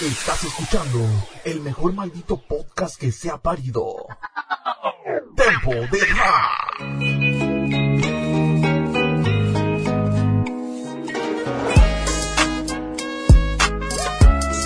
[0.00, 1.04] Estás escuchando
[1.44, 4.06] el mejor maldito podcast que se ha parido.
[5.34, 6.78] Tempo de Rap.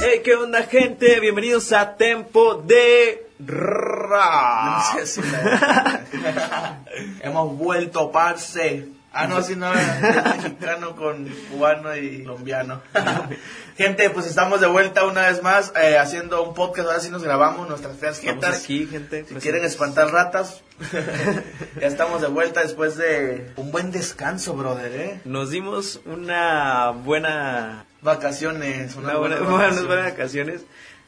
[0.03, 1.19] Hey, ¿qué onda, gente?
[1.21, 4.99] Bienvenidos a Tempo de Rap.
[7.23, 9.02] Hemos vuelto, parce.
[9.15, 12.81] Ah, no, si no, mexicano con cubano y colombiano.
[13.77, 16.89] gente, pues estamos de vuelta una vez más eh, haciendo un podcast.
[16.89, 18.63] Ahora sí nos grabamos nuestras feas jetas.
[18.65, 19.25] aquí, gente.
[19.25, 20.63] Si Pues, quieren espantar ratas,
[21.81, 25.21] ya estamos de vuelta después de un buen descanso, brother, ¿eh?
[25.25, 30.63] Nos dimos una buena, Vacaciones, una buena, buenas unas buenas vacaciones.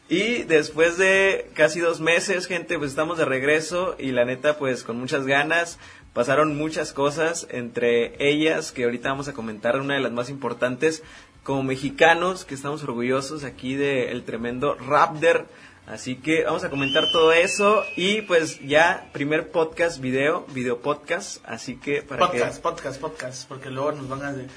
[0.09, 4.83] Y después de casi dos meses, gente, pues estamos de regreso y la neta, pues
[4.85, 5.79] con muchas ganas.
[6.15, 11.03] Pasaron muchas cosas, entre ellas que ahorita vamos a comentar una de las más importantes
[11.43, 15.49] como mexicanos, que estamos orgullosos aquí del tremendo Raptor.
[15.87, 21.45] Así que vamos a comentar todo eso y pues ya primer podcast video, video podcast,
[21.45, 24.51] así que para Podcast, podcast, podcast, porque luego nos van a decir,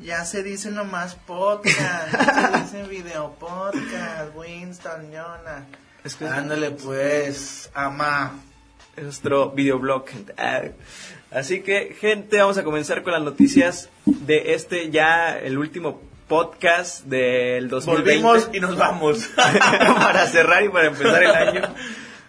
[0.00, 7.70] ya se dice nomás podcast, ya se dice video podcast, Winston, que que Ándale pues,
[7.74, 8.32] ama.
[8.96, 10.04] Es nuestro videoblog.
[10.36, 10.62] Ah.
[11.30, 17.04] Así que gente, vamos a comenzar con las noticias de este ya el último podcast
[17.06, 19.28] del 2020 Volvimos y nos vamos.
[19.36, 21.62] para cerrar y para empezar el año.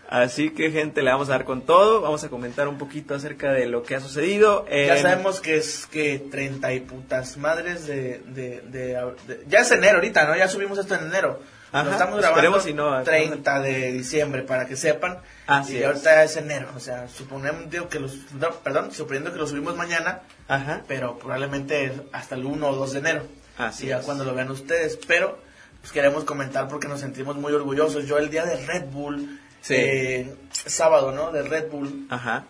[0.09, 3.51] Así que gente, le vamos a dar con todo, vamos a comentar un poquito acerca
[3.51, 4.65] de lo que ha sucedido.
[4.69, 8.93] ya sabemos que es que 30 y putas madres de, de, de-
[9.27, 10.35] de- Ya es enero ahorita, ¿no?
[10.37, 11.39] Ya subimos esto en enero.
[11.73, 15.17] Ajá, Lo estamos grabando esperemos si no, 30 de diciembre, para que sepan.
[15.47, 15.85] Así y es.
[15.85, 16.69] ahorita es enero.
[16.75, 18.31] O sea, suponemos digo, que los...
[18.33, 20.83] no, perdón, suponiendo que lo subimos mañana, Ajá.
[20.87, 23.27] pero probablemente hasta el 1 o 2 de enero.
[23.57, 24.05] Así y ya es.
[24.05, 24.97] cuando lo vean ustedes.
[25.07, 25.39] Pero
[25.81, 28.05] pues queremos comentar porque nos sentimos muy orgullosos.
[28.05, 29.73] Yo el día de Red Bull, Sí.
[29.77, 31.31] eh, sábado, ¿no?
[31.31, 32.43] De Red Bull, Ajá.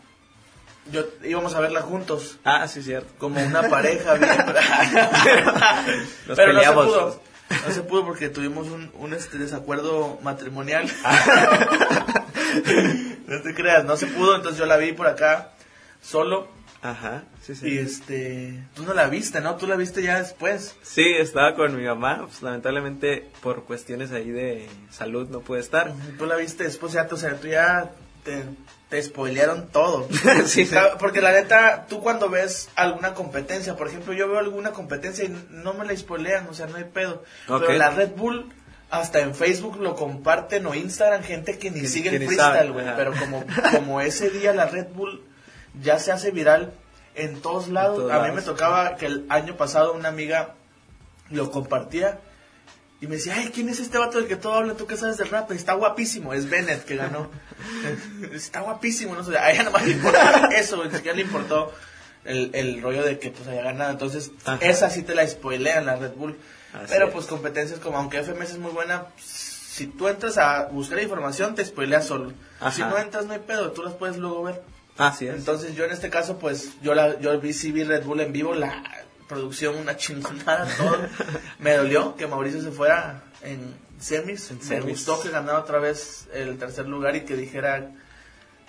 [0.92, 2.40] yo íbamos a verla juntos.
[2.44, 3.14] Ah, sí, cierto.
[3.20, 4.32] Como una pareja bien.
[6.28, 6.86] Nos pero no se peleamos.
[6.88, 7.22] pudo.
[7.66, 10.86] No se pudo porque tuvimos un, un, este desacuerdo matrimonial.
[13.28, 15.52] no te creas, no se pudo, entonces yo la vi por acá
[16.02, 16.48] solo.
[16.82, 17.70] Ajá, sí, sí.
[17.70, 19.56] Y este, tú no la viste, ¿no?
[19.56, 20.76] Tú la viste ya después.
[20.82, 25.94] Sí, estaba con mi mamá, pues lamentablemente por cuestiones ahí de salud no pude estar.
[26.18, 27.94] Tú la viste después, ya, o sea, tú ya
[28.24, 28.44] te,
[28.90, 30.08] te spoilearon todo.
[30.46, 30.68] Sí, sí.
[30.68, 35.26] Ca- Porque la neta, tú cuando ves alguna competencia, por ejemplo, yo veo alguna competencia
[35.26, 37.24] y no me la spoilean, o sea, no hay pedo.
[37.48, 38.52] Pero la Red Bull,
[38.90, 42.72] hasta en Facebook lo comparten o Instagram, gente que ni Que- sigue que el freestyle,
[42.72, 42.86] güey.
[42.96, 45.24] Pero como, como ese día la Red Bull
[45.82, 46.74] ya se hace viral
[47.16, 47.98] en todos lados.
[47.98, 48.36] todos A mí lados.
[48.36, 50.54] me tocaba que el año pasado una amiga
[51.30, 52.20] lo compartía.
[53.04, 54.76] Y me decía, ay, ¿quién es este vato del que todo habla?
[54.76, 55.52] ¿Tú qué sabes del rap?
[55.52, 57.30] Está guapísimo, es Bennett que ganó.
[58.32, 59.38] Está guapísimo, no sé.
[59.38, 61.74] A ella nomás le importaba eso, ni siquiera le importó
[62.24, 63.92] el, el rollo de que pues haya ganado.
[63.92, 64.66] Entonces, Ajá.
[64.66, 66.38] esa sí te la spoilean, la Red Bull.
[66.74, 67.14] Así Pero es.
[67.14, 71.66] pues competencias como, aunque FMS es muy buena, si tú entras a buscar información, te
[71.66, 72.32] spoileas solo.
[72.62, 72.72] Ajá.
[72.72, 74.62] Si no entras, no hay pedo, tú las puedes luego ver.
[74.98, 75.36] Así es.
[75.36, 78.32] Entonces yo en este caso pues yo la yo vi sí vi Red Bull en
[78.32, 78.82] vivo la
[79.28, 80.98] producción una chingonada todo.
[81.60, 84.52] Me dolió que Mauricio se fuera en semis.
[84.52, 84.86] En me semis.
[84.90, 87.92] gustó que ganara otra vez el tercer lugar y que dijera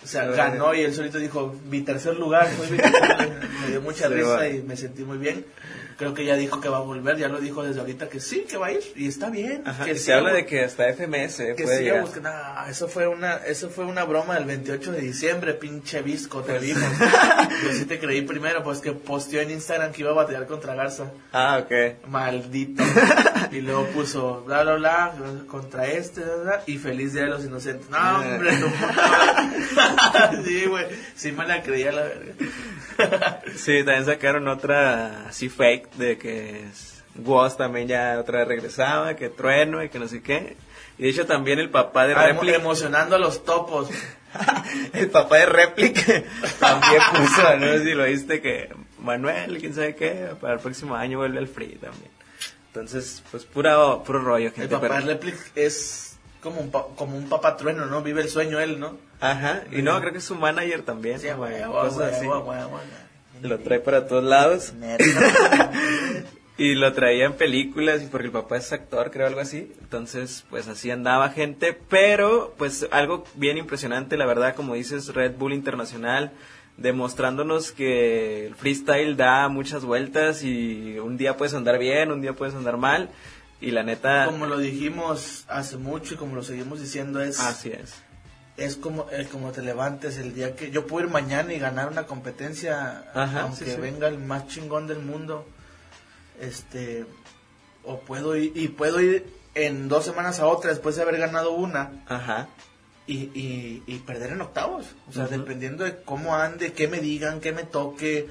[0.02, 3.48] o sea ganó y él solito dijo mi tercer lugar fue mi tercer-".
[3.62, 5.46] me dio mucha risa y me sentí muy bien
[5.96, 8.44] creo que ya dijo que va a volver ya lo dijo desde ahorita que sí
[8.48, 10.64] que va a ir y está bien Ajá, que y se siga habla de que
[10.64, 12.30] hasta FMS que puede siga buscando.
[12.30, 16.58] No, eso fue una, eso fue una broma del 28 de diciembre, pinche visco, te
[16.60, 16.80] dijo.
[17.64, 20.74] Yo sí te creí primero, pues que posteó en Instagram que iba a batallar contra
[20.74, 21.10] Garza.
[21.32, 22.06] Ah, ok.
[22.08, 22.82] Maldito.
[23.52, 25.14] y luego puso bla bla bla
[25.48, 27.88] contra este, bla, bla, y feliz día de los inocentes.
[27.90, 28.68] No, hombre, no.
[30.44, 30.86] sí, güey.
[31.14, 32.32] Sí me la creía la verga.
[33.56, 36.64] Sí, también sacaron otra así fake de que
[37.16, 40.56] Woz también ya otra vez regresaba, que trueno y que no sé qué.
[40.98, 43.88] Y de hecho también el papá de Ah, Replic, emocionando a los topos.
[44.92, 46.04] el papá de Replic
[46.58, 50.94] también puso, no sé si lo viste, que Manuel, quién sabe qué, para el próximo
[50.94, 52.10] año vuelve al Free también.
[52.68, 54.68] Entonces, pues pura, puro rollo, El gente.
[54.74, 56.03] papá pero- de Replic es
[56.44, 58.02] como un, pa- como un papá trueno, ¿no?
[58.02, 58.96] Vive el sueño él, ¿no?
[59.20, 61.18] Ajá, y no, creo que es su manager también.
[61.18, 61.60] Sí, güey.
[63.42, 64.72] Lo trae para todos lados.
[66.56, 69.72] Y lo traía en películas y porque el papá es actor, creo algo así.
[69.80, 71.76] Entonces, pues así andaba gente.
[71.90, 76.30] Pero, pues algo bien impresionante, la verdad, como dices, Red Bull Internacional,
[76.76, 82.34] demostrándonos que el freestyle da muchas vueltas y un día puedes andar bien, un día
[82.34, 83.10] puedes andar mal.
[83.64, 84.26] Y la neta...
[84.26, 87.94] Como lo dijimos hace mucho y como lo seguimos diciendo, es, Así es.
[88.56, 91.88] es como, es como te levantes el día que yo puedo ir mañana y ganar
[91.88, 93.80] una competencia, Ajá, aunque sí, sí.
[93.80, 95.46] venga el más chingón del mundo.
[96.40, 97.06] Este,
[97.84, 101.52] o puedo ir, y puedo ir en dos semanas a otra después de haber ganado
[101.52, 102.48] una Ajá.
[103.06, 104.86] y, y, y perder en octavos.
[105.08, 108.28] O sea, dependiendo de cómo ande, qué me digan, qué me toque,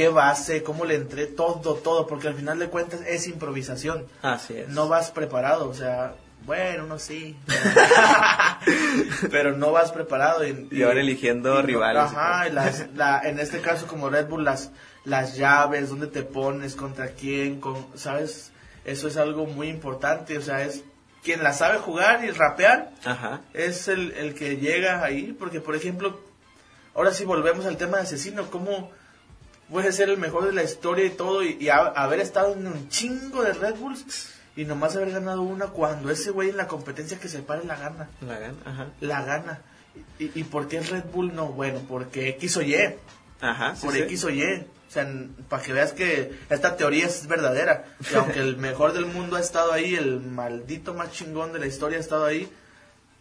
[0.00, 4.06] qué base, cómo le entré, todo, todo, porque al final de cuentas es improvisación.
[4.22, 4.68] Así es.
[4.68, 6.14] No vas preparado, o sea,
[6.46, 7.36] bueno, no sí.
[9.30, 10.46] pero no vas preparado.
[10.46, 12.02] Y, Y ahora eligiendo rivales.
[12.02, 14.70] Ajá, y las- la- en este caso como Red Bull, las,
[15.04, 18.52] las llaves, dónde te pones, contra quién, con, ¿sabes?
[18.86, 20.82] Eso es algo muy importante, o sea, es
[21.22, 23.42] quien la sabe jugar y rapear Ajá.
[23.52, 26.18] es el, el que llega ahí, porque por ejemplo,
[26.94, 28.90] ahora sí volvemos al tema de asesino, ¿cómo
[29.70, 32.66] puede ser el mejor de la historia y todo y, y ha- haber estado en
[32.66, 36.66] un chingo de Red Bulls y nomás haber ganado una cuando ese güey en la
[36.66, 38.54] competencia que se pare la gana, La gana.
[38.64, 38.86] Ajá.
[39.00, 39.60] la gana.
[40.18, 41.46] ¿Y, y por qué el Red Bull no?
[41.48, 42.74] Bueno, porque X o Y,
[43.40, 43.74] Ajá.
[43.76, 44.00] sí, por sí.
[44.02, 44.42] X o Y.
[44.42, 45.08] O sea,
[45.48, 47.84] para que veas que esta teoría es verdadera.
[48.10, 51.66] Y aunque el mejor del mundo ha estado ahí, el maldito más chingón de la
[51.68, 52.50] historia ha estado ahí,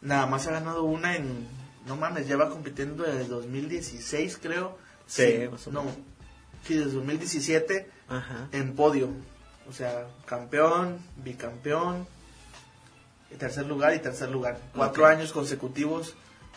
[0.02, 1.48] nada más ha ganado una en...
[1.86, 4.78] No mames, lleva compitiendo desde 2016, creo.
[5.06, 5.86] Sí, o no.
[6.66, 8.48] Sí, desde 2017 Ajá.
[8.52, 9.10] en podio.
[9.68, 12.08] O sea, campeón, bicampeón,
[13.38, 14.58] tercer lugar y tercer lugar.
[14.76, 15.10] Cuatro Ok.
[15.10, 16.16] años consecutivos.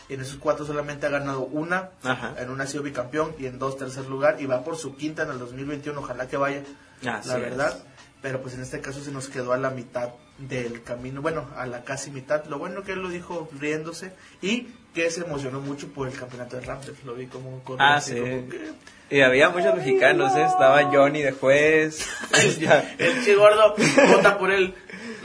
[0.09, 1.91] Y en esos cuatro solamente ha ganado una.
[2.03, 2.35] Ajá.
[2.37, 4.41] En una ha sido bicampeón y en dos tercer lugar.
[4.41, 5.97] Y va por su quinta en el 2021.
[5.99, 6.63] Ojalá que vaya,
[7.07, 7.41] Así la es.
[7.41, 7.83] verdad.
[8.21, 10.09] Pero pues en este caso se nos quedó a la mitad
[10.39, 11.21] del camino.
[11.21, 12.45] Bueno, a la casi mitad.
[12.45, 14.13] Lo bueno que él lo dijo riéndose.
[14.41, 17.03] Y que se emocionó mucho por el campeonato de Raptors.
[17.03, 17.63] Lo vi como...
[17.63, 18.19] corrió Ah, así sí.
[18.19, 18.71] como que-
[19.09, 20.43] Y había muchos mexicanos, ¿eh?
[20.43, 22.07] Estaba Johnny de juez.
[22.99, 23.75] El che gordo
[24.11, 24.73] vota por el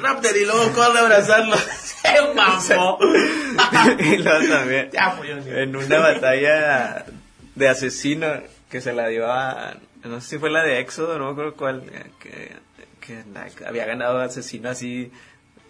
[0.00, 1.56] Raptor y luego corre a abrazarlo.
[1.78, 2.98] Se mamó.
[3.98, 4.90] y luego también.
[4.92, 5.18] Ya.
[5.62, 7.04] En una batalla
[7.54, 8.26] de asesino
[8.70, 9.74] que se la dio a.
[10.04, 11.82] No sé si fue la de Éxodo, no me acuerdo cuál.
[11.92, 13.24] eh, Que,
[13.66, 15.10] había ganado asesino así,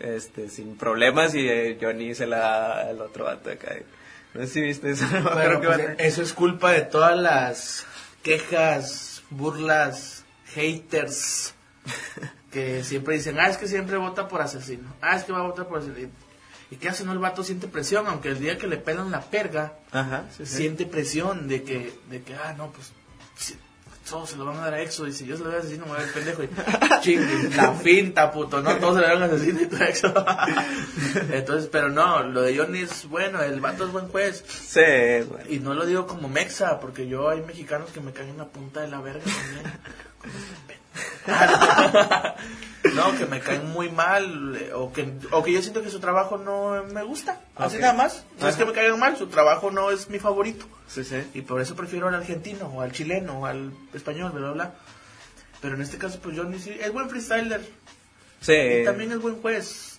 [0.01, 1.35] este, sin problemas.
[1.35, 3.77] Y eh, Johnny se la da al otro vato acá.
[4.35, 5.07] No sé si viste eso.
[5.13, 7.87] No pues, eso es culpa de todas las
[8.23, 10.25] quejas, burlas,
[10.55, 11.55] haters
[12.51, 15.43] que siempre dicen, ah, es que siempre vota por asesino, ah, es que va a
[15.43, 16.11] votar por asesino.
[16.71, 17.05] ¿Y qué hace?
[17.05, 20.45] No, el vato siente presión, aunque el día que le pelan la perga, Ajá, sí,
[20.45, 20.57] sí.
[20.57, 22.93] siente presión de que, de que, ah, no, pues,
[24.09, 25.61] todos se lo van a dar a Exo, y si yo se lo doy a
[25.61, 26.43] asesino, me voy a ver pendejo.
[26.43, 26.49] Y,
[27.01, 30.13] chingue, la finta, puto, no, todos se lo dan a asesino y tú a Exo.
[31.33, 34.45] Entonces, pero no, lo de Johnny es bueno, el vato es buen juez.
[34.47, 35.45] Sí, es bueno.
[35.49, 38.49] Y no lo digo como mexa, porque yo hay mexicanos que me caen en la
[38.49, 39.73] punta de la verga también.
[40.21, 40.35] Como
[40.69, 40.78] este.
[42.95, 46.39] no, que me caen muy mal, o que, o que yo siento que su trabajo
[46.39, 47.41] no me gusta.
[47.57, 48.25] Así nada más.
[48.41, 50.67] No es que me caigan mal, su trabajo no es mi favorito.
[50.87, 51.23] Sí, sí.
[51.35, 54.75] Y por eso prefiero al argentino, o al chileno, o al español, bla, bla, bla.
[55.61, 57.61] Pero en este caso, pues yo ni si es buen freestyler.
[58.41, 58.55] Sí.
[58.55, 59.99] Y también es buen juez.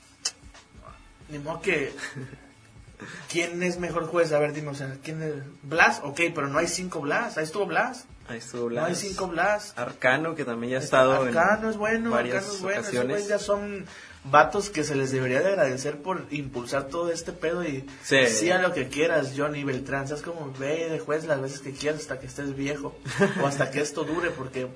[1.30, 1.94] Ni modo que.
[3.31, 4.31] ¿Quién es mejor juez?
[4.34, 5.34] A ver, dime, o sea, ¿quién es?
[5.63, 6.02] ¿Blas?
[6.04, 7.38] Ok, pero no hay cinco Blas.
[7.38, 8.06] Ahí estuvo Blas.
[8.30, 8.98] Ahí estuvo No hay Blas.
[9.00, 9.74] cinco Blas.
[9.76, 12.80] Arcano, que también ya ha estado Arcano es bueno, varias Arcano es bueno.
[12.81, 13.28] Ocasiones.
[13.28, 13.86] ya son
[14.24, 18.52] vatos que se les debería de agradecer por impulsar todo este pedo y Sí.
[18.52, 20.07] a lo que quieras, Johnny Beltrán.
[20.07, 22.95] Seas como ve de juez las veces que quieras hasta que estés viejo
[23.42, 24.68] o hasta que esto dure, porque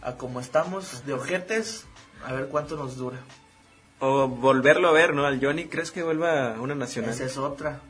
[0.00, 1.84] a como estamos de ojetes,
[2.24, 3.18] a ver cuánto nos dura.
[4.00, 5.24] O volverlo a ver, ¿no?
[5.26, 7.10] Al Johnny, ¿crees que vuelva a una nacional?
[7.10, 7.80] Esa es otra.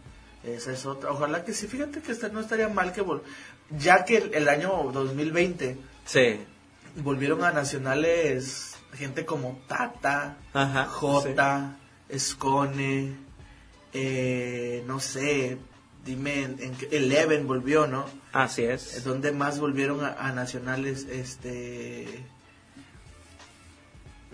[0.44, 1.10] Esa es otra.
[1.10, 1.66] Ojalá que sí.
[1.66, 3.22] Fíjate que este no estaría mal que vol
[3.70, 6.40] ya que el, el año 2020 Sí.
[6.96, 10.84] volvieron a nacionales gente como Tata, Ajá.
[10.86, 11.76] J,
[12.08, 13.16] Escone,
[13.92, 15.58] eh, no sé,
[16.04, 18.04] dime, en, en Eleven volvió, ¿no?
[18.32, 19.02] Así es.
[19.04, 22.24] donde más volvieron a, a nacionales, este,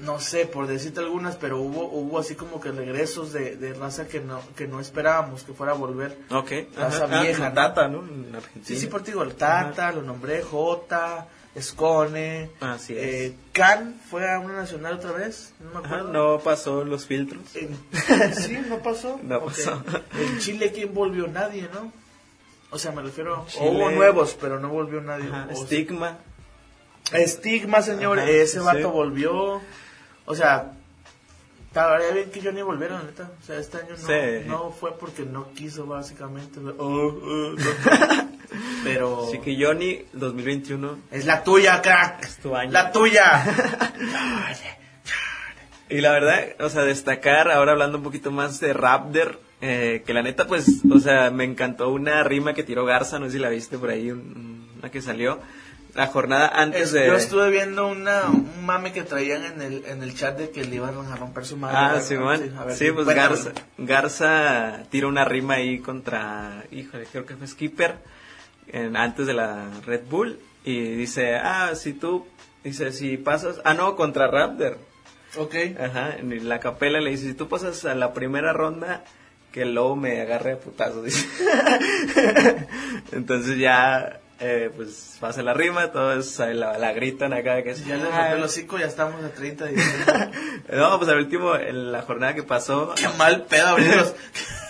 [0.01, 4.07] no sé, por decirte algunas, pero hubo hubo así como que regresos de, de raza
[4.09, 6.17] que no que no esperábamos que fuera a volver.
[6.31, 6.51] Ok.
[6.77, 7.19] Raza Ajá.
[7.19, 7.55] Ah, vieja, ¿no?
[7.55, 7.99] Tata, ¿no?
[8.01, 8.65] En Argentina.
[8.65, 12.99] Sí, sí, por ti digo, el Tata, lo nombré, J, Escone, Así es.
[13.05, 16.13] eh, Can fue a una nacional otra vez, no me Ajá, acuerdo.
[16.13, 17.43] no pasó los filtros.
[17.57, 17.77] En-
[18.35, 19.19] sí, no pasó.
[19.23, 19.83] No pasó.
[20.19, 21.27] En Chile, ¿quién volvió?
[21.27, 21.93] Nadie, ¿no?
[22.71, 23.45] O sea, me refiero.
[23.49, 25.29] Chile- Hubo nuevos, pero no volvió nadie.
[25.51, 26.19] Estigma.
[27.13, 28.19] Estigma, señor.
[28.21, 28.65] Ese sí.
[28.65, 29.61] vato volvió.
[30.27, 30.73] O sea,
[31.69, 33.31] estaría bien que ni volviera, la neta.
[33.41, 34.49] O sea, este año no, Sí.
[34.49, 36.59] no fue porque no quiso, básicamente.
[36.79, 38.31] Oh, oh, no.
[38.85, 39.27] pero.
[39.29, 40.99] Así que Johnny, 2021.
[41.11, 42.25] Es la tuya, crack.
[42.25, 42.73] Es tu año.
[42.73, 43.45] La tuya.
[45.89, 50.15] Y la verdad, o sea, destacar, ahora hablando un poquito más de Raptor, eh, que
[50.15, 53.39] la neta, pues, o sea, me encantó una rima que tiró Garza, no sé si
[53.41, 55.41] la viste por ahí, un- una que salió.
[55.95, 57.07] La jornada antes Es- de...
[57.07, 60.65] Yo estuve viendo una, un mame que traían en el, en el chat de que
[60.65, 61.77] le iban a romper su madre.
[61.79, 62.01] Ah.
[62.01, 62.39] Simón.
[62.77, 63.15] Sí, pues cuéntame.
[63.15, 67.97] Garza, Garza tira una rima ahí contra, híjole, creo que fue Skipper,
[68.69, 72.27] en- antes de la Red Bull, y dice, ah, si tú,
[72.63, 74.79] dice, si pasas, ah, no, contra Raptor.
[75.39, 75.55] Ok.
[75.79, 79.05] Ajá, en la capela le dice, si tú pasas a la primera ronda,
[79.53, 81.27] que el lobo me agarre a putazos, dice.
[83.13, 87.97] Entonces ya, eh, pues pasa la rima, todos la, la gritan acá, que Si ya
[87.97, 89.75] le rompió el hocico, ya estamos a 30 de
[90.73, 94.15] No, pues al último, en la jornada que pasó, Qué mal pedo abrirlos.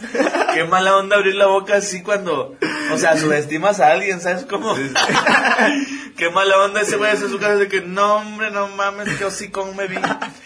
[0.54, 2.56] Qué mala onda abrir la boca así cuando,
[2.92, 4.74] o sea, subestimas a alguien, ¿sabes cómo?
[6.16, 9.24] Qué mala onda ese güey de su casa de que no, hombre, no mames, qué
[9.24, 9.96] hocicón me vi.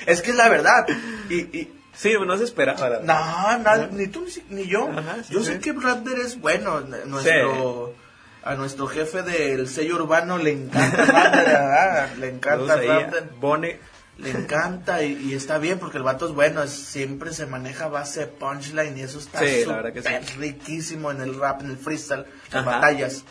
[0.06, 0.86] Es que es la verdad.
[1.28, 4.88] Y, y sí, no se esperaba, la no, ni tú ni, yo.
[4.88, 5.46] Ajá, sí, yo sí.
[5.46, 6.80] sé que Raptor es bueno.
[7.06, 7.94] Nuestro,
[8.44, 12.14] A nuestro jefe del sello urbano le encanta Raptor, ¿verdad?
[12.18, 13.30] Le encanta Raptor.
[13.40, 13.78] Bone.
[14.18, 17.88] Le encanta y, y está bien porque el vato es bueno, es- siempre se maneja
[17.88, 20.34] base de punchline y eso está Sí, la verdad que súper sí.
[20.38, 22.70] riquísimo en el rap, en el freestyle, en Ajá.
[22.70, 23.24] batallas.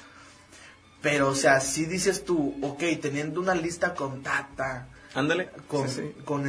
[1.01, 5.49] Pero, o sea, si dices tú, ok, teniendo una lista con Tata, Ándale.
[5.67, 6.21] con, Sí, sí.
[6.25, 6.45] con.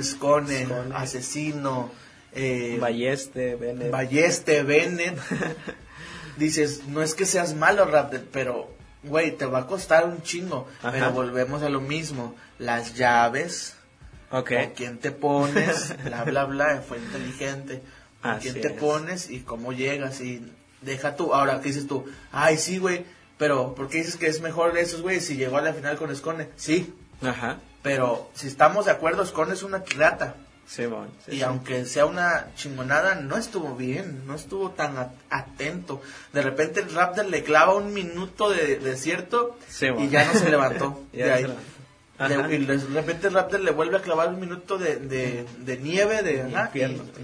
[0.95, 1.93] Asesino,
[2.33, 3.91] eh, Balleste, Bennett.
[3.93, 5.17] Balleste, Bennett,
[6.37, 8.71] dices, no es que seas malo, Raptor, pero,
[9.03, 10.69] güey, te va a costar un chingo.
[10.81, 10.93] Ajá.
[10.93, 13.75] Pero volvemos a lo mismo, las llaves
[14.31, 14.49] ok.
[14.51, 17.83] con quién te pones, bla, bla, bla, fue inteligente.
[18.23, 18.81] Con Así quién te es.
[18.81, 20.51] pones y cómo llegas y
[20.81, 21.35] deja tú.
[21.35, 22.07] Ahora, ¿qué dices tú?
[22.33, 23.05] Ay, sí, güey,
[23.37, 26.15] pero ¿por qué dices que es mejor esos güeyes si llegó a la final con
[26.15, 26.49] Scone?
[26.57, 27.59] Sí, Ajá.
[27.83, 30.37] pero si estamos de acuerdo, Scone es una pirata.
[30.67, 31.43] Sí, y sí.
[31.43, 36.01] aunque sea una chingonada, no estuvo bien, no estuvo tan at- atento.
[36.33, 39.57] De repente el Raptor le clava un minuto de desierto
[40.01, 41.03] y ya no se levantó.
[41.13, 41.47] De ahí.
[42.19, 45.77] Le- y de repente el Raptor le vuelve a clavar un minuto de, de, de
[45.79, 46.71] nieve, de ajá,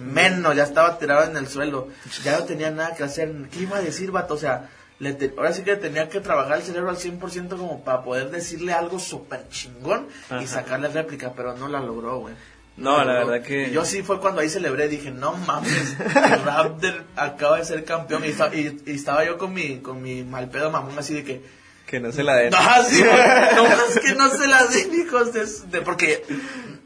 [0.00, 1.88] menos, ya estaba tirado en el suelo,
[2.24, 3.32] ya no tenía nada que hacer.
[3.52, 4.34] ¿Qué iba a decir, vato?
[4.34, 4.68] O sea,
[4.98, 8.30] le te- ahora sí que tenía que trabajar el cerebro al 100% como para poder
[8.30, 10.42] decirle algo súper chingón Ajá.
[10.42, 12.34] y sacarle réplica, pero no la logró, güey.
[12.80, 17.04] No, la verdad que- yo sí fue cuando ahí celebré, dije, no mames, el Raptor
[17.16, 18.22] acaba de ser campeón.
[18.24, 21.42] Y, y- y estaba yo con mi, con mi mal pedo mamón así de que,
[21.86, 22.50] Que no se la den.
[22.50, 22.58] no,
[22.88, 23.54] sí, güey.
[23.56, 26.24] no más que no se las den, hijos de, de- porque,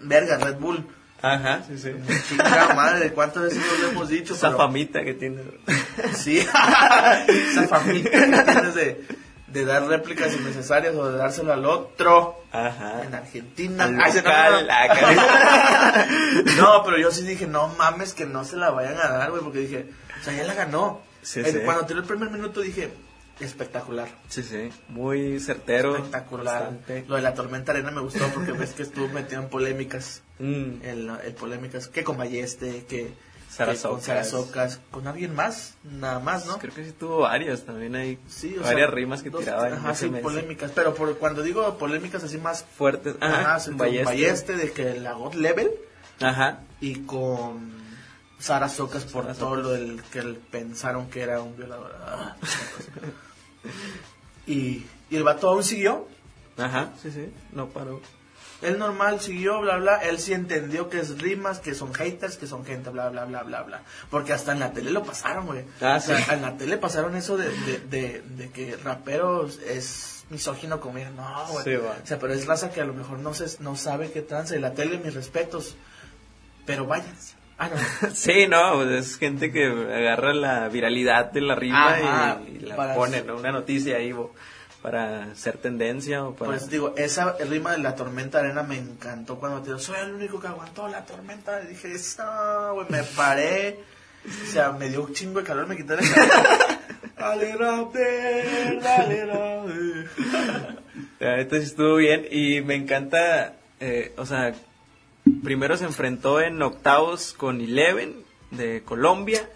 [0.00, 0.84] verga, Red Bull,
[1.22, 1.90] Ajá, sí, sí.
[2.28, 5.42] chingada madre, cuántas veces nos lo hemos dicho, Esa pero- famita que tiene.
[6.16, 8.18] sí, esa familia que
[8.52, 9.04] tienes de,
[9.54, 13.02] de dar réplicas innecesarias o de dárselo al otro Ajá.
[13.04, 13.84] en Argentina.
[13.84, 14.68] Al local,
[16.56, 16.84] no, no.
[16.84, 19.60] pero yo sí dije, no mames que no se la vayan a dar, güey, porque
[19.60, 19.86] dije,
[20.20, 21.00] o sea, ya la ganó.
[21.22, 21.58] Sí, El- sí.
[21.64, 22.90] Cuando tiró el primer minuto dije,
[23.40, 24.08] espectacular.
[24.28, 24.70] Sí, sí.
[24.88, 25.94] Muy certero.
[25.96, 26.54] Espectacular.
[26.60, 27.04] bastante.
[27.08, 30.22] Lo de la tormenta arena me gustó porque ves que estuvo metido en polémicas.
[30.40, 30.82] Mm.
[30.82, 33.12] El, el polémicas que con Balleste, que,
[33.56, 34.04] Sara que con Socas.
[34.04, 36.58] Sara Socas, con alguien más, nada más, ¿no?
[36.58, 39.72] Creo que sí tuvo varias también hay Sí, o varias sea, rimas que dos- tiraban.
[39.74, 40.72] Ajá, sí, polémicas.
[40.74, 43.16] Pero por, cuando digo polémicas así más Fuertes.
[43.20, 43.70] ajá, Ajá.
[43.72, 44.04] Balleste.
[44.04, 45.70] Balleste de que la God Level
[46.20, 46.60] Ajá.
[46.80, 47.72] y con
[48.38, 51.94] Sara Socas por todo lo del que pensaron que era un violador.
[52.04, 52.36] Ah,
[54.46, 56.06] y, y el vato aún siguió.
[56.58, 56.90] Ajá.
[57.02, 57.32] Sí, sí.
[57.52, 58.00] No paró.
[58.64, 59.96] Él normal siguió, bla, bla.
[59.98, 63.42] Él sí entendió que es rimas, que son haters, que son gente, bla, bla, bla,
[63.42, 63.82] bla, bla.
[64.10, 65.64] Porque hasta en la tele lo pasaron, güey.
[65.80, 66.24] Ah, O sea, sí.
[66.32, 71.10] En la tele pasaron eso de, de, de, de que raperos es misógino como ella.
[71.10, 71.64] No, güey.
[71.64, 71.74] Sí.
[71.74, 74.56] O sea, pero es raza que a lo mejor no, se, no sabe qué tranza.
[74.56, 75.76] Y la tele, mis respetos.
[76.66, 77.34] Pero váyanse.
[77.58, 78.10] Ah, no.
[78.14, 82.58] Sí, no, pues es gente que agarra la viralidad de la rima Ajá, y, y
[82.60, 83.36] la para- pone, ¿no?
[83.36, 84.34] Una noticia ahí bo,
[84.84, 86.50] para hacer tendencia o para...
[86.50, 90.12] Pues digo, esa rima de la tormenta arena me encantó cuando te digo, soy el
[90.12, 91.62] único que aguantó la tormenta.
[91.62, 93.78] Y dije, no, güey, me paré.
[94.26, 95.96] O sea, me dio un chingo de calor, me quité.
[101.18, 104.52] La neta sí estuvo bien y me encanta, eh, o sea,
[105.42, 109.48] primero se enfrentó en octavos con Eleven de Colombia,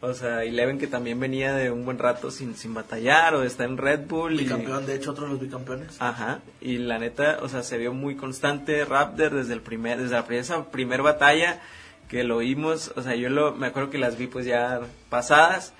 [0.00, 3.64] o sea, Eleven que también venía de un buen rato sin, sin batallar o está
[3.64, 4.34] en Red Bull.
[4.34, 5.96] y Bicampeón, de hecho, otros los bicampeones.
[6.00, 10.14] Ajá, y la neta, o sea, se vio muy constante Raptor desde el primer, desde
[10.14, 11.60] la pri- esa primer batalla
[12.08, 15.72] que lo vimos, o sea, yo lo, me acuerdo que las vi pues ya pasadas,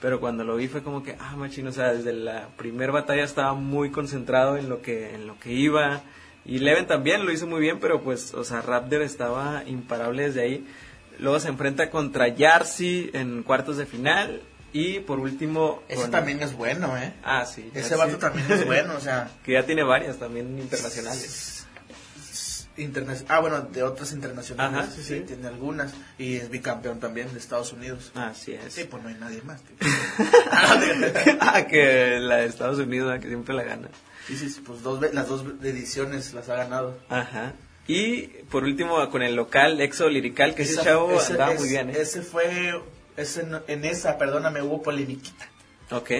[0.00, 3.24] pero cuando lo vi fue como que, ah, machino, o sea, desde la primer batalla
[3.24, 6.02] estaba muy concentrado en lo que, en lo que iba,
[6.46, 10.42] Y Leven también lo hizo muy bien, pero pues, o sea, Raptor estaba imparable desde
[10.42, 10.66] ahí.
[11.18, 14.42] Luego se enfrenta contra Yarsi en cuartos de final.
[14.72, 15.82] Y por último.
[15.88, 17.12] Ese con- también es bueno, ¿eh?
[17.22, 17.70] Ah, sí.
[17.74, 18.04] Ese Yarsi.
[18.06, 19.30] vato también es bueno, o sea.
[19.44, 21.64] Que ya tiene varias también internacionales.
[22.76, 24.80] interna- ah, bueno, de otras internacionales.
[24.80, 25.14] Ajá, sí, sí.
[25.18, 25.92] sí, tiene algunas.
[26.18, 28.10] Y es bicampeón también de Estados Unidos.
[28.16, 28.72] Así es.
[28.72, 29.60] Sí, pues no hay nadie más.
[31.40, 33.88] ah, que la de Estados Unidos, que siempre la gana.
[34.26, 36.98] Sí, sí, sí, pues dos, las dos ediciones las ha ganado.
[37.08, 37.52] Ajá.
[37.86, 41.68] Y por último, con el local Exo Lirical, que ese Esa- chavo ese- andaba muy
[41.68, 41.94] bien, ¿eh?
[41.98, 42.80] Ese fue,
[43.16, 45.46] ese, en esa, perdóname, hubo polemiquita.
[45.90, 46.10] Ok.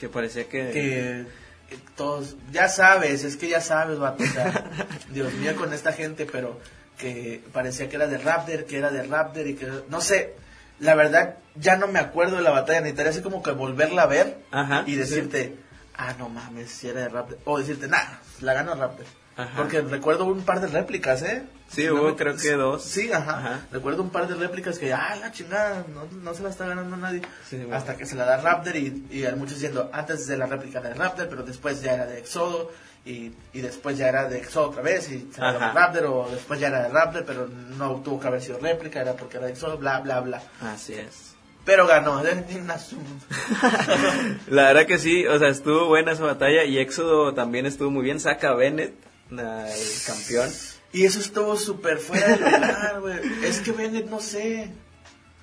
[0.00, 0.70] Que parecía que...
[0.70, 4.70] Que que todos, ya sabes, es que ya sabes, vato, o sea,
[5.10, 6.60] Dios mío con esta gente, pero
[6.96, 10.34] que parecía que era de Raptor, que era de Raptor y que, no sé,
[10.78, 14.06] la verdad, ya no me acuerdo de la batalla, necesitaría así como que volverla a
[14.06, 15.56] ver Ajá, y decirte,
[15.96, 19.06] ah, no mames, si era de Raptor, o decirte, nah, la ganó Raptor.
[19.36, 19.52] Ajá.
[19.56, 21.42] Porque recuerdo un par de réplicas, ¿eh?
[21.68, 22.82] Sí, no hubo creo que dos.
[22.82, 23.38] Sí, ajá.
[23.38, 23.60] Ajá.
[23.70, 26.96] Recuerdo un par de réplicas que, ah, la chingada, no, no se la está ganando
[26.96, 27.20] nadie.
[27.48, 27.76] Sí, bueno.
[27.76, 30.80] Hasta que se la da Raptor y, y hay muchos diciendo, antes de la réplica
[30.80, 32.70] de Raptor, pero después ya era de Exodo.
[33.04, 35.70] Y, y después ya era de Exodo otra vez y se la da.
[35.72, 39.12] Raptor o después ya era de Raptor pero no tuvo que haber sido réplica era
[39.12, 41.36] porque era de Exodo bla bla bla Así es.
[41.64, 42.44] pero ganó ¿eh?
[44.48, 48.02] La verdad que sí, o sea, estuvo buena esa batalla y Éxodo también estuvo muy
[48.02, 48.18] bien.
[48.18, 48.94] Saca Bennett,
[49.30, 49.72] el
[50.06, 50.50] campeón.
[50.92, 54.70] y eso estuvo súper fuera de lugar güey es que Bennett no sé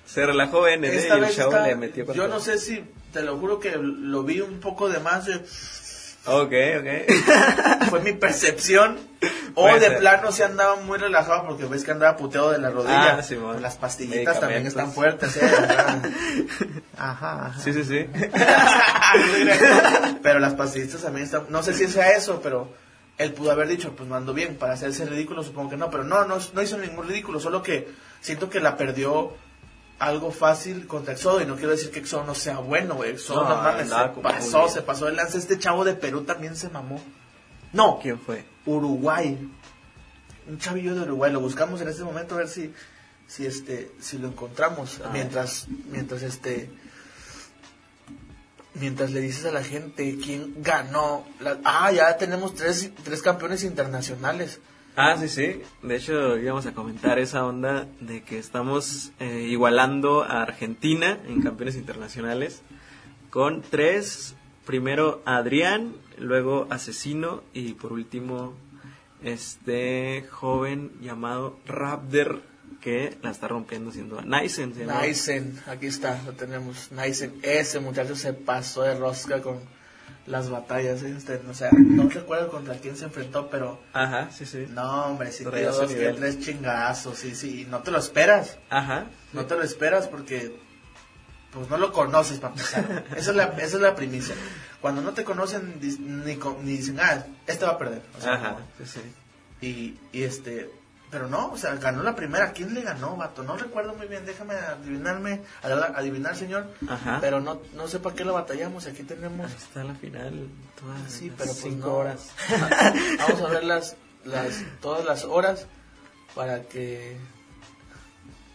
[0.06, 1.08] Se relajó Bennett ¿eh?
[1.08, 2.28] Y el chavo está- le metió yo todo.
[2.28, 5.44] no sé si te lo juro que lo vi un poco de más de-
[6.26, 7.90] Ok, ok.
[7.90, 8.98] fue mi percepción.
[9.54, 13.18] O de plano se andaba muy relajado porque ves que andaba puteado de la rodilla.
[13.18, 13.22] Ah.
[13.22, 15.42] Pues las pastillitas también están fuertes, ¿eh?
[16.96, 17.54] Ajá.
[17.62, 18.06] Sí, sí, sí.
[20.22, 21.44] pero las pastillitas también están...
[21.50, 22.72] No sé si sea eso, pero
[23.16, 25.90] él pudo haber dicho, pues no ando bien, para hacerse ridículo supongo que no.
[25.90, 27.88] Pero no, no, no hizo ningún ridículo, solo que
[28.20, 29.34] siento que la perdió
[29.98, 31.40] algo fácil contra Exodo.
[31.40, 33.12] Y no quiero decir que Exodo no sea bueno, güey.
[33.12, 35.38] Exodo No, mames, se pasó, se pasó de lanza.
[35.38, 37.00] Este chavo de Perú también se mamó.
[37.72, 38.44] No, ¿Quién fue?
[38.66, 39.38] Uruguay.
[40.48, 41.32] Un chavillo de Uruguay.
[41.32, 42.72] Lo buscamos en este momento a ver si,
[43.26, 45.00] si este, si lo encontramos.
[45.04, 45.10] Ah.
[45.12, 46.70] Mientras, mientras este,
[48.74, 51.24] mientras le dices a la gente quién ganó.
[51.40, 54.60] la- ah, ya tenemos tres, tres campeones internacionales.
[54.96, 55.60] Ah, sí, sí.
[55.82, 61.42] De hecho, íbamos a comentar esa onda de que estamos eh, igualando a Argentina en
[61.42, 62.62] campeones internacionales
[63.30, 64.34] con tres.
[64.66, 68.54] Primero Adrián, luego Asesino y por último
[69.22, 72.42] este joven llamado Raptor
[72.84, 74.74] que la está rompiendo Nysen.
[74.74, 75.06] se llama.
[75.06, 76.92] Nysen, aquí está, lo tenemos.
[76.92, 79.58] Nysen, ese muchacho se pasó de rosca con
[80.26, 81.02] las batallas.
[81.02, 81.14] ¿eh?
[81.16, 84.66] Este, o sea, no recuerdo contra quién se enfrentó, pero Ajá, sí, sí.
[84.68, 87.90] no, hombre, si Traía dio su dos que tres chingazos, sí, sí, y no te
[87.90, 88.58] lo esperas.
[88.68, 89.06] Ajá.
[89.32, 90.54] No te lo esperas porque
[91.54, 93.04] pues no lo conoces para empezar.
[93.16, 94.34] Esa es la, esa es la primicia.
[94.82, 98.02] Cuando no te conocen ni, ni dicen, ah, este va a perder.
[98.18, 98.84] O sea, Ajá, no.
[98.84, 99.66] sí, sí.
[99.66, 100.70] y, y este,
[101.10, 102.52] pero no, o sea, ganó la primera.
[102.52, 103.42] ¿Quién le ganó, vato?
[103.44, 106.66] No recuerdo muy bien, déjame adivinarme, ad- adivinar, señor.
[106.88, 107.18] Ajá.
[107.20, 108.86] Pero no, no sé para qué lo batallamos.
[108.86, 110.48] Aquí tenemos, Ahí está la final.
[110.80, 111.94] Todas sí, pero pues cinco no.
[111.94, 112.30] horas.
[113.18, 115.66] Vamos a ver las, las, todas las horas
[116.34, 117.16] para que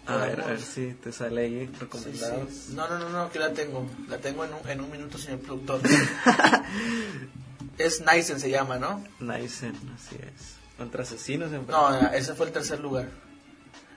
[0.05, 1.71] A ver, a ver si te sale ahí
[2.03, 2.73] Sí, sí.
[2.73, 3.87] No, no, no, no, que la tengo.
[4.09, 5.79] La tengo en un, en un minuto, señor productor.
[7.77, 9.03] es Nysen, se llama, ¿no?
[9.19, 10.58] Nysen, así es.
[10.79, 13.09] Contra asesinos en No, ese fue el tercer lugar.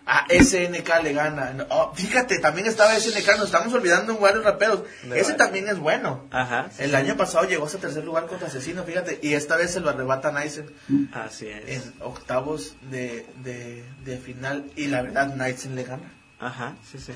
[0.05, 1.65] Ah, SNK le gana.
[1.71, 4.83] Oh, fíjate, también estaba SNK, nos estamos olvidando en varios raperos.
[5.05, 6.27] De Ese también es bueno.
[6.33, 6.71] Ajá.
[6.77, 6.97] sí, El sí.
[6.97, 10.33] año pasado llegó hasta tercer lugar contra Asesino, fíjate, y esta vez se lo arrebata
[10.33, 10.67] Nysen
[11.13, 11.69] Así es.
[11.87, 16.13] en octavos de, de, de final, y la verdad Nysen le gana.
[16.41, 17.13] Ajá, sí, sí.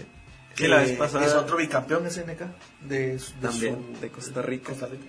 [0.65, 1.27] La Eh, vez pasada.
[1.27, 2.41] Es otro bicampeón SNK
[2.83, 4.69] de, de También, su- de Costa Rica.
[4.71, 5.05] Costa Rica.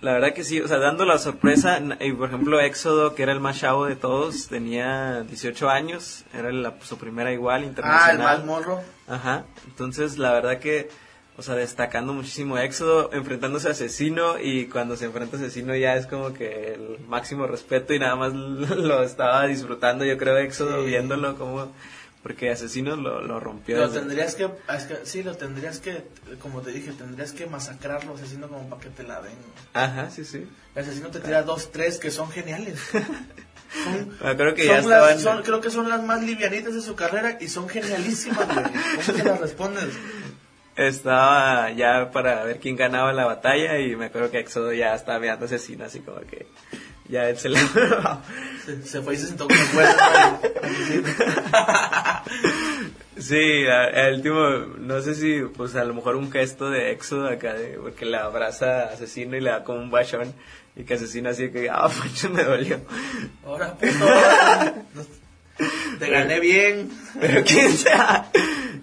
[0.00, 3.32] La verdad que sí, o sea, dando la sorpresa, y por ejemplo, Éxodo, que era
[3.32, 7.68] el más chavo de todos, tenía 18 años, era la- su primera igual Ah, el
[7.70, 8.18] internacional.
[8.38, 8.80] mal morro.
[9.08, 10.88] Ajá, entonces la verdad que,
[11.36, 15.96] o sea, destacando muchísimo Éxodo, enfrentándose a Asesino y cuando se enfrenta a Asesino ya
[15.96, 18.32] es como que el máximo respeto y nada más
[18.76, 20.90] lo estaba disfrutando, yo creo, Éxodo, Sí.
[20.90, 21.72] viéndolo como,
[22.22, 23.78] porque Asesino lo, lo rompió.
[23.78, 26.04] Lo tendrías que, es que- sí, lo tendrías que,
[26.40, 29.36] como te dije, tendrías que masacrarlo asesino como para que te la den.
[29.72, 30.46] Ajá, sí, sí.
[30.74, 32.78] El asesino te tira dos, tres que son geniales.
[33.84, 36.72] Son, Ah, creo que son ya las- estaban- son- creo que son las más livianitas
[36.74, 38.64] de su carrera y son genialísimas, güey.
[38.64, 39.90] ¿Cómo te las respondes?
[40.74, 45.18] Estaba ya para ver quién ganaba la batalla y me acuerdo que Éxodo ya estaba
[45.18, 46.46] mirando Asesino así como que
[47.08, 47.58] ya él se le...
[48.64, 49.96] Se, se fue y se sentó con huevos.
[50.02, 51.58] ¿no?
[53.18, 57.52] Sí, el último, no sé si, pues a lo mejor un gesto de éxodo acá,
[57.52, 60.32] de, porque le abraza a Asesino y le da como un bachón,
[60.76, 62.80] y que Asesino así que, ah, Pancho me dolió.
[63.44, 64.06] Ahora, puto.
[65.98, 66.90] Te gané bien.
[67.20, 68.30] Pero quién sea.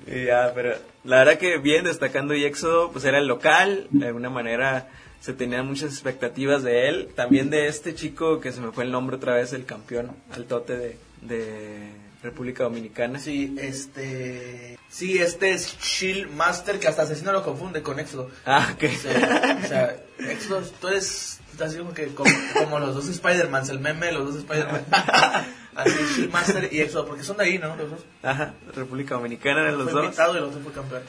[0.05, 4.07] Y ya, pero la verdad que bien, destacando y éxodo, pues era el local, de
[4.07, 8.71] alguna manera se tenían muchas expectativas de él, también de este chico que se me
[8.71, 11.91] fue el nombre otra vez, el campeón altote de, de
[12.25, 13.19] República Dominicana.
[13.19, 14.77] Sí, este.
[14.89, 18.29] Sí, este es Shield Master que hasta asesino lo confunde con Éxodo.
[18.45, 18.83] Ah, ok.
[18.83, 19.95] O sea, o sea,
[20.31, 24.25] Éxodo, tú eres así como que como, como los dos Spider-Mans, el meme de los
[24.25, 24.85] dos Spider-Man.
[25.75, 27.75] Así, Shield Master y Éxodo, porque son de ahí, ¿no?
[27.75, 27.99] Los dos.
[28.23, 30.03] Ajá, República Dominicana eran los fue dos.
[30.05, 31.01] invitado y el otro fue campeón.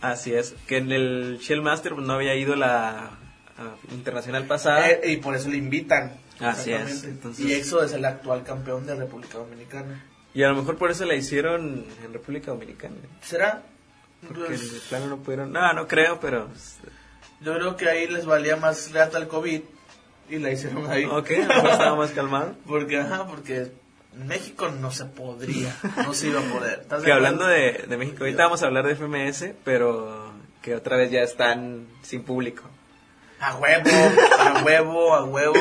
[0.00, 3.10] Así es, que en el Shell Master pues, no había ido la
[3.90, 4.90] internacional pasada.
[4.90, 6.16] Eh, y por eso le invitan.
[6.40, 10.04] Así es, entonces- Y Éxodo es el actual campeón de República Dominicana.
[10.34, 12.96] Y a lo mejor por eso la hicieron en República Dominicana.
[13.22, 13.62] ¿Será?
[14.26, 15.52] Porque Pues, plano no pudieron.
[15.52, 16.48] No, no creo, pero.
[16.48, 16.78] pues,
[17.40, 19.60] yo creo que ahí les valía más reata el COVID
[20.30, 21.04] y la hicieron ahí.
[21.04, 22.54] Ok, estaba más calmado.
[22.66, 23.70] Porque, ajá, porque
[24.16, 26.80] en México no se podría, no se iba a poder.
[26.80, 30.74] ¿Estás de Que hablando de, de México, ahorita vamos a hablar de FMS, pero que
[30.74, 32.62] otra vez ya están sin público.
[33.46, 33.90] A huevo,
[34.38, 35.54] a huevo, a huevo.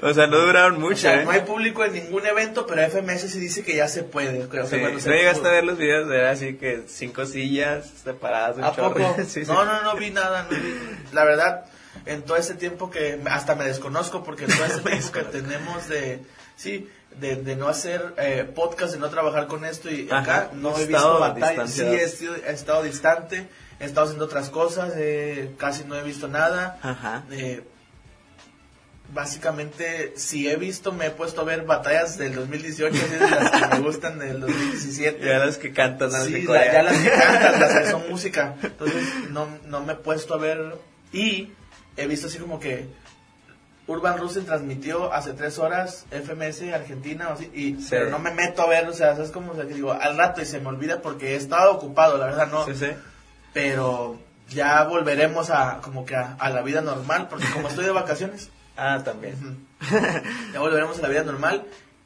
[0.00, 1.24] O sea, no duraron O mucho, sea, ¿eh?
[1.24, 4.44] no hay público en ningún evento, pero FMS sí dice que ya se puede.
[4.44, 7.26] O sea, Sí, cuando no se- llegaste a ver los videos, era así que cinco
[7.26, 9.16] sillas separadas, un ¿A poco?
[9.28, 9.42] Sí.
[9.46, 10.44] No, no, no vi nada.
[10.48, 10.74] no vi.
[11.12, 11.64] La verdad,
[12.06, 15.88] en todo ese tiempo que hasta me desconozco, porque en todo ese tiempo que tenemos
[15.88, 16.22] de,
[16.54, 16.88] sí,
[17.18, 20.78] de, de no hacer eh, podcast, de no trabajar con esto y Ajá, acá, no
[20.78, 21.72] he visto batallas.
[21.72, 23.48] Sí, he, sido- he estado distante,
[23.80, 26.78] he estado haciendo otras cosas, eh, casi no he visto nada.
[26.82, 27.24] Ajá.
[27.30, 27.62] Eh,
[29.12, 33.50] básicamente, si he visto, me he puesto a ver batallas del 2018, así de las
[33.50, 35.24] que me gustan del 2017.
[35.24, 36.72] Ya las que cantan, las Sí, de la- Corea.
[36.72, 38.54] ya las que cantan, las que son música.
[38.62, 40.76] Entonces, no, no me he puesto a ver.
[41.12, 41.52] Y
[41.96, 42.86] he visto así como que
[43.86, 47.86] Urban Rusen transmitió hace tres horas FMS Argentina, o así, y, Sí.
[47.88, 50.18] pero no me meto a ver, o sea, es como o sea, que digo, al
[50.18, 52.66] rato y se me olvida porque he estado ocupado, la verdad no.
[52.66, 52.88] Sí, sí.
[53.52, 54.18] Pero
[54.50, 58.50] ya volveremos a como que a, a la vida normal, porque como estoy de vacaciones,
[58.80, 59.34] Ah, también.
[60.52, 61.64] ya volveremos a la vida normal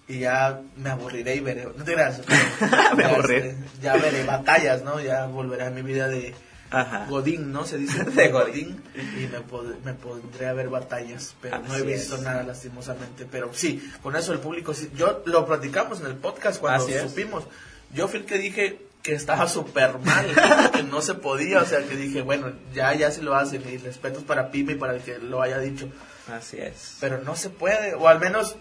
[0.09, 2.21] y ya me aburriré y veré, no te creas,
[2.97, 3.51] Me ya, aburriré.
[3.51, 4.99] este, ya veré batallas, ¿no?
[5.01, 6.35] Ya volveré a mi vida de
[6.71, 7.05] Ajá.
[7.11, 7.67] Godín, ¿no?
[7.67, 8.83] Se dice De Godín.
[8.95, 12.23] y me, pod- me pondré a ver batallas, pero no he visto es.
[12.23, 16.59] nada lastimosamente, pero sí, con eso el público, sí, yo lo platicamos en el podcast
[16.59, 17.03] cuando Así es.
[17.03, 17.45] supimos,
[17.93, 20.27] yo fui el que dije que estaba súper mal,
[20.73, 23.77] que no se podía, o sea, que dije, bueno, ya, ya se lo hacen y
[23.79, 25.89] respetos para Pime y para el que lo haya dicho,
[26.33, 26.97] Así es.
[27.01, 28.57] pero no se puede, o al menos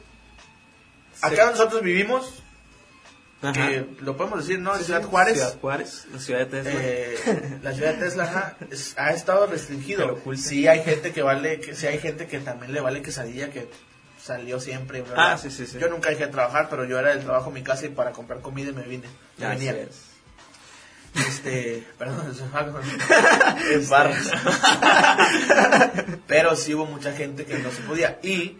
[1.22, 2.42] acá donde nosotros vivimos,
[3.44, 3.54] Ajá.
[3.54, 4.74] que lo podemos decir, ¿no?
[4.74, 5.34] En Sí, Ciudad sí, Juárez.
[5.36, 6.72] Ciudad Juárez, la ciudad de Tesla.
[6.76, 10.20] Eh, la ciudad de Tesla ajá, es- ha estado restringido.
[10.38, 13.68] Sí hay gente que vale, que sí hay gente que también le vale quesadilla que
[14.22, 15.02] salió siempre.
[15.02, 15.16] ¿verdad?
[15.34, 15.78] Ah, sí, sí, sí.
[15.80, 18.12] Yo nunca dejé de trabajar, pero yo era del trabajo en mi casa y para
[18.12, 19.08] comprar comida y me vine.
[19.38, 19.82] Me Así venía.
[19.84, 20.11] es.
[21.16, 22.46] Este, perdón, eso
[23.72, 24.32] En barras.
[26.28, 28.20] pero sí hubo mucha gente que no se podía.
[28.24, 28.58] Y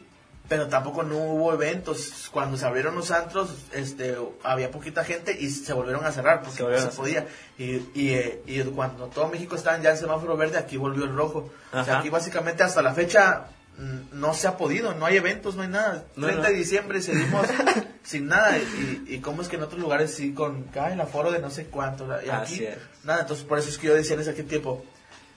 [0.52, 2.30] pero tampoco no hubo eventos.
[2.30, 6.58] Cuando se abrieron los antros este había poquita gente y se volvieron a cerrar porque
[6.58, 7.26] Se no se podía.
[7.58, 11.16] Y, y, eh, y cuando todo México estaba ya en semáforo verde aquí volvió el
[11.16, 11.50] rojo.
[11.72, 13.46] O sea aquí básicamente hasta la fecha
[14.12, 16.50] no se ha podido no hay eventos no hay nada No, 30 no.
[16.50, 17.48] de diciembre seguimos
[18.04, 21.32] sin nada y, y cómo es que en otros lugares sí con ay, el aforo
[21.32, 22.68] de no sé cuánto y aquí
[23.04, 24.86] nada entonces por eso es que yo decía en ese tiempo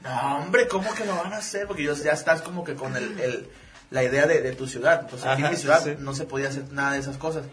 [0.02, 1.66] no, hombre, ¿cómo que lo van a hacer?
[1.66, 3.48] Porque yo- ya estás como que con el, el-
[3.88, 5.00] la idea de, de tu ciudad.
[5.00, 5.94] Entonces, aquí en mi ciudad sí.
[5.98, 7.46] no se podía hacer nada de esas cosas.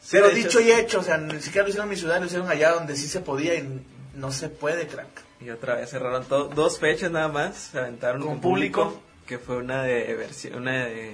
[0.00, 2.20] Sí, Pero dicho hecho, y hecho, o sea, ni siquiera lo hicieron en mi ciudad,
[2.20, 5.08] lo hicieron allá donde sí se podía y no se puede, crack.
[5.42, 8.84] Y otra vez cerraron dos fechas nada más, se aventaron Con con, público.
[8.84, 11.12] público, que fue una de versión, una de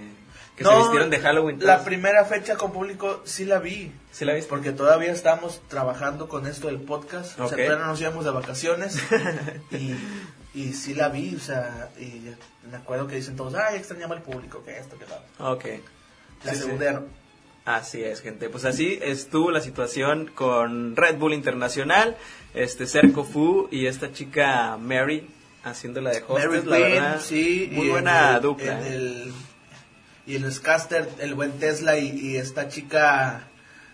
[0.57, 1.59] que No, se vistieron de Halloween.
[1.64, 3.92] La primera fecha con público sí la vi.
[4.12, 4.49] ¿Sí la viste?
[4.51, 7.38] Porque todavía estamos trabajando con esto del podcast.
[7.40, 7.49] O Ok.
[7.55, 8.99] sea, todavía no nos íbamos de vacaciones.
[9.70, 9.94] y,
[10.55, 12.35] y sí la vi, o sea, y
[12.70, 15.64] me acuerdo que dicen todos, ay, extrañaba al público, que esto, que lo Ok.
[16.44, 17.03] La Sí, segunda.
[17.64, 18.49] Así es, gente.
[18.49, 22.16] Pues así estuvo la situación con Red Bull Internacional,
[22.55, 25.29] este Cerco Fu y esta chica Mary
[25.64, 27.20] haciéndola de hostess, la verdad.
[27.20, 27.68] sí.
[27.73, 28.79] Muy buena el- dupla.
[28.81, 28.94] en ¿eh?
[28.96, 29.33] el-
[30.27, 33.49] y en el Caster, el buen Tesla y, y esta chica,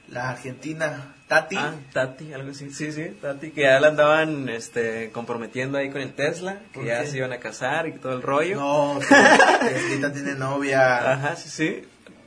[0.09, 1.57] la argentina, Tati.
[1.57, 2.71] Ah, Tati, algo así.
[2.71, 6.85] Sí, sí, Tati, que ya la andaban este, comprometiendo ahí con el Tesla, que ¿Por
[6.87, 7.09] ya qué?
[7.09, 8.57] se iban a casar y todo el rollo.
[8.57, 8.99] no,
[9.61, 11.13] Teslita tiene novia.
[11.13, 11.83] Ajá, sí, sí.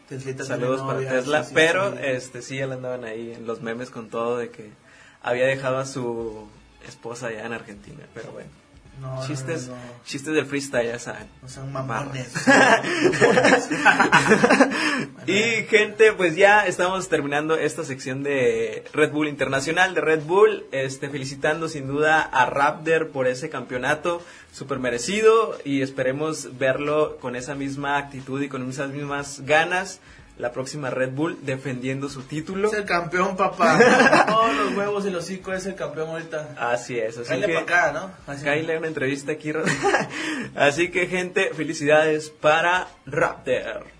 [0.09, 1.97] Teslita Saludos tiene para Tesla, sí, sí, pero sí.
[2.01, 4.71] este sí, ya le andaban ahí en los memes con todo de que
[5.21, 6.47] había dejado a su
[6.87, 8.49] esposa allá en Argentina, pero bueno.
[8.99, 9.81] No, chistes, no, no.
[10.05, 11.27] chistes del freestyle, ya saben.
[11.41, 12.33] No sean mamones.
[15.27, 20.65] Y gente, pues ya estamos terminando esta sección de Red Bull Internacional de Red Bull,
[20.71, 27.35] este felicitando sin duda a Raptor por ese campeonato súper merecido y esperemos verlo con
[27.35, 29.99] esa misma actitud y con esas mismas ganas
[30.39, 32.69] la próxima Red Bull defendiendo su título.
[32.69, 33.77] Es el campeón, papá.
[34.27, 36.55] Todos los huevos y los hocico es el campeón ahorita.
[36.57, 38.11] Así es, así Cállate que para acá, ¿no?
[38.25, 38.45] Así.
[38.45, 39.51] Kyle, una entrevista aquí.
[40.55, 43.98] Así que, gente, felicidades para Raptor.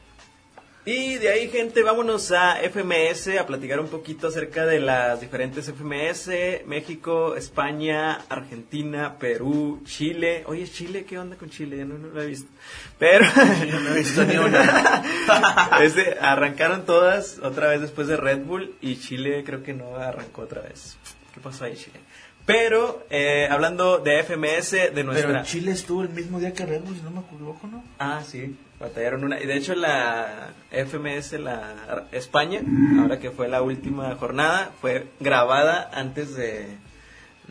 [0.85, 5.69] Y de ahí, gente, vámonos a FMS a platicar un poquito acerca de las diferentes
[5.69, 10.43] FMS: México, España, Argentina, Perú, Chile.
[10.47, 11.77] Oye, Chile, ¿qué onda con Chile?
[11.77, 12.49] Ya no, no lo he visto.
[12.97, 13.25] Pero.
[13.69, 15.03] Yo no he visto ni una.
[15.81, 20.41] Este, arrancaron todas otra vez después de Red Bull y Chile creo que no arrancó
[20.41, 20.97] otra vez.
[21.33, 21.99] ¿Qué pasó ahí, Chile?
[22.45, 25.27] Pero, eh, hablando de FMS, de nuestra...
[25.27, 27.83] Pero Chile estuvo el mismo día que Red Bull, si no me equivoco, ¿no?
[27.99, 29.39] Ah, sí, batallaron una.
[29.39, 32.61] Y de hecho la FMS, la España,
[32.99, 36.67] ahora que fue la última jornada, fue grabada antes de,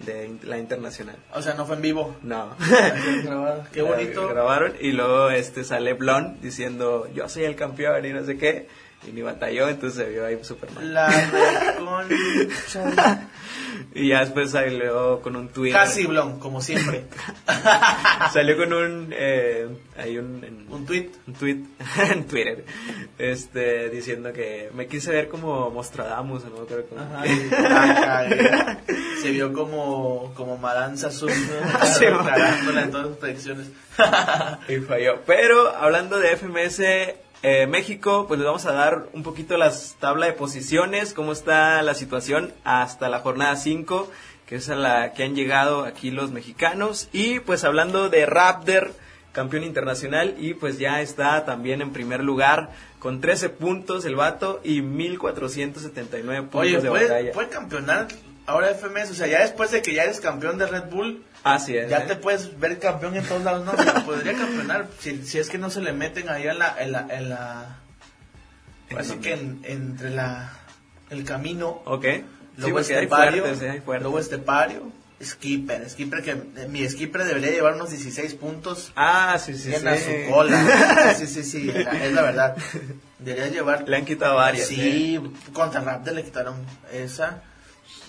[0.05, 1.17] de la internacional.
[1.35, 2.17] O sea, no fue en vivo.
[2.23, 2.55] No.
[3.73, 4.29] Qué bonito.
[4.29, 8.69] Grabaron y luego este sale Blon diciendo yo soy el campeón y no sé qué.
[9.07, 10.93] Y ni batalló, entonces se vio ahí súper mal.
[10.93, 13.29] La reconcha.
[13.95, 15.73] Y ya después salió con un tweet.
[15.73, 17.05] Casi blon, como siempre.
[18.33, 19.15] Salió con un.
[19.17, 20.43] Eh, hay un.
[20.45, 21.11] en- Un tweet.
[21.27, 21.59] un tweet
[22.13, 22.65] en Twitter
[23.19, 29.53] este diciendo que me quise ver como Mostradamus no creo que Ajá, y se vio
[29.53, 33.07] como, como Maranza Azul, ¿no?
[33.09, 33.69] Sus predicciones.
[34.69, 36.81] y falló pero hablando de FMS
[37.43, 41.83] eh, México pues les vamos a dar un poquito las tabla de posiciones cómo está
[41.83, 44.11] la situación hasta la jornada 5
[44.47, 48.93] que es a la que han llegado aquí los mexicanos y pues hablando de Raptor
[49.33, 54.61] campeón internacional y pues ya está también en primer lugar con 13 puntos el vato
[54.65, 57.33] y 1479 puntos Oye, de ¿puede, batalla.
[57.33, 58.09] puede campeonar
[58.49, 59.11] ahora FMS?
[59.11, 61.89] O sea, ya después de que ya eres campeón de Red Bull, Así es.
[61.89, 62.05] ya ¿eh?
[62.09, 63.65] te puedes ver campeón en todos lados.
[63.65, 66.59] No, O sea, podría campeonar si, si es que no se le meten ahí en
[66.59, 66.75] la...
[66.79, 67.79] En la, en la
[68.91, 70.51] ¿En así que en- entre la
[71.11, 72.05] el camino, Ok.
[72.05, 72.25] Sí,
[72.57, 73.83] luego porque hay estepario, fuertes, ¿eh?
[74.19, 78.93] estepario, skipper, skipper que eh, mi skipper debería llevar unos 16 puntos.
[78.97, 80.05] Ah, sí, sí, a sí.
[80.25, 81.15] su cola.
[81.19, 82.57] Sí, sí, sí, la- es la verdad.
[83.19, 83.89] Debería llevar.
[83.89, 84.67] Le han quitado varias.
[84.69, 85.31] Sí, ¿eh?
[85.53, 86.57] contra Raptor le quitaron
[86.93, 87.43] esa.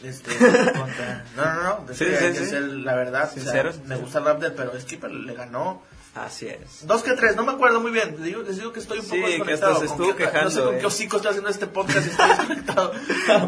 [0.04, 1.26] Este, contra.
[1.36, 1.94] No, no, no.
[1.94, 2.46] Sí, sí, que sí.
[2.46, 3.30] ser la verdad.
[3.30, 5.82] o sea, Sincero, me gusta Raptor, pero Skipper le ganó.
[6.15, 6.88] Así es.
[6.88, 8.12] Dos que tres, no me acuerdo muy bien.
[8.15, 9.74] Les digo, les digo que estoy un poco que desconectado.
[9.74, 10.78] hasta se ¿Con estuvo qué- No sé quejando, con eh.
[10.80, 12.92] qué hocico estoy haciendo este podcast y estoy desconectado.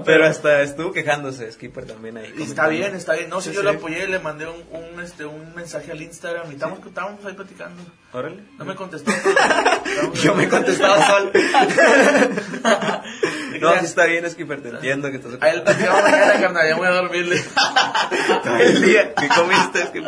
[0.06, 2.34] Pero hasta estuvo quejándose Skipper también ahí.
[2.38, 3.30] Y está bien, está bien.
[3.30, 6.54] No, si yo le apoyé, le mandé un, un, este, un mensaje al Instagram y
[6.54, 7.82] estábamos, estábamos ahí platicando.
[8.13, 8.43] Órale.
[8.58, 9.10] No me contestó.
[10.21, 11.32] Yo me contestaba solo.
[13.62, 16.76] no, sí está bien, Skipper, te entiendo que estás A él platicamos mañana, carnal, ya
[16.76, 17.41] voy a dormirle.
[18.43, 19.13] todo el día.
[19.15, 20.04] ¿Qué comiste?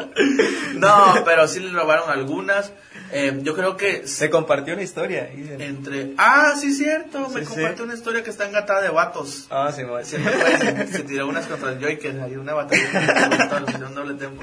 [0.75, 2.73] No, pero sí le robaron algunas.
[3.11, 5.29] Eh, yo creo que Se compartió una historia.
[5.31, 6.13] ahí en- entre...
[6.17, 7.29] Ah, sí, cierto.
[7.29, 7.45] Me sí.
[7.47, 9.47] compartió una historia que está engatada de vatos.
[9.49, 10.05] Ah, sí, bueno.
[10.05, 14.15] Se, me fue, se, se tiró unas contra el Joker, hay una batalla un doble
[14.15, 14.41] tempo.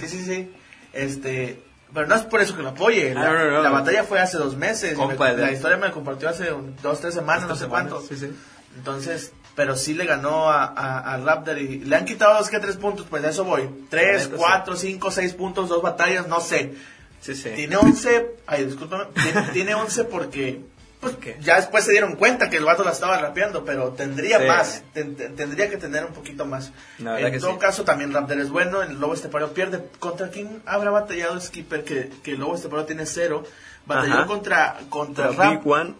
[0.00, 0.50] Sí, sí, sí.
[0.92, 1.62] Este,
[1.94, 3.14] pero no es por eso que lo apoye.
[3.14, 4.96] La, no, la batalla fue hace dos meses.
[4.96, 8.00] me- la historia me la compartió hace un- dos, tres semanas, no sé cuánto.
[8.00, 8.30] Sí, sí.
[8.76, 12.58] Entonces, pero sí le ganó a, a, a Raptor y le han quitado dos que
[12.58, 13.68] tres puntos, pues de eso voy.
[13.90, 16.74] Tres, cuatro, cinco, seis puntos, dos batallas, no sé.
[17.20, 17.50] Sí, sí.
[17.54, 20.60] Tiene 11, ay, discúlpame, tiene, tiene 11 porque
[21.02, 21.36] pues, ¿Qué?
[21.40, 24.46] ya después se dieron cuenta que el vato la estaba rapeando, pero tendría Sí.
[24.46, 26.72] más, ten- ten- tendría que tener un poquito más.
[26.98, 27.58] En todo sí.
[27.58, 29.84] caso, también Raptor es bueno, el Lobo Estepario pierde.
[29.98, 33.42] ¿Contra quién habrá batallado Skipper que, que el Lobo Estepario tiene cero?
[33.84, 34.26] Batalló Ajá.
[34.26, 35.50] contra, contra Rap.
[35.64, 35.94] Big One.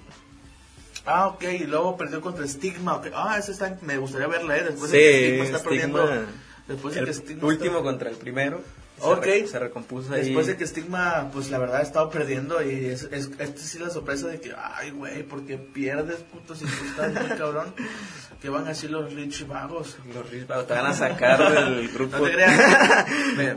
[1.05, 2.95] Ah, ok, y luego perdió contra Stigma.
[2.95, 3.09] ok.
[3.13, 4.63] Ah, ese está, me gustaría verla, ¿eh?
[4.65, 6.27] Después Sí, de que Stigma está Stigma, perdiendo.
[6.69, 8.63] Después de el que Stigma último está- contra el primero.
[9.03, 9.25] Se Ok.
[9.25, 10.23] re- Se recompuso ahí.
[10.25, 13.79] Después de que Stigma, pues la verdad ha estado perdiendo y es, es, esta sí
[13.79, 17.75] la sorpresa de que, ay, güey, porque pierdes, puto, si tú estás muy cabrón.
[18.41, 19.97] ¿Qué van a decir los rich vagos?
[20.13, 21.39] Los Risbao te van a sacar
[21.75, 22.17] del grupo.
[22.19, 23.07] No te creas.
[23.37, 23.57] me,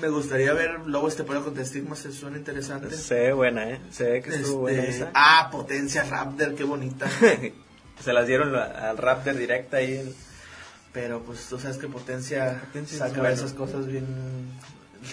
[0.00, 2.94] me gustaría ver Lobo este pero contra Stigma, se suena interesante.
[2.94, 3.80] Se ve buena, ¿eh?
[3.90, 5.10] Se ve que estuvo Este, buena esa.
[5.14, 7.08] ah, Potencia Raptor, qué bonita.
[8.02, 10.14] Se las dieron al Raptor directa ahí.
[10.92, 13.34] Pero pues tú sabes que Potencia, Potencia es saca bueno.
[13.34, 14.06] esas cosas bien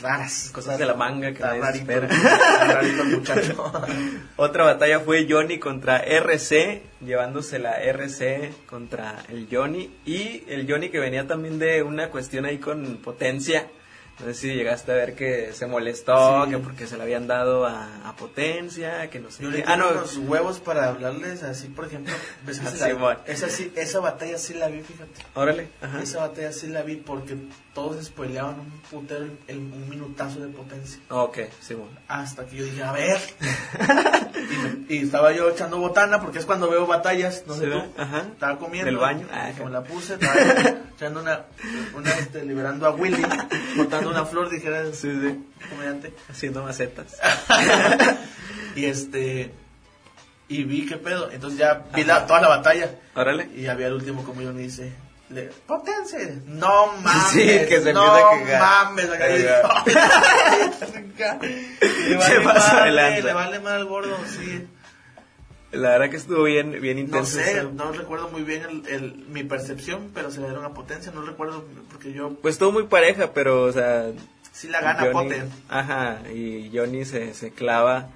[0.01, 0.49] raras.
[0.51, 2.07] Cosas de la manga que nadie rarito, espera.
[2.73, 3.71] rarito el muchacho.
[4.35, 9.97] Otra batalla fue Johnny contra RC, llevándose la RC contra el Johnny.
[10.05, 13.67] Y el Johnny que venía también de una cuestión ahí con potencia.
[14.19, 16.51] No sé si llegaste a ver que se molestó, Sí.
[16.51, 19.57] que porque se le habían dado a, a potencia, que no sé Yo qué.
[19.57, 22.13] le Ah, no, unos huevos para hablarles así, por ejemplo.
[22.45, 25.11] ¿ves que Ah, sí, la- esa, sí, esa batalla sí la vi, fíjate.
[25.33, 25.67] órale.
[25.81, 26.01] Ajá.
[26.01, 27.35] Esa batalla sí la vi porque
[27.73, 30.97] todos spoileaban un putero el, el- un minutazo de potencia.
[31.09, 31.91] Ok, sí, bueno.
[32.07, 33.19] Hasta que yo dije, a ver.
[34.49, 37.81] y, me- y estaba yo echando botana porque es cuando veo batallas, no sé tú.
[37.97, 38.19] Ajá.
[38.31, 38.85] Estaba comiendo.
[38.89, 39.27] Del baño.
[39.31, 40.33] Ah, la puse, estaba
[40.95, 41.45] echando una,
[41.95, 43.25] una este, liberando a Willy,
[43.75, 45.45] botando una flor, dijera el Sí, sí.
[45.69, 46.13] comediante.
[46.29, 47.17] Haciendo macetas.
[48.75, 49.53] Y este.
[50.49, 51.31] Y vi qué pedo.
[51.31, 52.91] Entonces ya vi la- toda la batalla.
[53.15, 53.49] Órale.
[53.55, 54.91] Y había el último como yo me dice.
[55.29, 55.49] Le.
[56.45, 57.23] No mames.
[57.31, 58.85] Sí, que se no empieza a quejar.
[58.85, 59.05] mames.
[59.09, 59.27] acá
[61.17, 61.39] Cagar.
[61.81, 63.27] y le Se vale pasa madre, de lanza.
[63.27, 64.67] le vale mal al gordo, sí.
[65.75, 67.37] La verdad que estuvo bien, bien No intenso.
[67.39, 67.71] sé, eso.
[67.73, 71.11] no recuerdo muy bien el, el- mi percepción, pero se le dieron a potencia.
[71.13, 74.11] No recuerdo porque yo Pues estuvo muy pareja, pero, o sea,
[74.51, 75.49] sí la gana Johnny- Poten.
[75.69, 78.09] Ajá, y Johnny se, se clava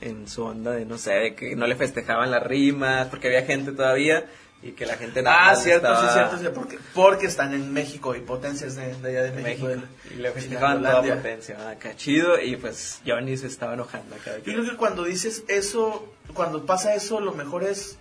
[0.00, 3.42] en su onda de, no sé, de que no le festejaban las rimas, porque había
[3.42, 4.26] gente todavía,
[4.68, 7.72] y que la gente nada Ah, cierto, estaba sí, cierto, sí, porque, porque están en
[7.72, 9.68] México y potencias de, de allá de México.
[10.10, 14.36] Y le festejaban toda potencia, acá chido, y pues Johnny se estaba enojando acá.
[14.38, 17.96] Yo que- creo que cuando dices eso, cuando pasa eso, lo mejor es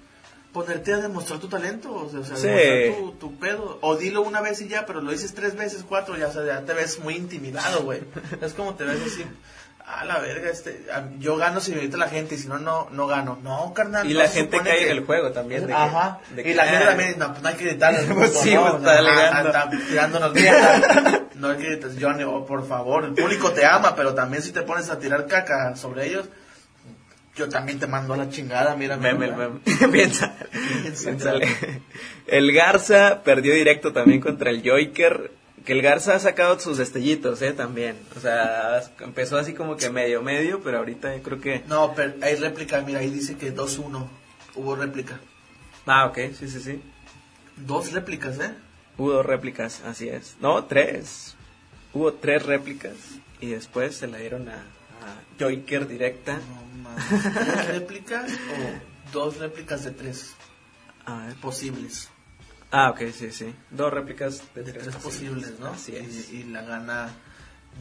[0.53, 2.47] ponerte a demostrar tu talento, o sea, o sea, Sí.
[2.47, 3.77] demostrar tu, tu pedo.
[3.81, 6.45] O dilo una vez y ya, pero lo dices tres veces, cuatro, ya, o sea,
[6.45, 7.99] ya te ves muy intimidado, güey.
[8.41, 9.25] es como te ves así,
[9.87, 10.83] a la verga, este,
[11.19, 13.37] yo gano si me grita la gente y si no, no, no gano.
[13.43, 14.09] No, carnal.
[14.09, 15.61] Y no la gente cae que- en el juego también.
[15.61, 16.19] De que- Ajá.
[16.31, 17.99] de y que, la ah, gente también, no, pues no hay que gritarle.
[18.15, 20.33] Pues sí, no, pues, no, está ah, está tirándonos.
[21.35, 24.51] No hay que gritar, Johnny, oh, por favor, el público te ama, pero también si
[24.53, 26.29] te pones a tirar caca sobre ellos,
[27.35, 28.95] yo también te mando a la chingada, mira.
[28.95, 29.59] Meme, meme.
[29.91, 30.33] Piensa-
[30.81, 31.03] Piensa.
[31.09, 31.81] piénsale.
[32.27, 35.31] El Garza perdió directo también contra el Joiker.
[35.65, 37.51] Que el Garza ha sacado sus destellitos, ¿eh?
[37.51, 37.97] También.
[38.15, 41.63] O sea, empezó así como que medio, medio, pero ahorita yo creo que...
[41.67, 44.07] No, pero hay réplica, mira, ahí dice que 2-1.
[44.55, 45.19] Hubo réplica.
[45.87, 46.81] Ah, ok, sí, sí, sí.
[47.57, 48.53] Dos réplicas, ¿eh?
[48.97, 50.35] Hubo dos réplicas, así es.
[50.39, 51.35] No, tres.
[51.93, 52.93] Hubo tres réplicas
[53.41, 56.37] y después se la dieron a, a Joiker directa.
[56.37, 57.05] No mames.
[57.33, 60.33] ¿Tres réplicas o dos réplicas de tres
[61.05, 61.35] A ver.
[61.35, 62.09] posibles?
[62.77, 63.53] Ah, ok, sí, sí.
[63.71, 65.67] Dos réplicas de, De tres posibles, ¿no?
[65.67, 66.31] Así es.
[66.31, 67.09] Y, y la gana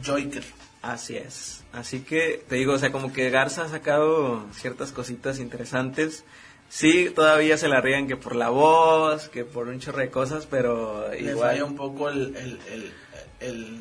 [0.05, 0.43] Joiker.
[0.81, 1.63] Así es.
[1.73, 6.23] Así que te digo, o sea, como que Garza ha sacado ciertas cositas interesantes.
[6.69, 10.45] Sí, todavía se la rían que por la voz, que por un chorro de cosas,
[10.45, 11.49] pero Le igual.
[11.51, 12.93] falla un poco el, el, el,
[13.41, 13.79] el-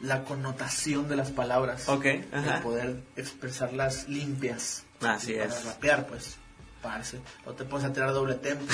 [0.00, 1.88] la connotación de las palabras.
[1.88, 2.60] Ok, El ajá.
[2.62, 4.84] poder expresarlas limpias.
[5.00, 5.64] Así para es.
[5.64, 6.36] rapear, pues.
[6.82, 7.18] Parce.
[7.44, 8.64] No te pones a tirar doble tempo.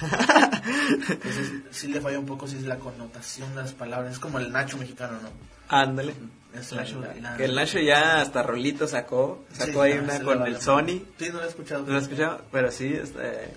[1.08, 4.12] Entonces, sí le falla un poco si es la connotación de las palabras.
[4.14, 5.28] Es como el Nacho mexicano, ¿no?
[5.68, 6.14] Ándale.
[6.54, 9.44] Es la- la- la- el Nacho ya hasta rolito sacó.
[9.52, 10.60] Sacó Sí, ahí no, una con vale el.
[10.60, 11.02] Sony.
[11.18, 11.82] Sí, no lo he escuchado.
[11.84, 13.52] No lo he escuchado, pero sí, este,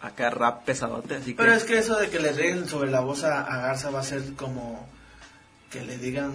[0.00, 1.38] acá rap pesadote, así que...
[1.42, 4.00] Pero es que eso de que le ríen sobre la voz a, a Garza va
[4.00, 4.88] a ser como
[5.70, 6.32] que le digan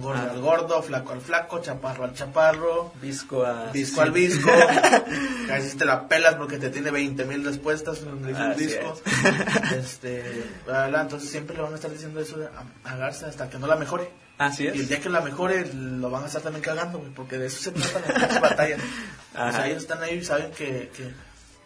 [0.00, 0.30] gordo Ah.
[0.32, 3.70] al gordo, flaco al flaco, chaparro al chaparro, Visco a...
[3.72, 4.50] visco al visco.
[5.46, 9.00] Casi te la pelas porque te tiene 20 mil respuestas un Así disco.
[9.76, 12.36] Este, entonces siempre le van a estar diciendo eso
[12.84, 14.10] a, a Garza hasta que no la mejore.
[14.38, 14.88] Así Y el es.
[14.88, 17.70] día que la mejore lo van a estar también cagando, güey, porque de eso se
[17.70, 18.76] trata la batalla.
[19.36, 21.12] O sea, ellos están ahí y saben que, que,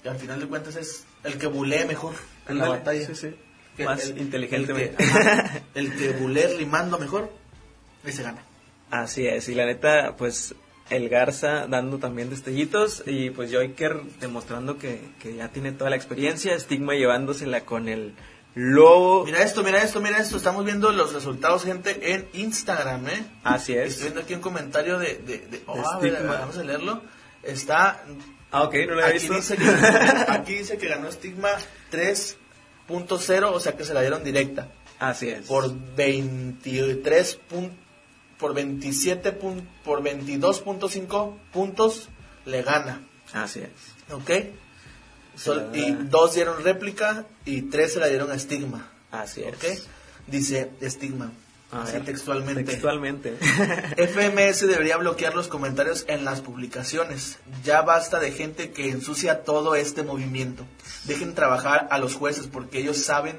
[0.02, 2.14] que al final de cuentas es el que bulee mejor
[2.48, 3.06] en la batalla.
[3.06, 3.36] sí, sí.
[3.84, 4.96] Más el- inteligentemente.
[5.02, 7.30] El que, ajá, el que bulee rimando mejor,
[8.04, 8.42] ese gana.
[8.90, 10.54] Así es, y la neta, pues
[10.90, 15.96] el Garza dando también destellitos y pues Joiker demostrando que, que ya tiene toda la
[15.96, 18.14] experiencia, Stigma llevándosela con el
[18.54, 19.24] lobo.
[19.26, 20.38] Mira esto, mira esto, mira esto.
[20.38, 23.26] Estamos viendo los resultados, gente, en Instagram, ¿eh?
[23.44, 24.00] Así Estoy es.
[24.02, 25.16] viendo aquí un comentario de...
[25.16, 27.02] de, de- oh, a ver, vamos a leerlo.
[27.42, 28.02] Está...
[28.50, 29.34] Ah, ok, no lo había Aquí visto.
[29.34, 29.64] dice, que,
[30.32, 31.50] aquí dice que ganó Stigma
[31.92, 34.68] 3.0, o sea que se la dieron directa.
[34.98, 35.46] Así es.
[35.46, 37.70] por 23 pun-
[38.38, 42.08] por 27 pun- por 22.5 puntos
[42.44, 44.12] le gana, Así es.
[44.12, 44.30] ¿ok?
[45.74, 45.98] Y da.
[46.04, 49.54] dos dieron réplica y tres se la dieron a Stigma, Así es.
[49.54, 49.64] ¿ok?
[50.26, 51.32] Dice Stigma,
[51.70, 52.64] A así ver, textualmente.
[52.64, 53.36] Textualmente.
[53.96, 57.38] FMS debería bloquear los comentarios en las publicaciones.
[57.64, 60.64] Ya basta de gente que ensucia todo este movimiento.
[61.04, 63.38] Dejen trabajar a los jueces porque ellos saben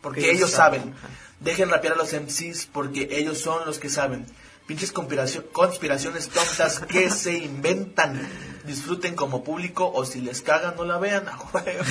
[0.00, 0.94] porque Ellos ellos saben, saben.
[1.42, 4.26] Dejen rapear a los MCs porque ellos son los que saben.
[4.66, 8.28] Pinches conspiración, conspiraciones tontas que se inventan.
[8.64, 11.28] Disfruten como público o si les cagan no la vean.
[11.28, 11.84] a huevo.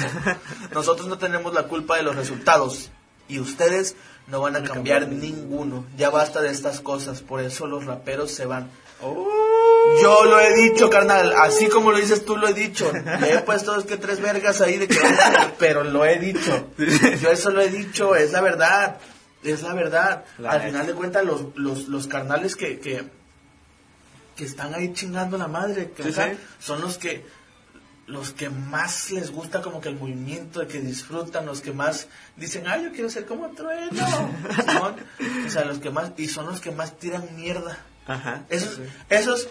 [0.74, 2.92] Nosotros no tenemos la culpa de los resultados
[3.28, 3.96] y ustedes
[4.28, 5.86] no van a cambiar ninguno.
[5.98, 8.70] Ya basta de estas cosas, por eso los raperos se van.
[10.02, 12.90] Yo lo he dicho, carnal, así como lo dices tú lo he dicho.
[13.20, 14.98] Le he puesto es que tres vergas ahí de que
[15.60, 16.70] pero lo he dicho.
[17.22, 18.98] Yo eso lo he dicho, es la verdad.
[19.44, 20.26] Es la verdad.
[20.38, 20.70] La Al neta.
[20.72, 23.04] final de cuentas, los, los, los carnales que, que,
[24.36, 26.38] que están ahí chingando la madre, que Sí, acá, sí.
[26.60, 27.26] son los que
[28.08, 32.66] los que más les gusta como que el movimiento, que disfrutan, los que más dicen,
[32.68, 33.92] ay, yo quiero ser como Trueno.
[34.68, 34.96] Simón.
[35.48, 37.78] o sea, los que más, y son los que más tiran mierda.
[38.08, 38.44] Ajá.
[38.50, 38.82] Esos, sí.
[39.10, 39.48] esos,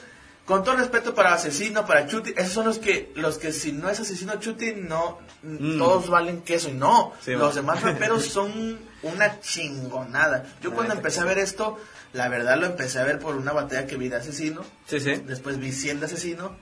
[0.50, 3.88] con todo respeto para Asesino, para Chuti, esos son los que, los que si no
[3.88, 5.78] es Asesino Chuti, no, Mm.
[5.78, 6.68] todos valen queso.
[6.68, 7.78] Y no, Sí, los man.
[7.78, 10.44] demás raperos son una chingonada.
[10.60, 11.78] Yo cuando empecé a ver esto,
[12.12, 14.62] la verdad lo empecé a ver por una batalla que vi de Asesino.
[14.86, 15.14] Sí, sí.
[15.26, 16.56] Después vi 100 de Asesino.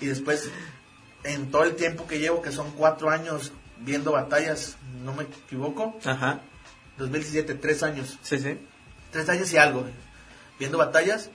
[0.00, 0.50] y después,
[1.24, 5.96] en todo el tiempo que llevo, que son cuatro años viendo batallas, no me equivoco,
[6.04, 6.40] Ajá.
[6.98, 8.58] 2017, tres años Sí, sí.
[9.12, 9.84] tres años y algo
[10.58, 11.30] viendo batallas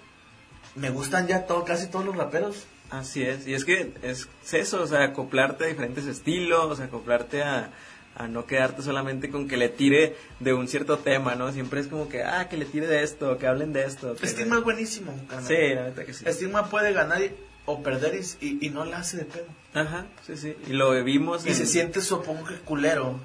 [0.75, 4.81] me gustan ya todo, casi todos los raperos Así es, y es que es eso,
[4.83, 7.71] o sea, acoplarte a diferentes estilos, acoplarte a,
[8.15, 11.51] a no quedarte solamente con que le tire de un cierto tema, ¿no?
[11.51, 14.15] Siempre es como que, ah, que le tire de esto, que hablen de esto.
[14.15, 15.13] que- Estigma es buenísimo.
[15.47, 16.25] Sí, la que sí.
[16.27, 17.31] Estigma puede ganar y-
[17.65, 20.91] o perder y, y- y no la hace de pedo Ajá, sí, sí, y lo
[21.03, 23.19] vimos y en- se siente supongo que culero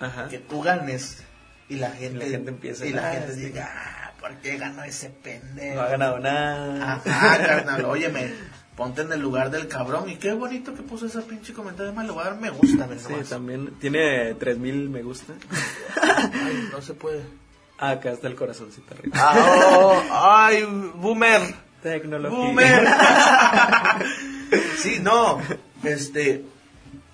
[0.00, 1.22] Ajá, que tú ganes
[1.68, 4.82] y la gente, la gente empiece, y la "Ah, gente diga ah, ¿por qué ganó
[4.84, 5.74] ese pendejo?
[5.74, 6.94] no ha ganado nada.
[6.94, 8.32] Ajá, carnal, óyeme,
[8.74, 10.08] ponte en el lugar del cabrón.
[10.08, 11.88] Y qué bonito que puso ese pinche comentario.
[11.88, 13.28] Además, le voy a dar me gusta, ven Sí, nomás.
[13.28, 15.34] también tiene 3000 me gusta.
[16.00, 17.22] Ay, no se puede.
[17.78, 19.14] Ah, acá está el corazoncito arriba.
[19.20, 19.34] Ah,
[19.76, 20.62] oh, ay,
[20.94, 21.42] boomer.
[21.82, 22.38] Tecnología.
[22.38, 22.88] Boomer.
[24.78, 25.38] sí, no.
[25.82, 26.46] Este.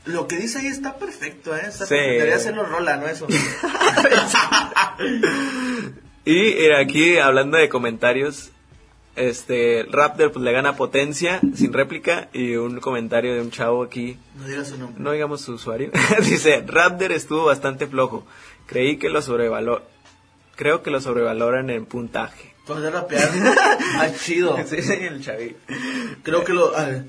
[0.05, 1.63] Lo que dice ahí está perfecto, ¿eh?
[1.67, 1.95] Está Sí.
[1.97, 3.09] Debería hacerlo rola, ¿no?
[3.09, 3.27] Eso.
[6.31, 8.51] Y eh, aquí, hablando de comentarios,
[9.17, 14.17] este, Raptor pues, le gana potencia, sin réplica, y un comentario de un chavo aquí,
[14.37, 15.03] No digas su nombre.
[15.03, 18.25] no digamos su usuario, dice, Raptor estuvo bastante flojo,
[18.67, 19.83] creí que lo sobrevalor,
[20.55, 22.55] creo que lo sobrevaloran en puntaje.
[22.65, 23.29] Por de rapear.
[23.97, 24.57] Más chido.
[24.65, 25.57] Sí, el chavi.
[26.23, 26.73] Creo que lo.
[26.77, 27.03] ah,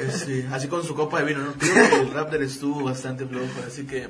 [0.00, 1.52] este, así con su copa de vino, ¿no?
[1.52, 4.08] Creo que el Raptor estuvo bastante flojo, así que.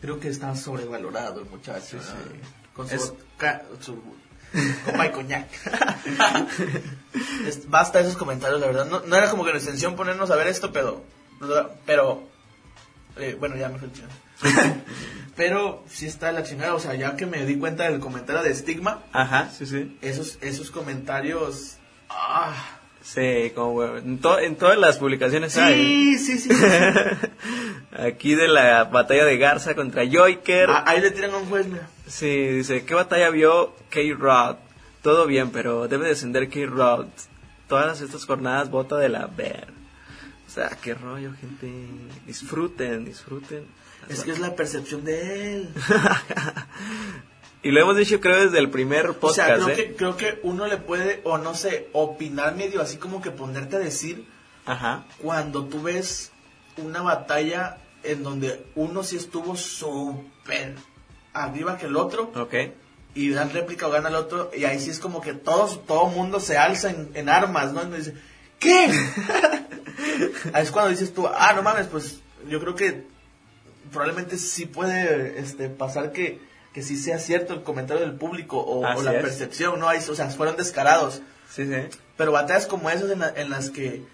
[0.00, 1.98] Creo que está sobrevalorado el muchacho.
[1.98, 2.58] ¿no?
[2.78, 4.00] Con su, Es- vodka- su
[4.86, 5.48] copa de coñac.
[7.46, 8.86] Es- basta esos comentarios, la verdad.
[8.86, 11.02] No, no era como que nuestra intención ponernos a ver esto, pero.
[11.84, 12.22] Pero.
[13.16, 13.88] eh, bueno, ya me fue.
[15.36, 18.50] Pero sí está la chingada, o sea, ya que me di cuenta del comentario de
[18.50, 19.96] estigma, Ajá, sí, sí.
[20.02, 21.76] esos, esos comentarios.
[22.08, 22.77] Ah,
[23.14, 26.18] Sí, como en, to- en todas las publicaciones hay.
[26.18, 26.54] sí, sí, sí.
[26.54, 26.66] sí.
[27.98, 30.68] Aquí de la batalla de Garza contra Joyker.
[30.68, 31.88] Ah, ahí le tiran a un juez, mira.
[32.06, 34.56] Sí, dice, ¿qué batalla vio K-Rod?
[35.02, 37.06] Todo bien, pero debe descender K-Rod.
[37.66, 39.68] Todas estas jornadas bota de la ver.
[40.46, 41.72] O sea, qué rollo, gente.
[42.26, 43.64] Disfruten, disfruten.
[44.10, 45.68] Es que es la percepción de él.
[47.62, 49.74] y lo hemos dicho creo desde el primer O podcast, sea, creo ¿eh?
[49.74, 53.76] que, creo que uno le puede, o no sé, opinar medio así como que ponerte
[53.76, 54.26] a decir
[54.66, 55.06] Ajá.
[55.18, 56.30] cuando tú ves
[56.76, 60.74] una batalla en donde uno sí estuvo súper
[61.32, 62.54] arriba que el otro Ok.
[63.14, 66.06] y dan réplica o gana el otro y ahí sí es como que todos, todo
[66.06, 67.82] mundo se alza en, en armas, ¿no?
[67.82, 68.14] Y me dice,
[68.58, 68.90] ¿qué?
[70.52, 73.04] ahí es cuando dices tú, ah, no mames, pues yo creo que
[73.90, 76.40] probablemente sí puede este, pasar que,
[76.78, 79.20] que sí sea cierto el comentario del público o, o la es.
[79.22, 79.88] percepción, ¿no?
[79.88, 81.22] Ahí, o sea, fueron descarados.
[81.50, 81.74] Sí, sí.
[82.16, 84.04] Pero batallas como esas en, la- en las que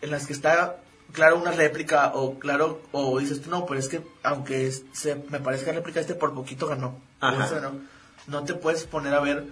[0.00, 0.78] en las que está
[1.12, 5.14] claro una réplica o claro o dices tú no, pero es que aunque es- se,
[5.30, 7.00] me parezca réplica este por poquito ganó.
[7.20, 7.44] O Ajá.
[7.44, 7.80] este ganó.
[8.26, 9.44] No te puedes poner a ver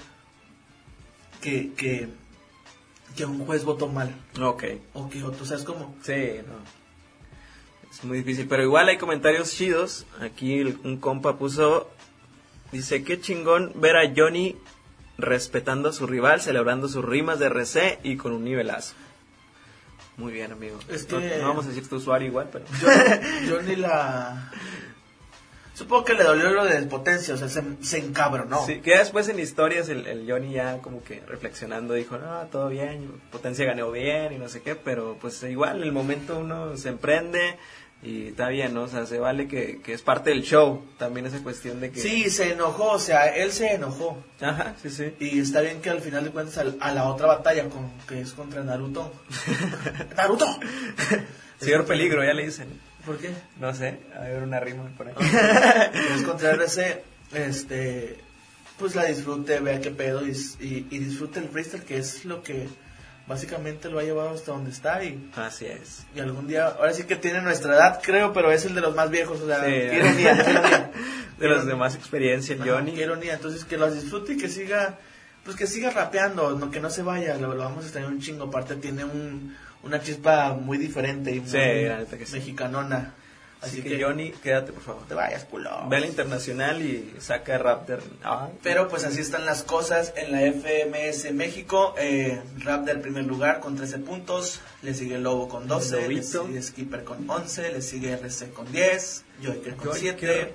[1.40, 2.08] que que
[3.16, 4.64] que un juez votó mal Ok.
[4.94, 6.80] o que otro, o sea, es como Sí, no.
[7.92, 10.04] Es muy difícil, pero igual hay comentarios chidos.
[10.20, 11.88] Aquí el- un compa puso,
[12.72, 14.56] dice, qué chingón ver a Johnny
[15.18, 18.94] respetando a su rival, celebrando sus rimas de RC y con un nivelazo.
[20.16, 20.78] Muy bien, amigo.
[20.88, 22.64] Es No- que- no, vamos a decir tu usuario igual, pero...
[23.48, 24.50] yo, ni la
[25.74, 28.64] supongo que le dolió lo de potencia, o sea, se, se encabronó.
[28.66, 32.68] Sí, que después en historias el, el Johnny ya como que reflexionando dijo, no, todo
[32.68, 36.76] bien, Potencia ganó bien y no sé qué, pero pues igual en el momento uno
[36.76, 37.56] se emprende,
[38.02, 38.84] Y está bien, ¿no?
[38.84, 40.82] O sea, se vale que, que es parte del show.
[40.96, 42.00] También esa cuestión de que...
[42.00, 44.16] Sí, se enojó, o sea, él se enojó.
[44.40, 45.12] Ajá, sí, sí.
[45.20, 48.22] Y está bien que al final de cuentas al- a, la otra batalla, con, que
[48.22, 49.12] es contra Naruto.
[50.16, 50.46] ¡Naruto!
[51.60, 52.68] Señor Peligro, ya le dicen.
[53.04, 53.30] ¿Por qué?
[53.58, 55.14] No sé, a ver una rima por ahí.
[56.16, 57.02] Es contra RC,
[57.34, 58.16] este,
[58.78, 60.30] pues la disfrute, vea qué pedo y,
[60.60, 62.66] y, y disfrute el freestyle, que es lo que
[63.30, 66.04] básicamente lo ha llevado hasta donde está y, Así es.
[66.14, 68.94] y algún día, ahora sí que tiene nuestra edad, creo, pero es el de los
[68.94, 69.70] más viejos, o sea, Sí.
[69.70, 70.90] qué ironía, qué ironía.
[71.40, 72.92] De los de más experiencia, el Johnny.
[72.92, 74.98] Qué ironía, entonces que los disfrute y que siga,
[75.42, 78.20] pues que siga rapeando, no, que no se vaya, lo, lo vamos a extrañar un
[78.20, 81.56] chingo, aparte tiene un, una chispa muy diferente y muy Sí,
[83.60, 83.80] neta que.
[83.80, 85.06] Así, que, Johnny, quédate, por favor.
[85.06, 85.70] te vayas, culo.
[85.88, 88.02] Ve a la internacional y saca Raptor.
[88.22, 91.94] Ay, Pero pues así están las cosas en la FMS México.
[91.98, 94.60] Eh, Rap del primer lugar con 13 puntos.
[94.82, 96.08] Le sigue Lobo con 12.
[96.08, 97.72] Le sigue Skipper con 11.
[97.72, 99.24] Le sigue RC con 10.
[99.44, 99.98] Joker con Joker.
[100.18, 100.54] 7.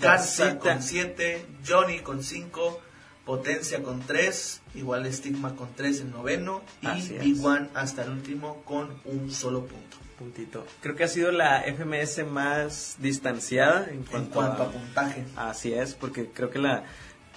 [0.00, 1.46] Garza con 7.
[1.66, 2.80] Johnny con 5.
[3.24, 4.62] Potencia con 3.
[4.74, 6.62] Igual Stigma con 3 en noveno.
[6.82, 10.07] Así Y One hasta el último con un solo punto.
[10.18, 10.66] Puntito.
[10.82, 14.70] Creo que ha sido la FMS más distanciada en En cuanto, cuanto a a...
[14.72, 15.24] puntaje.
[15.36, 16.84] Así es, porque creo que la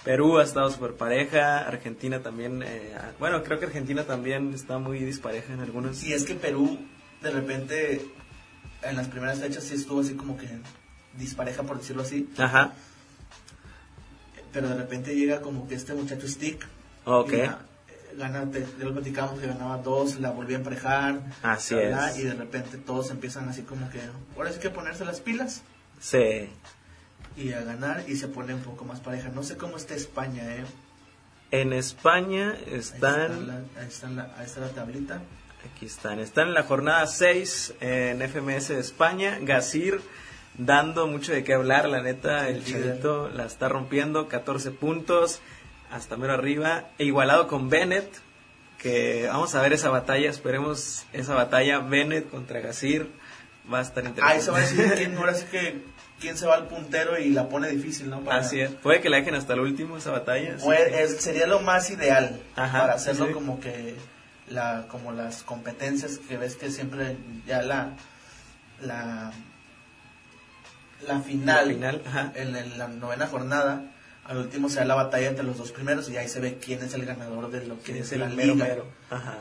[0.04, 4.98] Perú ha estado súper pareja, Argentina también, eh, bueno, creo que Argentina también está muy
[4.98, 6.02] dispareja en algunos.
[6.02, 6.78] Y es que Perú,
[7.22, 8.04] de repente,
[8.82, 10.48] en las primeras fechas sí estuvo así como que
[11.16, 12.28] dispareja, por decirlo así.
[12.36, 12.72] Ajá,
[14.52, 16.66] Pero de repente llega como que este muchacho Stick.
[17.04, 17.32] ok.
[17.32, 17.71] y
[18.16, 21.20] Gana, te- ya lo platicamos que ganaba dos, la volvía a emparejar.
[21.42, 22.18] Así bla, es.
[22.18, 24.00] Y de repente todos empiezan así como que,
[24.36, 25.62] ahora sí que ponerse las pilas
[26.00, 26.48] Sí,
[27.36, 29.28] y a ganar y se pone un poco más pareja.
[29.28, 30.64] No sé cómo está España, ¿eh?
[31.50, 33.30] en España Ahí están...
[33.32, 35.20] está la, ahí está la, ahí está la tablita.
[35.70, 36.18] Aquí están.
[36.18, 39.38] Están en la jornada 6 en FMS de España.
[39.42, 40.00] Gasir
[40.58, 42.48] dando mucho de qué hablar, la neta.
[42.48, 44.26] El El chavito la está rompiendo.
[44.28, 45.40] 14 puntos
[45.92, 46.88] hasta mero arriba.
[46.98, 48.08] E igualado con Bennett.
[48.78, 50.28] Que vamos a ver esa batalla.
[50.28, 51.78] Esperemos esa batalla.
[51.78, 53.08] Bennett contra Gasir.
[53.72, 54.34] Va a estar interesante.
[54.34, 55.84] Ahí se va a decir quién, ahora sí que
[56.20, 58.20] quién se va al puntero y la pone difícil, ¿no?
[58.20, 58.70] Para- Así es.
[58.72, 60.56] Puede que la dejen hasta el último esa batalla.
[61.18, 63.32] sería lo más ideal Ajá, para hacerlo sí.
[63.32, 63.94] como que
[64.48, 67.16] la como las competencias que ves que siempre
[67.46, 67.90] ya la
[68.80, 69.32] la
[71.06, 72.32] la final, La final, ajá.
[72.34, 73.82] en, la novena jornada
[74.24, 76.94] al último sea la batalla entre los dos primeros y ahí se ve quién es
[76.94, 78.86] el ganador de lo que ¿Quién es, el mero mero?
[79.10, 79.38] Ajá.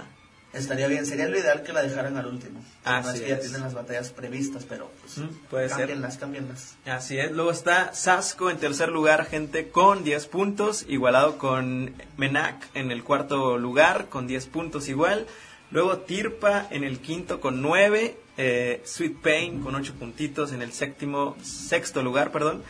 [0.54, 2.60] Estaría bien, sería lo ideal que la dejaran al último.
[2.60, 5.78] no Así es que ya tienen las batallas previstas, pero pues Mm, puede ser.
[5.78, 6.76] cámbienlas, cámbienlas.
[6.86, 12.68] Así es, luego está Sasco en tercer lugar, gente, con 10 puntos, igualado con Menac
[12.74, 15.26] en el cuarto lugar, con 10 puntos igual.
[15.72, 20.74] Luego Tirpa en el quinto con 9, eh, Sweet Pain con 8 puntitos en el
[20.74, 22.62] séptimo, sexto lugar, perdón.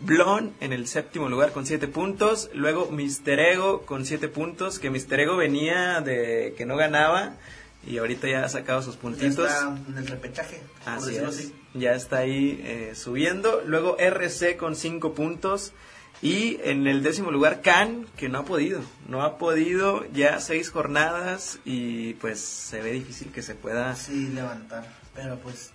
[0.00, 2.50] Blon en el séptimo lugar con 7 puntos.
[2.54, 7.34] Luego Mister Ego con 7 puntos, que Mister Ego venía de que no ganaba
[7.86, 9.50] y ahorita ya ha sacado sus Ya puntitos.
[9.50, 11.22] está en el repechaje, Así es.
[11.22, 11.54] así.
[11.74, 13.62] Ya está ahí eh, subiendo.
[13.66, 15.72] Luego RC con 5 puntos.
[16.20, 18.80] Y en el décimo lugar Can, que no ha podido.
[19.06, 23.94] No ha podido ya seis jornadas y pues se ve difícil que se pueda...
[23.94, 24.84] Sí, levantar.
[25.14, 25.70] Pero pues,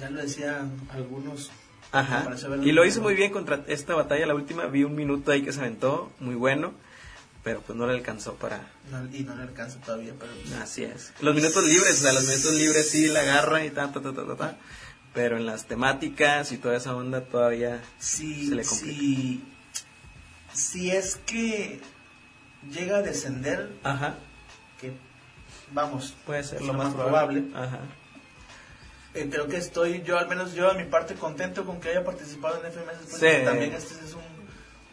[0.00, 1.52] ya lo decían algunos.
[1.98, 2.30] Ajá.
[2.62, 4.66] Y lo hizo muy bien contra esta batalla, la última.
[4.66, 6.74] Vi un minuto ahí que se aventó, muy bueno.
[7.42, 8.72] Pero pues no le alcanzó para...
[8.90, 11.12] No, y no le alcanza todavía, pero pues, Así es.
[11.20, 14.12] Los minutos libres, o sea, los minutos libres sí la agarra y ta, ta, ta,
[14.12, 14.56] ta, ta, ta.
[15.14, 17.80] Pero en las temáticas y toda esa onda todavía...
[18.00, 18.98] si, Se le complica.
[18.98, 19.44] si,
[20.52, 21.80] si es que
[22.68, 24.16] llega a descender, Ajá.
[24.80, 24.92] que
[25.70, 27.44] vamos, Puede ser lo más probable.
[27.54, 27.78] Ajá.
[29.20, 32.04] Eh, creo que estoy, yo al menos yo a mi parte contento con que haya
[32.04, 33.44] participado en FMS, pues, Sí.
[33.44, 34.22] también este es un,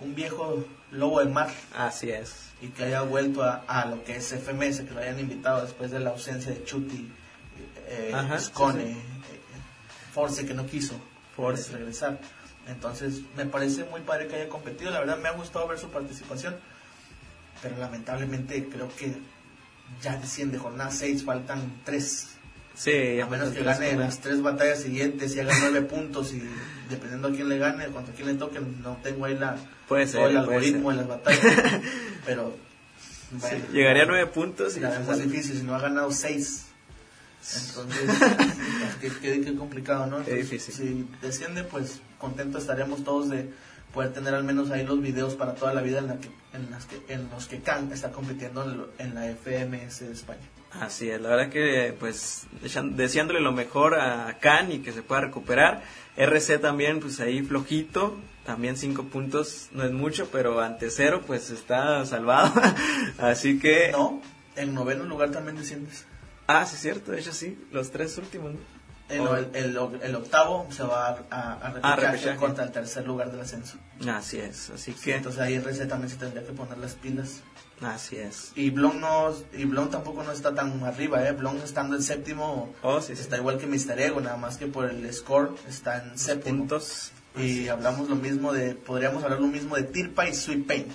[0.08, 2.50] un viejo lobo de mar Así es.
[2.62, 5.92] y que haya vuelto a, a lo que es FMS, que lo hayan invitado después
[5.92, 7.12] de la ausencia de Chuti,
[7.88, 9.02] eh, Ajá, Scone, sí, eh,
[10.14, 10.96] Force que no quiso
[11.36, 11.72] Force.
[11.72, 12.20] regresar.
[12.68, 15.90] Entonces me parece muy padre que haya competido, la verdad me ha gustado ver su
[15.90, 16.56] participación,
[17.62, 19.14] pero lamentablemente creo que
[20.02, 22.30] ya de 100 de jornada 6 faltan 3.
[22.76, 26.42] Sí, A menos que gane las tres batallas siguientes y haga 9 puntos y
[26.90, 29.56] dependiendo a quién le gane, contra quién le toque, no tengo ahí la,
[29.88, 31.42] Puede todo el algoritmo de las batallas.
[32.26, 32.56] pero
[33.42, 36.66] Sí, llegaría a nueve puntos y la vemos difícil, si no ha ganado 6.
[37.68, 38.10] Entonces,
[39.02, 40.18] qué, qué- qué complicado, ¿no?
[40.20, 40.74] Entonces, difícil.
[40.74, 43.50] Si desciende, pues contento estaremos todos de
[43.94, 46.70] poder tener al menos ahí los videos para toda la vida en, la que, en,
[46.72, 50.42] las que, en los que Khan está compitiendo en, lo- en la FMS de España.
[50.80, 52.48] Así es, la verdad que pues
[52.92, 55.84] deseándole lo mejor a Khan y que se pueda recuperar.
[56.18, 61.52] RC también pues ahí flojito, también cinco puntos no es mucho, pero ante cero pues
[61.52, 62.54] está salvado.
[63.20, 63.92] Así que...
[63.92, 64.22] No,
[64.56, 66.06] en noveno lugar también desciendes.
[66.48, 68.54] Ah, sí, es cierto, de hecho sí, los tres últimos.
[69.10, 69.22] El,
[69.54, 73.78] el, octavo se va a, a, repechaje, contra el tercer lugar del ascenso.
[74.08, 75.16] Así es, así que...
[75.16, 77.42] entonces ahí RC también se tendría que poner las pilas.
[77.82, 78.52] Así es.
[78.56, 81.34] Y Blon no y Blon tampoco no está tan arriba, eh.
[81.34, 84.90] Blon estando en séptimo oh, sí, está igual que Mister Ego, nada más que por
[84.90, 86.68] el score está en séptimo.
[87.36, 90.86] Y hablamos lo mismo de podríamos hablar lo mismo de Tirpa y Sweet Pain.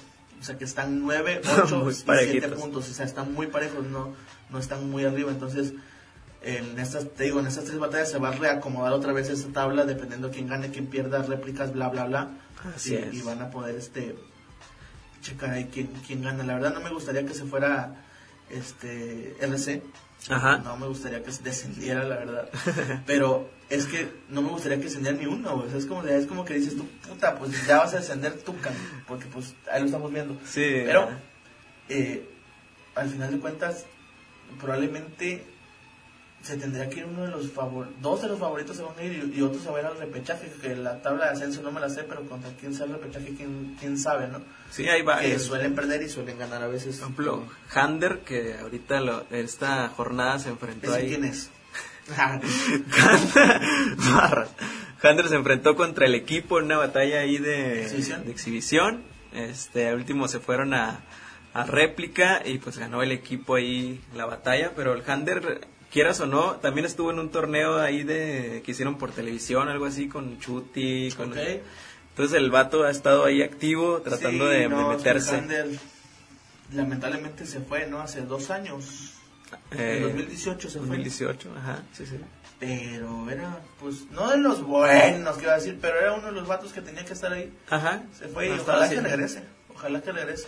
[0.41, 4.14] O sea, que están 9, 8 y 7 puntos, o sea, están muy parejos, no
[4.51, 5.74] no están muy arriba, entonces
[6.43, 9.53] en estas, te digo, en estas tres batallas se va a reacomodar otra vez esta
[9.53, 12.31] tabla dependiendo quién gane, quién pierda, réplicas, bla, bla, bla.
[12.74, 14.16] Así y, y van a poder este
[15.21, 16.45] checar ahí quién, quién gana.
[16.45, 18.05] La verdad no me gustaría que se fuera
[18.51, 19.83] este RC.
[20.29, 20.59] Ajá.
[20.59, 22.49] No me gustaría que descendiera, la verdad.
[23.07, 26.55] Pero es que no me gustaría que descendiera ni uno, es como, es como que
[26.55, 28.55] dices tú, puta, pues ya vas a descender tú,
[29.07, 30.35] porque pues ahí lo estamos viendo.
[30.45, 30.83] Sí.
[30.85, 31.09] Pero
[31.89, 32.29] eh,
[32.95, 33.87] al final de cuentas,
[34.59, 35.45] probablemente
[36.43, 39.03] se tendría que ir uno de los favoritos, dos de los favoritos se van a
[39.03, 41.72] ir y, otros se van a ir al repechaje, que la tabla de ascenso no
[41.72, 44.41] me la sé, pero contra quién sea el repechaje, quién, quién sabe, ¿no?
[44.70, 45.20] Sí, ahí va.
[45.20, 46.97] Que suelen perder y suelen ganar a veces.
[46.97, 51.09] Por ejemplo, Hander, que ahorita lo, esta jornada se enfrentó ahí.
[51.09, 51.51] quién es?
[55.03, 58.24] Hander se enfrentó contra el equipo en una batalla ahí de ¿Exhibición?
[58.24, 59.03] de exhibición.
[59.32, 61.01] Este, al último se fueron a,
[61.53, 65.68] a réplica y pues ganó el equipo ahí la batalla, pero el Hander
[65.99, 69.84] quieras o no, también estuvo en un torneo ahí de que hicieron por televisión, algo
[69.84, 75.42] así con Chuti, con entonces el vato ha estado ahí activo tratando de, meterse.
[76.72, 77.99] lamentablemente se fue, ¿no?
[77.99, 79.14] Hace dos años.
[79.72, 82.20] en 2018 se 2018, ajá, sí, sí.
[82.61, 86.32] Pero era, pues, no de los buenos, que iba a decir, pero era uno de
[86.32, 87.53] los vatos que tenía que estar ahí.
[87.70, 88.05] Ajá.
[88.16, 89.42] Se fue y ojalá que regrese,
[89.74, 90.46] ojalá que regrese.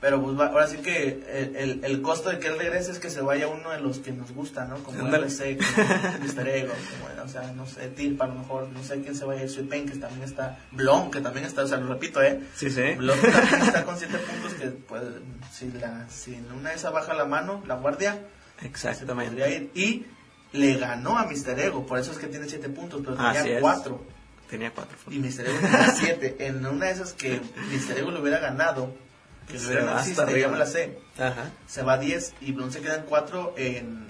[0.00, 3.22] Pero pues ahora sí que el, el, costo de que él regrese es que se
[3.22, 4.76] vaya uno de los que nos gusta, ¿no?
[4.84, 8.82] Como RC, como Mister Ego, como, o sea, no sé, Tilpa a lo mejor, no
[8.84, 11.78] sé quién se vaya, Sweet Pain, que también está, Blon, que también está, o sea,
[11.78, 12.40] lo repito, ¿eh?
[12.54, 12.92] Sí, sí.
[12.96, 15.02] Blon también está con siete puntos que, pues,
[15.50, 18.20] si, la, si en una de esas baja la mano, la guardia,
[18.62, 19.48] Exactamente.
[19.48, 19.70] ir.
[19.74, 20.06] Y
[20.52, 24.04] le ganó a Mister Ego, por eso es que tiene siete puntos, pero tenía cuatro.
[24.48, 24.96] Tenía cuatro.
[25.10, 26.36] Y Mister Ego tenía siete.
[26.40, 27.40] En una de esas que
[27.70, 28.94] Mister Ego le hubiera ganado,
[29.46, 30.56] que se va hasta arriba.
[30.56, 30.98] la C.
[31.18, 31.50] Ajá.
[31.66, 34.06] Se va a 10 y Blon se queda en 4 en,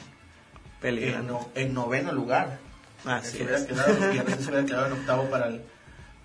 [0.82, 2.58] en, en, noveno lugar.
[3.04, 5.62] Así se hubiera quedado, y a se hubiera quedado en octavo para el,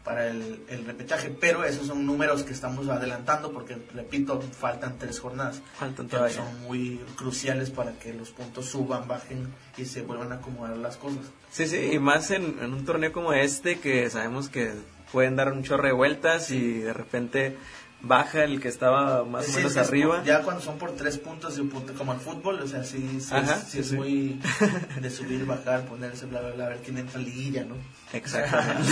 [0.03, 5.19] para el, el, repechaje, pero esos son números que estamos adelantando porque, repito, faltan tres
[5.19, 5.61] jornadas.
[5.77, 6.37] Faltan todavía.
[6.37, 10.97] Son muy cruciales para que los puntos suban, bajen y se vuelvan a acomodar las
[10.97, 11.25] cosas.
[11.51, 14.73] Sí, sí, y más en, en un torneo como este que sabemos que
[15.11, 17.57] pueden dar un chorro de vueltas y de repente
[18.03, 20.23] baja el que estaba más o menos arriba.
[20.23, 21.59] ya cuando son por tres puntos,
[21.97, 24.39] como el fútbol, o sea, sí, sí, es, muy
[25.01, 27.75] de subir, bajar, ponerse, bla, bla, bla, a ver quién entra liguilla, ¿no?
[28.13, 28.91] Exactamente.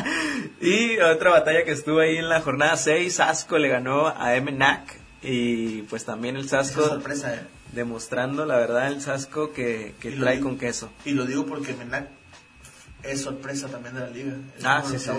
[0.60, 4.98] y otra batalla que estuvo ahí en la jornada 6, Sasco le ganó a MNAC
[5.22, 6.86] y pues también el Sasco...
[6.86, 7.40] sorpresa, ¿eh?
[7.72, 10.90] Demostrando, la verdad, el Sasco que, que trae con queso.
[11.04, 12.19] Y lo digo porque MNAC
[13.02, 14.34] es sorpresa también de la liga.
[14.64, 15.10] ah, sí, sí.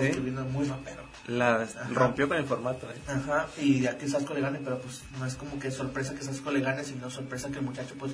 [0.52, 1.04] muy rapero.
[1.28, 2.88] La rompió con el formato.
[2.90, 2.96] ¿eh?
[3.08, 6.24] Ajá, y ya que Sasco le gane, pero pues no es como que sorpresa que
[6.24, 8.14] Sasco le gane, sino sorpresa que el muchacho pues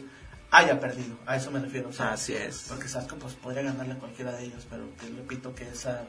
[0.52, 1.16] haya perdido.
[1.26, 1.90] A eso me refiero.
[1.98, 2.66] Así es.
[2.68, 6.06] Porque Sasco pues podría ganarle a cualquiera de ellos, pero te repito que esa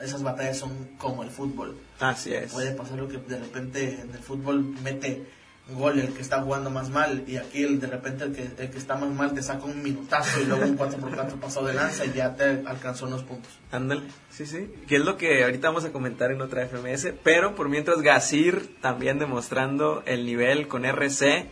[0.00, 1.76] esas batallas son como el fútbol.
[1.98, 2.52] Así es.
[2.52, 5.26] Puede pasar lo que de repente en el fútbol mete
[5.68, 8.70] gol el que está jugando más mal y aquí el, de repente el que, el
[8.70, 12.04] que está más mal te saca un minutazo y luego un 4x4 pasado de lanza
[12.04, 13.50] y ya te alcanzó unos puntos.
[13.72, 14.70] Ándale, sí, sí.
[14.86, 18.76] Que es lo que ahorita vamos a comentar en otra FMS, pero por mientras Gasir
[18.80, 21.48] también demostrando el nivel con RC,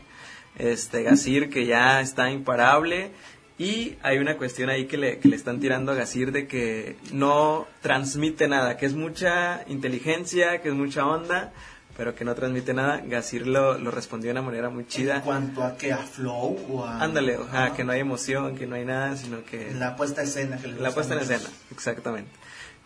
[0.59, 3.11] este Gasir que ya está imparable
[3.59, 6.97] y hay una cuestión ahí que le, que le están tirando a Gasir de que
[7.13, 11.53] no transmite nada, que es mucha inteligencia, que es mucha onda,
[11.97, 13.03] pero que no transmite nada.
[13.05, 15.17] Gasir lo, lo respondió de una manera muy chida.
[15.17, 17.01] ¿En cuanto a que a flow o a...?
[17.01, 19.73] Ándale, o sea, que no hay emoción, que no hay nada, sino que...
[19.75, 20.57] La puesta en escena.
[20.59, 22.31] Que la puesta en escena, exactamente.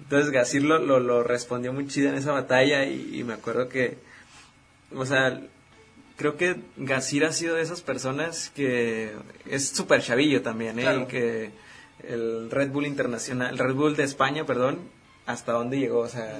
[0.00, 3.98] Entonces Gasir lo, lo, respondió muy chida en esa batalla y, me acuerdo que,
[4.94, 5.40] o sea,
[6.16, 9.12] creo que Gasir ha sido de esas personas que
[9.46, 11.02] es súper chavillo también, ¿eh?
[11.02, 11.50] Y que
[12.06, 14.78] el Red Bull Internacional, el Red Bull de España, perdón,
[15.28, 16.38] hasta dónde llegó, o sea...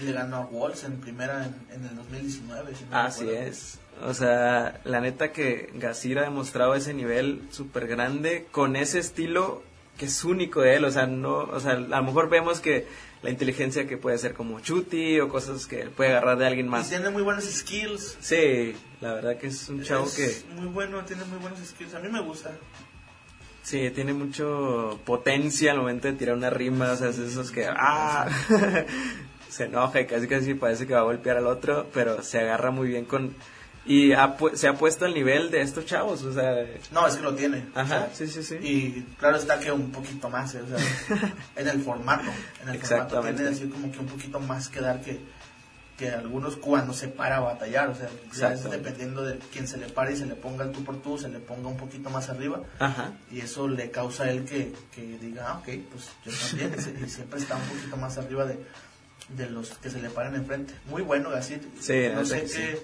[0.00, 2.72] Y le ganó a Wolves en primera en, el 2019.
[2.90, 3.78] así es.
[4.02, 9.62] O sea, la neta que Gasir ha demostrado ese nivel súper grande con ese estilo
[9.98, 10.86] que es único de él.
[10.86, 12.86] O sea, no, o sea, a lo mejor vemos que
[13.20, 16.70] la inteligencia que puede ser como Chuti o cosas que puede agarrar de alguien Y
[16.70, 16.88] más.
[16.88, 18.16] tiene muy buenos skills.
[18.18, 21.92] Sí, la verdad que es un chavo Es que Muy bueno, tiene muy buenos skills.
[21.92, 22.50] A mí me gusta.
[23.62, 27.66] Sí tiene mucho potencia al momento de tirar una rima, o sea, es esos que
[27.68, 28.28] ah,
[29.48, 32.70] se enoja y casi casi parece que va a golpear al otro, pero se agarra
[32.70, 33.34] muy bien con
[33.84, 36.54] y ha pu- se ha puesto al nivel de estos chavos, o sea,
[36.92, 37.64] No, es que lo tiene.
[37.74, 38.54] ajá, O sea, sí, sí, sí.
[38.62, 42.22] Y claro está que un poquito más, eh, o sea, en el formato.
[42.62, 43.42] En el formato Exactamente.
[43.42, 45.18] tiene así como que un poquito más que dar que,
[46.02, 47.88] que algunos cuando se para a batallar.
[47.90, 48.76] O sea, ya es Exactamente.
[48.78, 51.28] dependiendo de quién se le pare y se le ponga el tú por tú, se
[51.28, 52.60] le ponga un poquito más arriba.
[52.78, 53.12] Ajá.
[53.30, 57.04] Y eso le causa a él que, que diga, ah, ok, pues yo también.
[57.04, 58.58] y siempre está un poquito más arriba de,
[59.36, 60.74] de los que se le paran enfrente.
[60.86, 61.60] Muy bueno, así.
[61.80, 62.48] Sí, no sé que qué.
[62.48, 62.82] sí.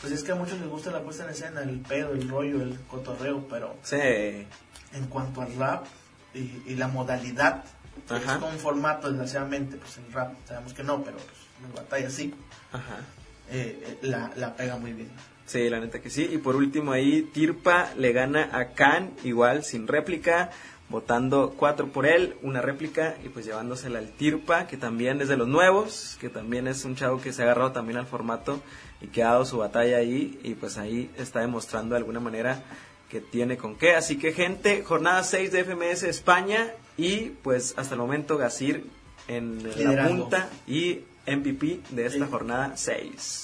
[0.00, 2.60] Pues es que a muchos les gusta la puesta en escena, el pedo, el rollo,
[2.62, 3.96] el cotorreo, pero Sí.
[3.96, 5.86] en cuanto al rap
[6.34, 7.64] y, y la modalidad,
[8.10, 8.34] Ajá.
[8.34, 12.10] es con un formato, desgraciadamente, pues el rap sabemos que no, pero pues en batalla
[12.10, 12.34] sí,
[12.72, 12.98] Ajá.
[13.50, 15.08] eh, eh, la, la pega muy bien.
[15.46, 16.28] Sí, la neta que sí.
[16.32, 20.50] Y por último ahí, Tirpa le gana a Khan, igual sin réplica,
[20.88, 25.36] votando cuatro por él, una réplica y pues llevándosela al Tirpa, que también es de
[25.36, 28.60] los nuevos, que también es un chavo que se ha agarrado también al formato
[29.00, 32.62] y que ha dado su batalla ahí y pues ahí está demostrando de alguna manera
[33.08, 33.94] que tiene con qué.
[33.94, 38.84] Así que gente, jornada 6 de FMS España y pues hasta el momento Gasir
[39.28, 42.30] en la punta y MVP de esta Sí.
[42.30, 43.42] jornada 6.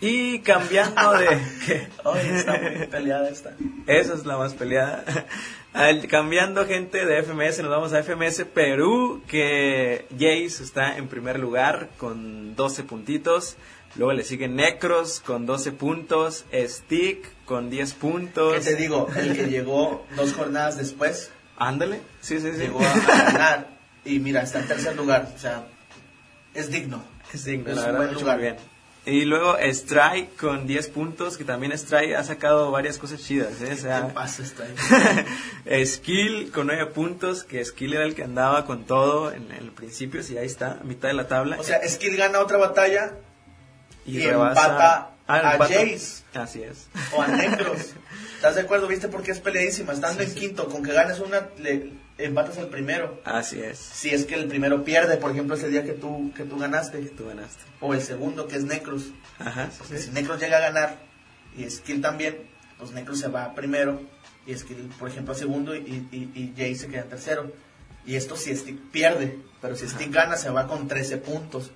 [0.00, 1.26] Y cambiando de...
[1.66, 1.88] ¿qué?
[2.04, 3.54] Ay, está muy peleada esta.
[3.86, 5.04] Esa es la más peleada.
[5.72, 11.38] Al- cambiando gente de FMS, nos vamos a FMS Perú, que Jace está en primer
[11.38, 13.56] lugar con 12 puntitos.
[13.94, 18.64] Luego le sigue Necros con 12 puntos, Stick con 10 ¿Qué puntos.
[18.64, 19.08] te digo?
[19.14, 22.58] El que llegó dos jornadas después, Ándale, sí, sí, sí.
[22.58, 23.68] llegó a, a ganar
[24.04, 25.66] y mira, está en tercer lugar, o sea,
[26.54, 27.04] es digno.
[27.74, 28.56] La verdad, muy bien.
[29.04, 33.72] Y luego Strike con 10 puntos, que también Strike ha sacado varias cosas chidas, ¿eh?
[33.72, 34.44] O sea, ¿Qué pasa?
[35.84, 40.22] Skill con 9 puntos, que Skill era el que andaba con todo en el principio,
[40.22, 41.56] sí, ahí está, a mitad de la tabla.
[41.58, 43.12] O sea, Skill gana otra batalla
[44.06, 45.72] y rebasa- empata Ah, a empata.
[45.74, 46.22] Jace.
[46.34, 46.88] Así es.
[47.16, 47.94] o a Necros.
[48.42, 48.88] ¿Estás de acuerdo?
[48.88, 49.92] ¿Viste por qué es peleadísima?
[49.92, 53.20] Estando en quinto, con que ganes una, le empatas al primero.
[53.24, 53.78] Así es.
[53.78, 56.98] Si es que el primero pierde, por ejemplo, ese día que tú, que tú ganaste.
[57.02, 57.62] Tú ganaste.
[57.78, 59.12] O el segundo, que es Necros.
[59.38, 59.70] Ajá.
[59.78, 60.98] Porque si Necros llega a ganar
[61.56, 64.02] y Skill también, pues Necros se va primero
[64.44, 67.52] y Skill, por ejemplo, a segundo y, y, y Jay se queda en tercero.
[68.04, 71.70] Y esto si Stick pierde, pero si Stick gana se va con 13 puntos.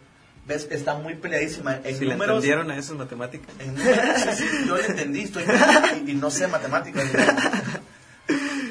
[0.46, 0.68] ¿Ves?
[0.70, 1.80] Está muy peleadísima.
[1.82, 3.50] En Si le números, entendieron a esas matemáticas.
[3.58, 5.44] en números, sí, sí, yo lo entendí, estoy
[6.06, 7.04] y, y no sé matemáticas.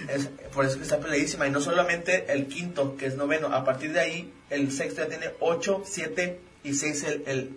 [0.07, 1.47] Es- por eso que está peleadísima.
[1.47, 3.47] Y no solamente el quinto, que es noveno.
[3.47, 7.49] A partir de ahí, el sexto ya tiene 8, 7 y 6 el, el,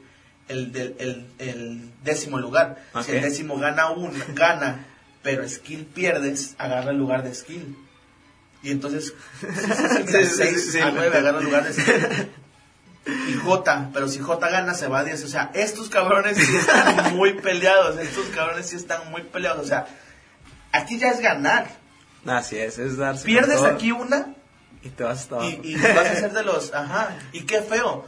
[0.48, 2.82] el, del- el- el décimo lugar.
[3.04, 4.86] Si el décimo gana un, gana,
[5.22, 7.76] pero Skill pierdes, agarra el lugar de Skill.
[8.64, 9.46] Y entonces, Sí,
[10.08, 11.18] sí, sí, 6 sí, a lo 9 entendí.
[11.28, 12.28] agarra el lugar de Skill.
[13.28, 15.24] Y J, pero si J gana se va a 10.
[15.24, 17.98] O sea, estos cabrones sí están muy peleados.
[17.98, 19.64] Estos cabrones sí están muy peleados.
[19.64, 19.86] O sea,
[20.72, 21.68] aquí ya es ganar.
[22.26, 23.24] Así es, es darse.
[23.24, 24.34] Pierdes aquí una
[24.82, 25.48] Y te vas abajo.
[25.48, 26.74] y, y vas a ser de los.
[26.74, 27.16] Ajá.
[27.32, 28.04] Y qué feo.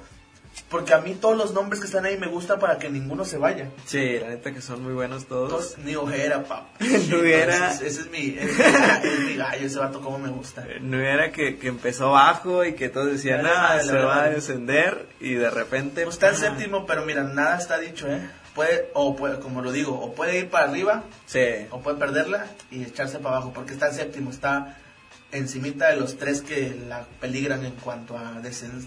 [0.68, 3.38] Porque a mí todos los nombres que están ahí me gustan para que ninguno se
[3.38, 3.70] vaya.
[3.86, 5.48] Sí, la neta que son muy buenos todos.
[5.50, 6.68] Todos, ni ojera, papá.
[6.80, 7.72] Ni ojera.
[7.72, 8.58] Ese, es- ese es mi, es,
[9.04, 10.64] es mi gallo, ese vato como me gusta.
[10.80, 15.06] No era que, que empezó bajo y que todos decían, nada, se va a descender
[15.20, 16.04] y de repente...
[16.04, 18.20] Pues está en séptimo, pero mira, nada está dicho, ¿eh?
[18.54, 22.46] Puede, o puede, como lo digo, o puede ir para arriba Sí, o puede perderla
[22.70, 24.76] y echarse para abajo, porque está en séptimo, está
[25.32, 28.40] encimita de los tres que la peligran en cuanto a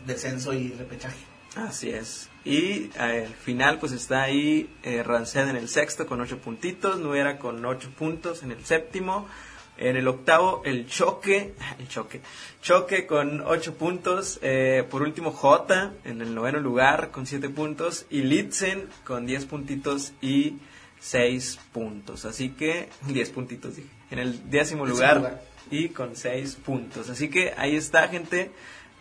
[0.06, 1.16] descenso y repechaje.
[1.56, 2.30] Así es.
[2.46, 7.40] Y al final pues está ahí eh, Ranced en el sexto con ocho puntitos, Nuera
[7.40, 9.28] con ocho puntos en el séptimo.
[9.76, 12.22] En el octavo, el choque, el choque,
[12.62, 14.40] choque con ocho puntos.
[14.44, 18.06] eh, por último, J en el noveno lugar con siete puntos.
[18.10, 20.58] Y Litzen con diez puntitos y
[21.00, 22.26] seis puntos.
[22.26, 23.90] Así que, diez puntitos dije.
[24.12, 25.42] En el décimo Décimo lugar, lugar.
[25.72, 27.10] y con seis puntos.
[27.10, 28.52] Así que ahí está, gente.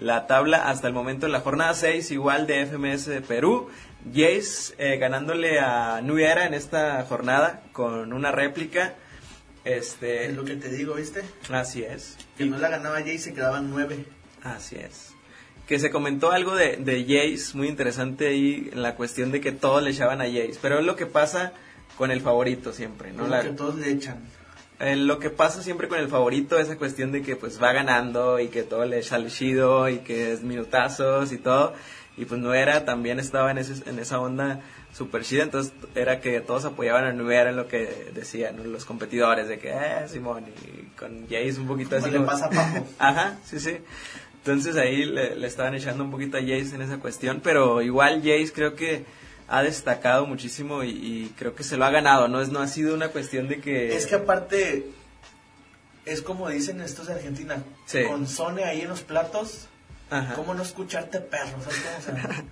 [0.03, 3.69] La tabla hasta el momento en la jornada 6, igual de FMS de Perú.
[4.13, 8.95] Jace eh, ganándole a Nuera en esta jornada con una réplica.
[9.65, 11.23] Este, Es lo que te digo, ¿viste?
[11.51, 12.17] así es.
[12.37, 14.05] Que no la ganaba Jay y se quedaban nueve.
[14.43, 15.13] Así es.
[15.69, 19.53] Que se comentó algo de, de Jace muy interesante ahí en la cuestión de que
[19.53, 20.59] todos le echaban a Jace.
[20.61, 21.53] Pero es lo que pasa
[21.97, 23.23] con el favorito siempre, ¿no?
[23.23, 24.19] Como La- que todos le echan.
[24.83, 28.39] Eh, lo que pasa siempre con el favorito, esa cuestión de que pues va ganando
[28.41, 31.73] y que todo le sale chido y que es minutazos y todo.
[32.17, 34.61] Y pues Nuera también estaba en, ese, en esa onda
[34.93, 39.49] super chida, entonces era que todos apoyaban a Nuera en lo que decían los competidores,
[39.49, 42.83] de que, eh, Simón, y con Jace un poquito así le como- pasa a.
[43.09, 43.79] Ajá, sí, sí.
[44.39, 48.17] Entonces ahí le, le estaban echando un poquito a Jace en esa cuestión, pero igual
[48.19, 49.05] Jace creo que
[49.55, 52.41] ha destacado muchísimo y, y creo que se lo ha ganado, ¿no?
[52.41, 53.95] Es, no ha sido una cuestión de que...
[53.95, 54.87] Es que aparte,
[56.07, 58.05] es como dicen estos de Argentina, Sí.
[58.09, 59.69] con Sone ahí en los platos,
[60.09, 60.35] Ajá.
[60.35, 61.61] ¿cómo no escucharte perro?
[61.63, 61.99] ¿Sabes cómo?
[61.99, 62.45] O sea,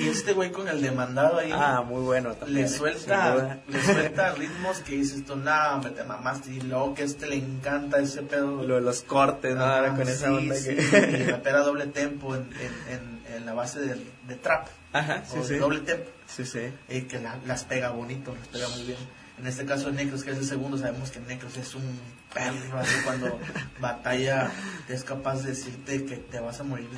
[0.00, 2.62] y este güey con el demandado ahí, Ah, muy bueno también.
[2.62, 6.94] le sin suelta, le suelta ritmos que dices tú, nah, me te mamaste, y luego
[6.94, 8.64] que a este le encanta ese pedo.
[8.64, 9.64] Lo de los cortes, ¿no?
[9.64, 11.18] Ahora con esa onda sí, que...
[11.20, 12.42] y rapera doble tempo en,
[12.88, 13.94] en, en, en la base de,
[14.26, 15.54] de trap, Ajá, sí, o de sí.
[15.56, 16.10] doble tempo.
[16.26, 16.72] Sí, sí.
[16.88, 18.98] y que la- las pega bonito, las pega muy bien.
[19.38, 21.98] En este caso Necros, que es el segundo, sabemos que Necros es un
[22.34, 23.38] perro, así cuando
[23.80, 24.50] batalla
[24.88, 26.88] es capaz de decirte que te vas a morir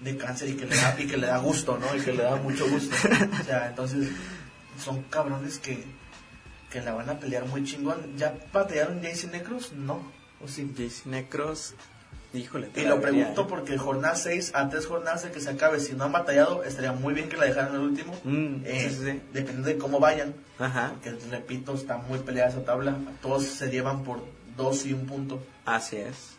[0.00, 1.94] de cáncer y que le da, y que le da gusto, ¿no?
[1.96, 2.94] Y que le da mucho gusto.
[3.40, 4.08] O sea, entonces
[4.82, 5.82] son cabrones que,
[6.70, 8.16] que la van a pelear muy chingón.
[8.16, 9.72] ¿Ya batallaron y Necros?
[9.72, 10.12] No.
[10.40, 10.72] ¿O sí?
[10.76, 11.74] JC Necros,
[12.34, 12.70] híjole.
[12.76, 13.46] Y lo pregunto ¿eh?
[13.48, 16.92] porque jornada 6 a 3 jornadas de que se acabe, si no han batallado, estaría
[16.92, 18.12] muy bien que la dejaran el último.
[18.24, 19.20] Mm, Eh, sí, sí, sí.
[19.32, 20.34] Dependiendo de cómo vayan.
[20.58, 22.96] Ajá, Que repito, está muy peleada esa tabla.
[23.22, 24.24] Todos se llevan por
[24.56, 25.42] dos y un punto.
[25.64, 26.34] así es.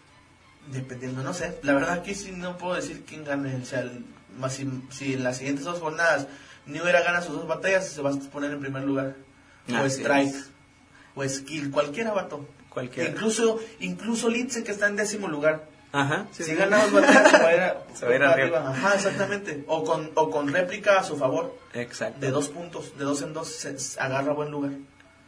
[0.71, 1.57] Dependiendo, no sé.
[1.63, 3.55] La verdad aquí sí no puedo decir quién gane.
[3.55, 4.05] O sea, el-
[4.37, 6.27] más si, si en las siguientes dos jornadas
[6.67, 9.15] New Era gana sus dos batallas, se va a poner en primer lugar.
[9.69, 10.27] o Strike.
[10.29, 10.49] es.
[11.15, 11.71] O Skill.
[11.71, 12.45] Cualquiera vato.
[12.69, 13.09] Cualquiera.
[13.09, 15.65] Incluso, incluso Litze que está en décimo lugar.
[15.91, 16.55] Ajá, sí, si sí.
[16.55, 16.89] batallas,
[17.31, 18.69] se va a ir, a- Se va a ir para arriba.
[18.69, 19.63] Ajá, exactamente.
[19.67, 21.57] O con, o con réplica a su favor.
[21.73, 22.19] Exacto.
[22.19, 24.71] De dos puntos, de dos en dos, se, agarra buen lugar.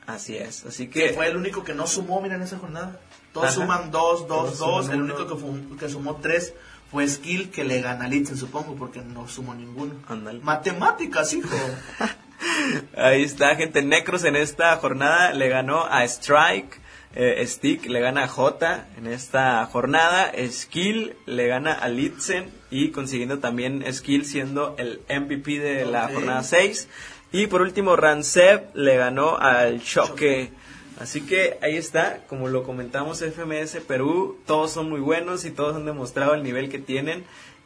[0.05, 0.65] Así es.
[0.65, 2.99] Así que que fue el único que no sumó, mira, en esa jornada.
[3.33, 3.55] Todos Ajá.
[3.55, 4.89] suman dos, dos, Todos dos.
[4.89, 6.53] El único que, fum- que sumó tres
[6.91, 9.95] fue Skill, que le gana a Litzen, supongo, porque no sumó ninguno.
[10.09, 10.39] Ándale.
[10.41, 11.49] Matemáticas, hijo.
[12.97, 13.81] Ahí está, gente.
[13.81, 16.80] Necros en esta jornada le ganó a Strike.
[17.13, 20.31] Eh, Stick le gana a J en esta jornada.
[20.49, 22.49] Skill le gana a Litzen.
[22.69, 26.87] Y consiguiendo también Skill siendo el MVP de la jornada 6.
[27.33, 30.51] Y por último, Rancev le ganó al Choque.
[30.99, 35.75] Así que ahí está, como lo comentamos, FMS Perú, todos son muy buenos y todos
[35.75, 37.23] han demostrado el nivel que tienen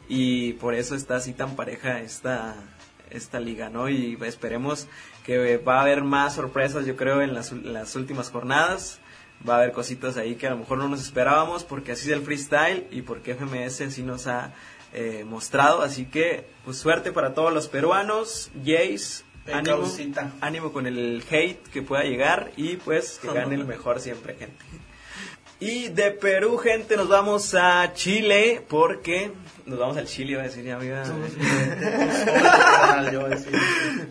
[0.08, 2.54] y por eso está así tan pareja esta,
[3.10, 3.88] esta liga, ¿no?
[3.88, 4.86] Y esperemos
[5.24, 9.00] que va a haber más sorpresas, yo creo, en las, en las últimas jornadas.
[9.48, 12.16] Va a haber cositas ahí que a lo mejor no nos esperábamos porque así es
[12.16, 14.52] el freestyle y porque FMS así nos ha
[14.92, 15.82] eh, mostrado.
[15.82, 18.50] Así que, pues suerte para todos los peruanos.
[18.64, 19.84] Jace, ánimo,
[20.40, 24.64] ánimo con el hate que pueda llegar y pues que gane el mejor siempre, gente.
[25.58, 29.32] Y de Perú, gente, nos vamos a Chile porque
[29.66, 31.02] nos vamos al Chile, iba a decir ya, amiga.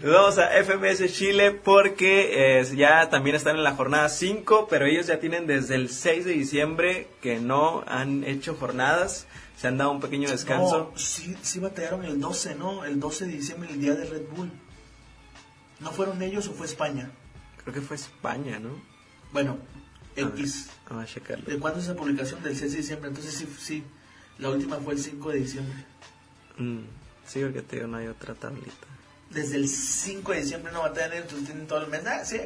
[0.02, 4.86] Nos vamos a FMS Chile porque eh, ya también están en la jornada 5, pero
[4.86, 9.78] ellos ya tienen desde el 6 de diciembre que no han hecho jornadas, se han
[9.78, 10.92] dado un pequeño descanso.
[10.92, 12.84] No, sí, sí batallaron el 12, ¿no?
[12.84, 14.52] El 12 de diciembre, el día de Red Bull.
[15.80, 17.12] ¿No fueron ellos o fue España?
[17.62, 18.72] Creo que fue España, ¿no?
[19.32, 19.58] Bueno,
[20.18, 20.70] A ver, X.
[20.90, 21.50] A.
[21.50, 22.44] ¿De cuándo es esa publicación?
[22.44, 23.10] Del 6 de diciembre.
[23.10, 23.84] Entonces sí, sí.
[24.38, 25.86] La última fue el 5 de diciembre.
[26.58, 26.80] Mm,
[27.26, 28.72] sí, porque te digo, no hay otra tablita.
[29.30, 32.06] Desde el 5 de diciembre no batallan ellos, entonces tienen todo el mes.
[32.06, 32.40] Ah, sí,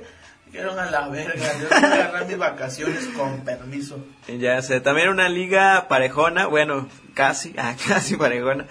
[0.51, 1.59] quiero a la verga.
[1.59, 4.05] Yo quiero agarrar mis vacaciones con permiso.
[4.27, 8.67] Ya sé, también una liga parejona, bueno, casi, ah, casi parejona.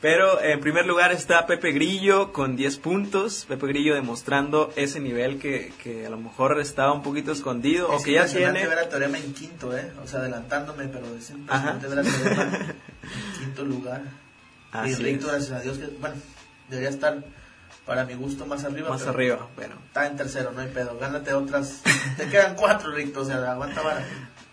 [0.00, 3.44] Pero en primer lugar está Pepe Grillo con 10 puntos.
[3.46, 7.96] Pepe Grillo demostrando ese nivel que, que a lo mejor estaba un poquito escondido o
[7.98, 8.66] Es que ya tiene.
[8.66, 9.92] ver a Teorema en quinto, ¿eh?
[10.02, 11.38] O sea, adelantándome, pero es Ajá.
[11.74, 12.42] impresionante ver a Teorema
[13.02, 14.02] en quinto lugar.
[14.72, 15.32] Así y Ricto, es.
[15.50, 16.14] gracias a Dios, que, bueno,
[16.70, 17.18] debería estar
[17.84, 18.88] para mi gusto más arriba.
[18.88, 20.96] Más pero arriba, pero Está en tercero, no hay pedo.
[20.98, 21.82] Gánate otras.
[22.16, 24.02] Te quedan cuatro, Ricto, o sea, aguanta vara.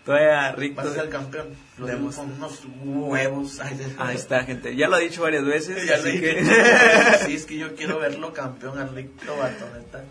[0.08, 0.74] Todavía Rick.
[0.74, 1.48] Vas a ser el campeón.
[1.76, 3.60] Lo digo con unos huevos.
[3.60, 4.74] Ay, Ahí está, gente.
[4.74, 5.84] Ya lo ha dicho varias veces.
[5.86, 6.44] Ya así, que,
[7.26, 10.04] Sí, es que yo quiero verlo campeón al vato, neta.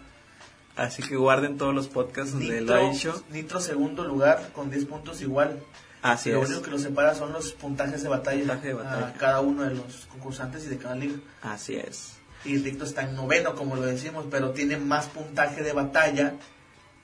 [0.75, 3.23] así que guarden todos los podcasts donde lo ha Nitro, dicho.
[3.31, 5.59] Nitro segundo lugar con 10 puntos igual.
[6.03, 6.49] Así lo es.
[6.49, 9.07] único que los separa son los puntajes de batalla, Puntaje de batalla.
[9.07, 11.15] a cada uno de los concursantes y de cada liga.
[11.41, 12.13] Así es.
[12.45, 16.35] Y Ricto está en noveno, como lo decimos, pero tiene más puntaje de batalla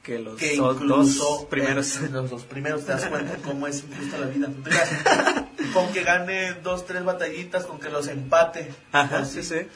[0.03, 1.99] Que los que dos, incluso primeros.
[2.11, 2.85] los dos primeros.
[2.85, 4.49] Te das cuenta cómo es injusta la vida.
[5.73, 8.71] Con que gane dos, tres batallitas, con que los empate.
[8.91, 9.67] Ajá, así, sí, sí.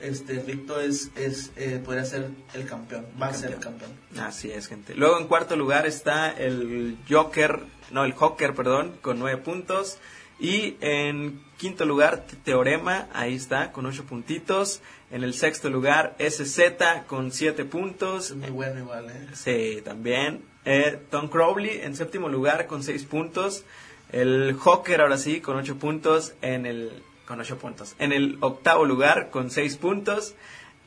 [0.00, 3.90] este Ricto es, es eh, podría ser el campeón, va a ser el campeón.
[4.18, 4.94] Así es, gente.
[4.94, 9.98] Luego en cuarto lugar está el Joker, no, el Joker, perdón, con nueve puntos.
[10.40, 14.80] Y en quinto lugar, Teorema, ahí está, con ocho puntitos.
[15.12, 18.30] En el sexto lugar, SZ con siete puntos.
[18.30, 19.28] Es muy bueno igual, ¿eh?
[19.34, 20.42] Sí, también.
[20.64, 23.62] Eh, Tom Crowley en séptimo lugar con seis puntos.
[24.10, 27.94] El Joker ahora sí con ocho puntos en el con ocho puntos.
[28.00, 30.34] En el octavo lugar con seis puntos.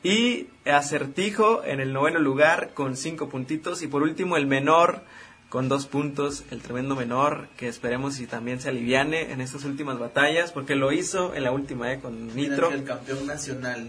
[0.02, 3.80] Y Acertijo en el noveno lugar con cinco puntitos.
[3.80, 5.00] Y por último el menor
[5.48, 9.98] con dos puntos, el tremendo menor, que esperemos si también se aliviane en estas últimas
[9.98, 12.70] batallas, porque lo hizo en la última eh, con Nitro.
[12.72, 13.88] el campeón nacional,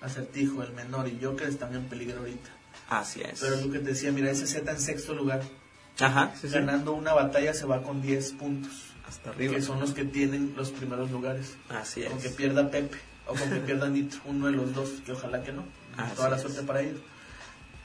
[0.00, 2.50] Acertijo, el menor y Joker están en peligro ahorita.
[2.88, 3.40] Así es.
[3.40, 5.42] Pero lo que te decía, mira, ese Z en sexto lugar.
[6.00, 8.72] Ajá, Ganando una batalla se va con 10 puntos.
[9.08, 9.54] Hasta arriba.
[9.54, 11.56] Que son los que tienen los primeros lugares.
[11.68, 12.10] Así es.
[12.10, 12.96] Aunque pierda Pepe
[13.26, 15.64] o con que pierda Nitro, uno de los dos, que ojalá que no.
[16.14, 17.00] Toda la suerte para ellos.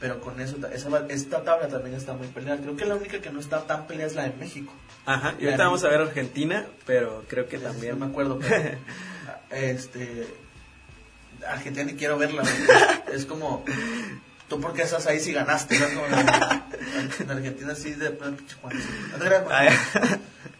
[0.03, 2.59] Pero con eso, esa, esta tabla también está muy peleada.
[2.59, 4.73] Creo que la única que no está tan peleada es la de México.
[5.05, 7.97] Ajá, y ahorita vamos a ver Argentina, pero creo que también.
[7.97, 8.37] No me acuerdo,
[9.49, 10.27] este.
[11.47, 12.43] Argentina ni quiero verla.
[13.13, 13.63] es como.
[14.49, 15.77] ¿Tú por qué estás ahí si ganaste?
[15.77, 18.09] en Argentina sí de.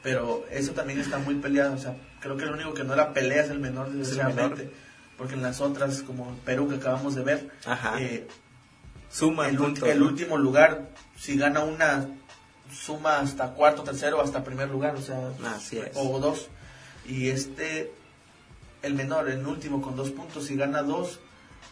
[0.03, 1.73] Pero eso también está muy peleado.
[1.73, 4.71] O sea, creo que lo único que no era pelea es el menor, desgraciadamente.
[5.17, 8.01] Porque en las otras, como Perú que acabamos de ver, Ajá.
[8.01, 8.25] Eh,
[9.13, 12.07] suma el, el último lugar, si gana una,
[12.73, 15.31] suma hasta cuarto, tercero, hasta primer lugar, o sea,
[15.95, 16.49] o dos.
[17.05, 17.93] Y este,
[18.81, 21.19] el menor, el último con dos puntos, si gana dos,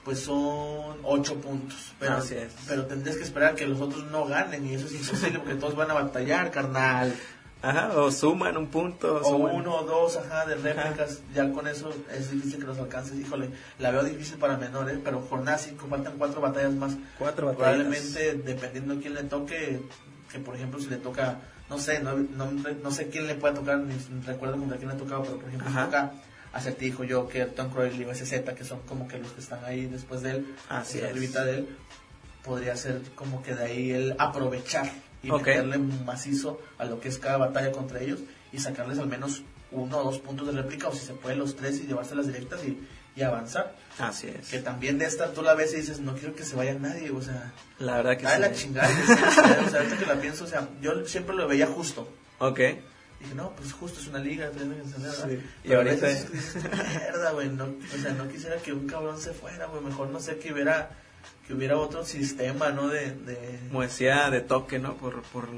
[0.06, 1.94] pues son ocho puntos.
[2.00, 2.20] Pero,
[2.68, 5.76] pero tendrías que esperar que los otros no ganen y eso es imposible porque todos
[5.76, 7.16] van a batallar, carnal.
[7.62, 9.22] Ajá, o suman un punto.
[9.24, 11.22] O uno o dos, ajá, de réplicas.
[11.34, 13.20] Ya con eso es difícil que los alcances.
[13.20, 16.97] Híjole, la veo difícil para menores, pero jornada 5 faltan cuatro batallas más.
[17.20, 17.76] Cuatro batallas.
[17.76, 19.82] Probablemente, dependiendo de quién le toque,
[20.32, 21.39] que por ejemplo si le toca,
[21.70, 23.93] no sé, no, no, no sé quién le puede tocar, ni
[24.26, 26.14] recuerdo contra quién le ha tocado, pero por ejemplo si toca
[26.53, 30.22] Acertijo, Joker, Tom Croyle y SZ, que son como que los que están ahí después
[30.22, 31.34] de él, Así es.
[31.34, 31.78] de él,
[32.43, 34.89] podría ser como que de ahí el aprovechar
[35.24, 38.19] y meterle macizo a lo que es cada batalla contra ellos
[38.51, 41.55] y sacarles al menos uno o dos puntos de réplica o si se puede los
[41.55, 42.78] tres y llevárselas directas y,
[43.15, 43.76] y avanzar.
[43.99, 44.49] Así es.
[44.49, 47.11] Que también de esta tú la ves y dices, no quiero que se vaya nadie,
[47.11, 47.53] o sea...
[47.80, 48.39] La verdad que sí.
[48.39, 48.89] la chingada.
[49.65, 52.11] o sea, ahorita que la pienso, o sea, yo siempre lo veía justo.
[52.39, 52.59] Ok.
[53.19, 54.49] Dije, no, pues justo es una liga.
[54.51, 55.39] Sí.
[55.63, 56.07] Y ahorita...
[56.07, 60.19] mierda, güey, no, o sea, no quisiera que un cabrón se fuera, güey, mejor no
[60.19, 60.89] sé que hubiera
[61.52, 62.88] que hubiera otro sistema, ¿no?
[62.88, 63.60] De, de...
[63.68, 64.95] Como decía, de toque, ¿no?
[64.95, 65.49] Por, por...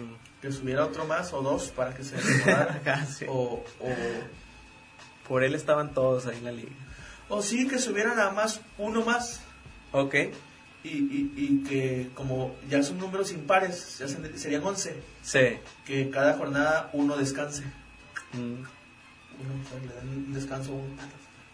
[0.42, 2.16] Que subiera otro más o dos para que se
[3.30, 3.88] o, o...
[5.28, 6.72] Por él estaban todos ahí en la liga.
[7.30, 9.42] O sí, que subiera nada más uno más.
[9.92, 10.16] Ok.
[10.84, 14.96] Y, y, y que como ya son números impares, ya serían 11.
[15.22, 15.60] Sí.
[15.86, 17.64] Que cada jornada uno descanse.
[18.34, 18.64] Mm.
[18.64, 20.74] Uno, le dan un descanso.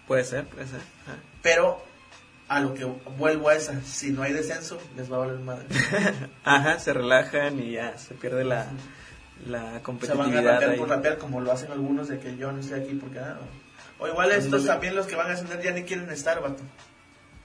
[0.08, 0.80] Puede ser, puede ser.
[1.44, 1.89] Pero
[2.50, 2.84] a lo que
[3.18, 5.68] vuelvo a esa, si no hay descenso, les va a valer madre.
[6.43, 8.68] Ajá, se relajan y ya se pierde la,
[9.47, 10.26] la competitividad.
[10.26, 12.82] Se van a rapear por rapear como lo hacen algunos de que yo no estoy
[12.82, 13.20] aquí porque...
[13.20, 13.38] Ah,
[14.00, 16.64] o igual estos también los que van a ascender ya ni quieren estar, vato.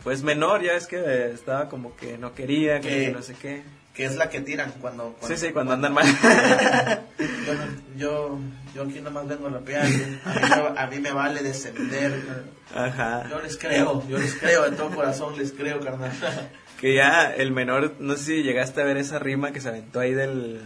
[0.02, 3.62] Pues menor, ya es que estaba como que no quería, que, no sé qué.
[3.92, 5.16] Que es la que tiran cuando...
[5.22, 6.06] sí, sí, cuando, andan mal.
[7.96, 8.38] yo,
[8.74, 9.86] yo, aquí nomás vengo a rapear.
[10.24, 12.22] A a mí me vale descender.
[12.74, 13.28] Ajá.
[13.30, 16.12] Yo les creo, yo les creo, de todo corazón les creo, carnal.
[16.80, 20.00] Que ya el menor, no sé si llegaste a ver esa rima que se aventó
[20.00, 20.60] ahí del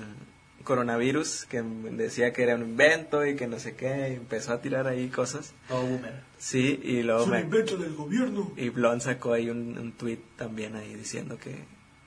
[0.64, 4.60] coronavirus, que decía que era un invento y que no sé qué, y empezó a
[4.60, 5.54] tirar ahí cosas.
[5.66, 6.20] Todo boomer.
[6.38, 7.22] Sí, y luego...
[7.22, 8.52] Es un invento del gobierno.
[8.56, 11.56] Y Blon sacó ahí un, un tweet también ahí diciendo que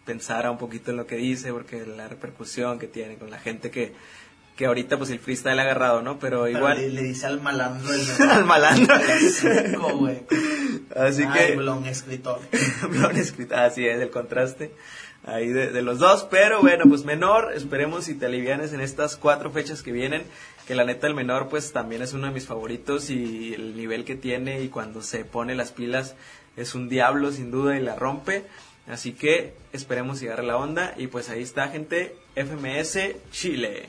[0.05, 3.71] pensara un poquito en lo que dice, porque la repercusión que tiene con la gente
[3.71, 3.93] que
[4.61, 6.19] que ahorita pues el freestyle ha agarrado, ¿no?
[6.19, 6.93] Pero igual...
[6.93, 8.95] le, dice al malandro el Al malandro.
[9.97, 10.21] güey.
[10.95, 11.55] Así que...
[11.55, 12.39] Blon escritor.
[12.91, 14.71] blon escritor, así es, el contraste
[15.23, 16.27] ahí de, los dos.
[16.29, 20.21] Pero bueno, pues menor, esperemos si te alivianes en estas cuatro fechas que vienen.
[20.67, 24.05] Que la neta el menor pues también es uno de mis favoritos y el nivel
[24.05, 26.13] que tiene y cuando se pone las pilas
[26.55, 28.45] es un diablo sin duda y la rompe.
[28.87, 33.87] Así que esperemos llegar a la onda y pues ahí está gente, FMS Chile.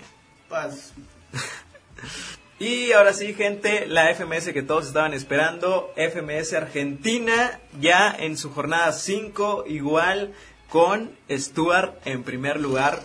[2.59, 8.53] Y ahora sí, gente, la FMS que todos estaban esperando, FMS Argentina, ya en su
[8.53, 10.33] jornada 5, igual
[10.69, 13.01] con Stuart en primer lugar.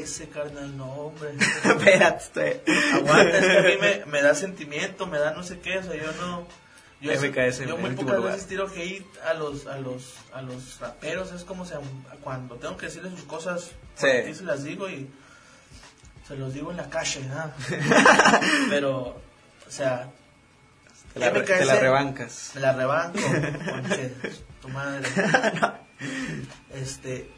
[0.00, 1.30] Ese carnal, no, hombre.
[1.64, 2.62] Espérate.
[2.94, 5.82] Aguanta, es que a mí me, me, da sentimiento, me da no sé qué, o
[5.82, 6.46] sea, yo no,
[7.02, 8.32] Yo, MKS yo muy pocas lugar.
[8.32, 11.74] veces tiro hate a los, a los, a los raperos, es como se,
[12.22, 14.32] cuando tengo que decirles sus cosas, Sí.
[14.34, 15.10] se las digo y
[16.26, 17.52] se los digo en la calle, ¿no?
[18.70, 20.08] Pero, o sea,
[21.14, 22.50] Te la, MKS, te la rebancas.
[22.54, 23.18] me la rebanco,
[23.70, 24.12] conche,
[24.60, 25.08] tu madre.
[26.74, 27.30] Este,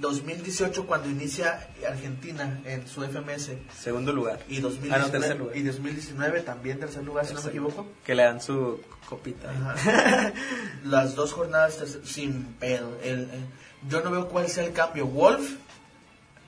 [0.00, 4.40] 2018 cuando inicia Argentina en su FMS Segundo lugar.
[4.48, 5.56] y Ah, no, 2019, tercer lugar.
[5.56, 7.86] y 2019 también tercer lugar, si no me equivoco.
[8.04, 9.50] Que le dan su copita.
[9.50, 10.32] Ajá.
[10.84, 12.98] Las dos jornadas tercer- sin pedo.
[13.02, 13.46] El, el-
[13.88, 15.06] yo no veo cuál sea el cambio.
[15.06, 15.56] Wolf,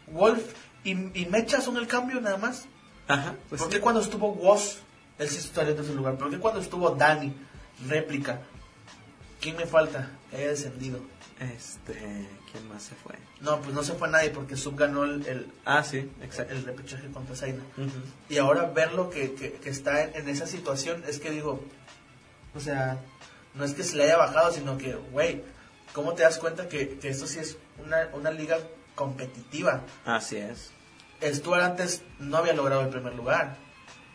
[0.07, 0.43] Wolf
[0.85, 2.67] y, y Mecha son el cambio nada más.
[3.09, 3.77] Ajá, pues ¿Por sí.
[3.77, 4.79] qué cuando estuvo Woz,
[5.19, 6.17] él sí estaría en tercer lugar?
[6.17, 7.35] ¿Por qué cuando estuvo Dani,
[7.89, 8.41] réplica?
[9.41, 10.11] ¿Quién me falta?
[10.31, 11.01] Que haya descendido.
[11.39, 11.95] Este,
[12.53, 13.17] ¿quién más se fue?
[13.41, 16.55] No, pues no se fue nadie porque Sub ganó el, el, Ah, sí, exacto.
[16.55, 17.63] el repechaje contra Zaina.
[18.31, 21.63] Y ahora verlo que, que, que está en, en esa situación es que digo,
[22.55, 22.99] o sea,
[23.55, 25.43] no es que se le haya bajado, sino que, güey,
[25.93, 28.59] ¿cómo te das cuenta que, que esto sí es una, una liga
[28.95, 29.83] competitiva?
[30.07, 30.71] Así es.
[31.23, 33.57] Stuart antes no había logrado el primer lugar.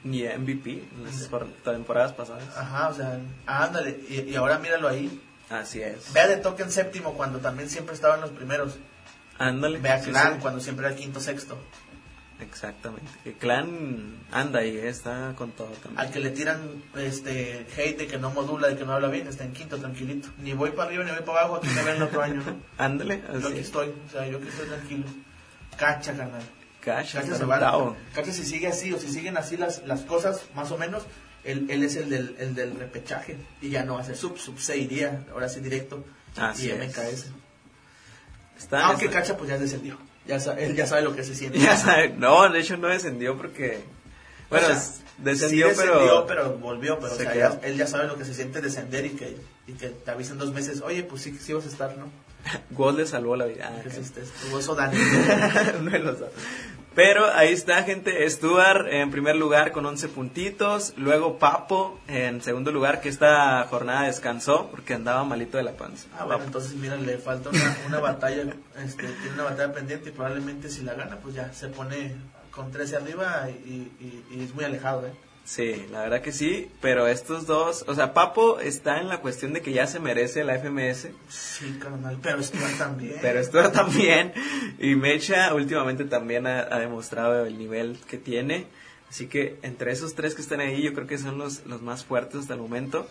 [0.03, 2.43] Ni MVP en las por- temporadas pasadas.
[2.57, 5.21] Ajá, o sea, ándale, y, y ahora míralo ahí.
[5.49, 6.13] Así es.
[6.13, 8.77] Ve a de Token séptimo cuando también siempre estaba en los primeros.
[9.37, 9.79] Ándale.
[9.79, 10.39] Ve a sí, Clan sí.
[10.41, 11.57] cuando siempre era quinto sexto.
[12.39, 13.09] Exactamente.
[13.25, 15.99] El clan anda ahí, está con todo también.
[15.99, 16.61] Al que le tiran
[16.95, 20.29] este hate de que no modula, de que no habla bien, está en quinto tranquilito.
[20.37, 22.55] Ni voy para arriba ni voy para abajo, aquí me ven el otro año, ¿no?
[22.77, 25.03] Ándale, Yo aquí estoy, o sea, yo aquí estoy tranquilo.
[25.77, 26.41] Cacha, carnal.
[26.83, 27.95] Cacha está se va.
[28.13, 31.03] Cacha si sigue así, o si siguen así las, las cosas, más o menos,
[31.43, 33.37] él, él es el del, el del repechaje.
[33.61, 36.03] Y ya no va a ser sub, sub se iría, ahora sí directo.
[36.37, 36.73] Así y.
[36.73, 37.25] MKS.
[38.57, 39.97] Está, Aunque está- Cacha pues ya descendió.
[40.27, 41.59] Ya sa- él ya sabe lo que se siente.
[41.59, 43.83] Ya sabe, no, de hecho no descendió porque...
[44.49, 46.27] Bueno, O sea, es- descendió, sí descendió, pero...
[46.27, 49.05] pero volvió, pero o se sea, ya- él ya sabe lo que se siente descender
[49.05, 51.97] y que, y que te avisen dos meses, oye, pues sí, sí vas a estar,
[51.97, 52.09] ¿no?
[52.71, 53.71] Gol le salvó la vida.
[53.73, 54.21] Ah, es este,
[54.75, 54.97] Dani.
[55.79, 56.29] Uno de los dos.
[56.95, 58.27] Pero ahí está, gente.
[58.29, 60.93] Stuart en primer lugar con 11 puntitos.
[60.97, 66.07] Luego Papo en segundo lugar, que esta jornada descansó porque andaba malito de la panza.
[66.17, 68.41] Ah, bueno, entonces mira, le falta una, una batalla,
[68.83, 72.15] este, tiene una batalla pendiente y probablemente si la gana, pues ya se pone
[72.51, 73.69] con 13 arriba y,
[73.99, 75.11] y- y es muy alejado, ¿eh?
[75.49, 76.69] Sí, la verdad que sí.
[76.79, 80.43] Pero estos dos, o sea, Papo está en la cuestión de que ya se merece
[80.43, 81.07] la FMS.
[81.27, 83.15] Sí, carnal, pero Stuart también.
[83.19, 84.31] Pero Stuart también.
[84.77, 88.67] Y Mecha últimamente también ha, ha demostrado el nivel que tiene.
[89.09, 92.05] Así que entre esos tres que están ahí, yo creo que son los, los más
[92.05, 93.07] fuertes hasta el momento.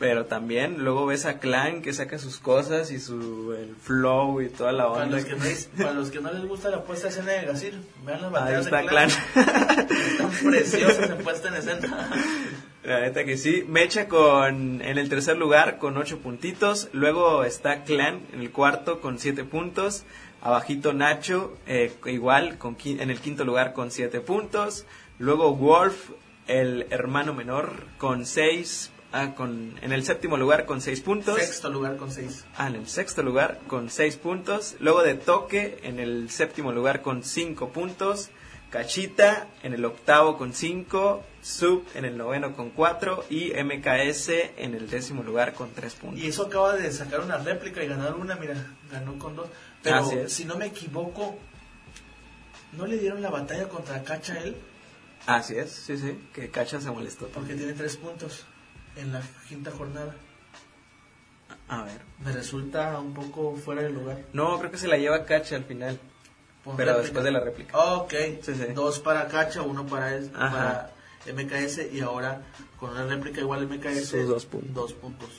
[0.00, 4.48] Pero también luego ves a Clan que saca sus cosas y su el flow y
[4.48, 5.16] toda la para, onda.
[5.18, 7.44] los que no, es- para los que no les gusta la puesta en escena de
[7.44, 9.10] Gasir, vean las Ahí batallas está de Clan.
[9.10, 12.10] Están preciosas en puesta en escena.
[12.82, 13.62] La neta que sí.
[13.68, 16.88] Mecha con en el tercer lugar con ocho puntitos.
[16.94, 20.04] Luego está Clan en el cuarto con siete puntos.
[20.40, 24.86] Abajito Nacho eh, igual con, en el quinto lugar con siete puntos.
[25.18, 26.12] Luego Wolf,
[26.46, 28.90] el hermano menor, con seis.
[29.12, 31.38] Ah, con, en el séptimo lugar con seis puntos.
[31.38, 32.44] Sexto lugar con 6.
[32.56, 34.76] Ah, en el sexto lugar con 6 puntos.
[34.80, 38.30] Luego de Toque en el séptimo lugar con 5 puntos.
[38.70, 41.24] Cachita en el octavo con 5.
[41.42, 43.24] Sub en el noveno con 4.
[43.30, 46.20] Y MKS en el décimo lugar con 3 puntos.
[46.20, 48.54] Y eso acaba de sacar una réplica y ganar una, mira,
[48.90, 49.48] ganó con dos.
[49.82, 50.32] Pero Así es.
[50.32, 51.38] si no me equivoco,
[52.72, 54.56] ¿no le dieron la batalla contra Cacha él?
[55.26, 56.18] Así es, sí, sí.
[56.32, 57.28] Que Cacha se molestó.
[57.28, 58.44] Porque tiene tres puntos
[58.96, 60.14] en la quinta jornada.
[61.68, 62.00] A ver.
[62.24, 64.18] Me resulta un poco fuera de lugar.
[64.32, 65.98] No, creo que se la lleva Cacha al final.
[66.64, 66.98] Pero réplica.
[67.02, 67.78] después de la réplica.
[67.78, 68.12] Ok,
[68.42, 68.66] Sí, sí.
[68.74, 70.90] dos para Cacha, uno para, Ajá.
[71.24, 72.42] para MKS y ahora
[72.78, 74.06] con una réplica igual MKS.
[74.10, 74.74] Sus dos puntos.
[74.74, 75.30] dos puntos.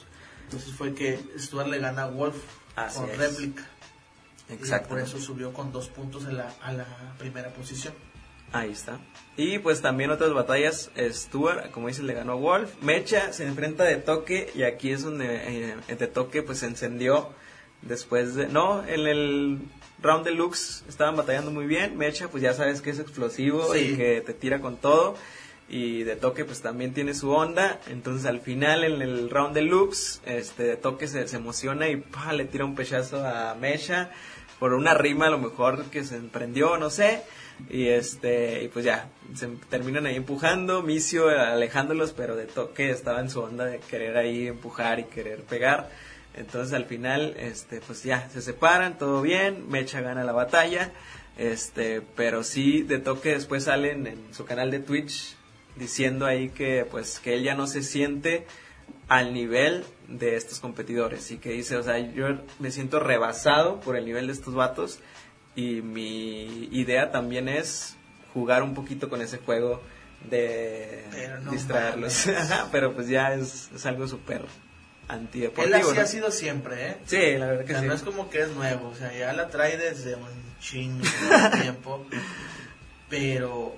[0.45, 2.35] Entonces fue que Stuart le gana a Wolf
[2.75, 3.17] Así con es.
[3.17, 3.63] réplica.
[4.49, 4.89] Exacto.
[4.89, 6.85] por eso subió con dos puntos a la, a la
[7.17, 7.93] primera posición.
[8.53, 8.99] Ahí está.
[9.37, 12.71] Y pues también otras batallas, Stuart, como dices, le ganó a Wolf.
[12.81, 17.29] Mecha se enfrenta de toque y aquí es donde eh, de toque pues se encendió
[17.81, 18.47] después de...
[18.47, 19.59] No, en el
[20.01, 21.97] round deluxe estaban batallando muy bien.
[21.97, 23.79] Mecha pues ya sabes que es explosivo Sí.
[23.79, 25.15] y que te tira con todo.
[25.69, 27.79] Y de toque pues también tiene su onda.
[27.87, 32.33] Entonces al final en el round deluxe, este de toque se, se emociona y ¡pah!
[32.33, 34.11] le tira un pechazo a Mecha
[34.59, 37.23] por una rima a lo mejor que se emprendió, no sé.
[37.69, 43.21] Y este, y pues ya, se terminan ahí empujando, Micio alejándolos, pero de toque estaba
[43.21, 45.89] en su onda de querer ahí empujar y querer pegar.
[46.33, 50.91] Entonces al final, este, pues ya, se separan, todo bien, Mecha gana la batalla,
[51.37, 55.35] este, pero sí, de toque después salen en su canal de Twitch
[55.75, 58.45] diciendo ahí que pues que él ya no se siente
[59.07, 62.27] al nivel de estos competidores y que dice, o sea, yo
[62.59, 64.99] me siento rebasado por el nivel de estos vatos
[65.55, 67.95] y mi idea también es
[68.33, 69.81] jugar un poquito con ese juego
[70.29, 71.03] de
[71.43, 72.29] no distraerlos.
[72.71, 74.47] Pero pues ya es, es algo súper Él
[75.09, 75.75] antideportivo.
[75.77, 76.01] así ¿no?
[76.01, 76.97] ha sido siempre, ¿eh?
[77.05, 77.87] Sí, la verdad O que sea, sí.
[77.87, 80.29] no es como que es nuevo, o sea, ya la trae desde un
[80.59, 82.05] chingo de tiempo.
[83.09, 83.75] Pero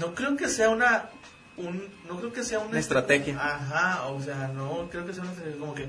[0.00, 1.10] no creo que sea una
[1.56, 3.36] un no creo que sea una, Una estrategia.
[3.40, 5.88] Ajá, o sea, no creo que sea una estrategia como que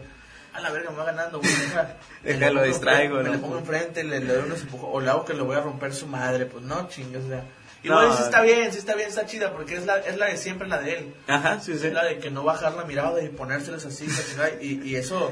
[0.57, 1.51] a la verga me va ganando, güey,
[2.23, 3.31] deja, pongo distraigo, enfrente, Me ¿no?
[3.33, 5.61] le pongo enfrente, le, le doy unos empujos, o le hago que le voy a
[5.61, 7.43] romper su madre, pues no, chingas, o sea.
[7.83, 8.17] Igual No.
[8.17, 10.67] sí está bien, sí está bien, está chida, porque es la, es la de siempre
[10.67, 11.15] la de él.
[11.27, 11.87] Ajá, sí, sí.
[11.87, 14.07] Es la de que no bajar la mirada y ponérselos así,
[14.59, 15.31] y, y eso,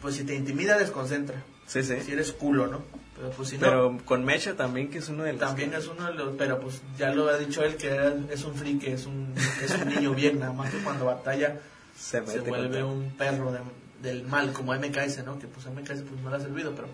[0.00, 1.42] pues si te intimida, desconcentra.
[1.66, 2.00] Sí, sí.
[2.02, 2.82] Si eres culo, ¿no?
[3.16, 5.40] Pero pues si no, Pero con Mecha también, que es uno de los...
[5.40, 7.96] también es uno de los, pero pues ya lo ha dicho él que
[8.30, 11.60] es un friki, es un, es un niño bien, nada más que cuando batalla
[11.96, 13.60] se, se vuelve un perro de-
[14.04, 15.38] del mal, como MKS, ¿no?
[15.38, 16.88] Que pues MKS pues no le ha servido, pero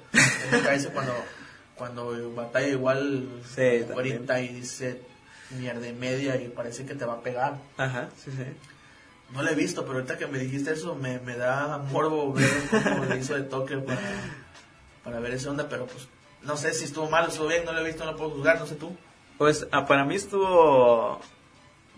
[0.52, 1.14] MKS cuando,
[1.74, 5.02] cuando batalla igual Sí, ahorita y dice
[5.58, 7.58] mierda y media y parece que te va a pegar.
[7.76, 8.44] Ajá, sí, sí.
[9.32, 12.48] No lo he visto, pero ahorita que me dijiste eso me, me da morbo ver
[12.70, 14.00] cómo le hizo de toque para,
[15.04, 16.08] para ver esa onda, pero pues
[16.42, 18.30] no sé si estuvo mal o estuvo bien, no lo he visto, no lo puedo
[18.30, 18.96] juzgar, no sé tú.
[19.38, 21.20] Pues ah, para mí estuvo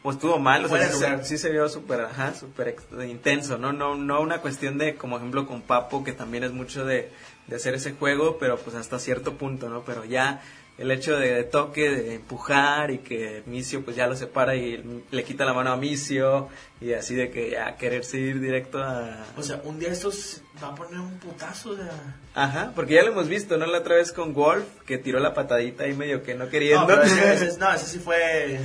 [0.04, 1.24] o estuvo mal, o sea, de sí, se- lugar.
[1.24, 3.72] sí se vio súper, ajá, súper ex- intenso, ¿no?
[3.72, 7.10] No no una cuestión de, como ejemplo con Papo, que también es mucho de,
[7.46, 9.82] de hacer ese juego, pero pues hasta cierto punto, ¿no?
[9.84, 10.42] Pero ya
[10.78, 15.02] el hecho de, de toque, de empujar y que Micio pues ya lo separa y
[15.10, 16.48] le quita la mano a Micio
[16.80, 19.24] y así de que ya quererse ir directo a...
[19.36, 22.16] O sea, un día estos va a poner un putazo, sea...
[22.34, 23.66] Ajá, porque ya lo hemos visto, ¿no?
[23.66, 26.80] La otra vez con Wolf, que tiró la patadita ahí medio que no queriendo.
[26.80, 28.58] No, pero ese, ese- no, ese sí fue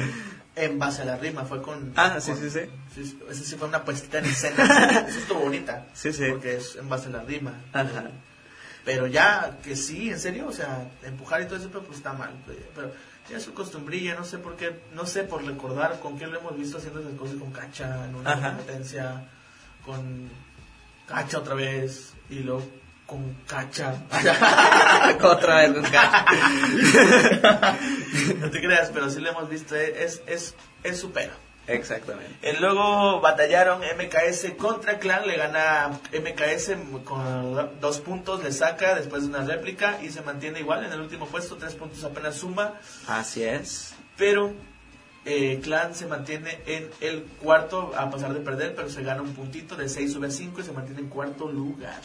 [0.57, 1.93] en base a la rima, fue con...
[1.95, 2.59] Ah, sí, con- sí, sí.
[2.95, 4.63] sí, Ese sí fue una puestita en escena,
[5.07, 5.85] esa estuvo bonita.
[5.93, 6.25] Sí, sí.
[6.29, 7.53] Porque es en base a la rima.
[7.73, 8.05] Ajá.
[8.83, 12.31] Pero ya, que sí, en serio, o sea, empujar y todo eso, pues está mal.
[12.75, 12.91] Pero
[13.29, 16.57] es su costumbrilla, no sé por qué, no sé por recordar con quién lo hemos
[16.57, 18.55] visto haciendo esas cosas con Cacha en una Ajá.
[18.55, 19.27] competencia,
[19.85, 20.29] con
[21.07, 22.65] Cacha otra vez, y luego
[23.07, 23.95] con Cacha.
[25.23, 26.25] Otra vez con Cacha.
[28.39, 30.53] no te creas, pero sí lo hemos visto, es, es,
[30.83, 31.33] es su pelo.
[31.67, 32.31] Exactamente.
[32.43, 36.71] Eh, Luego batallaron MKS contra Clan, le gana MKS
[37.03, 41.01] con dos puntos, le saca después de una réplica y se mantiene igual en el
[41.01, 42.75] último puesto, tres puntos apenas suma,
[43.07, 43.93] Así es.
[44.15, 44.53] pero
[45.25, 49.33] eh, Clan se mantiene en el cuarto a pesar de perder, pero se gana un
[49.33, 51.99] puntito, de 6 sube a 5 y se mantiene en cuarto lugar.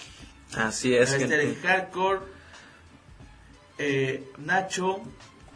[0.56, 1.12] Así es.
[1.12, 2.20] Este el hardcore,
[3.78, 5.02] eh, Nacho,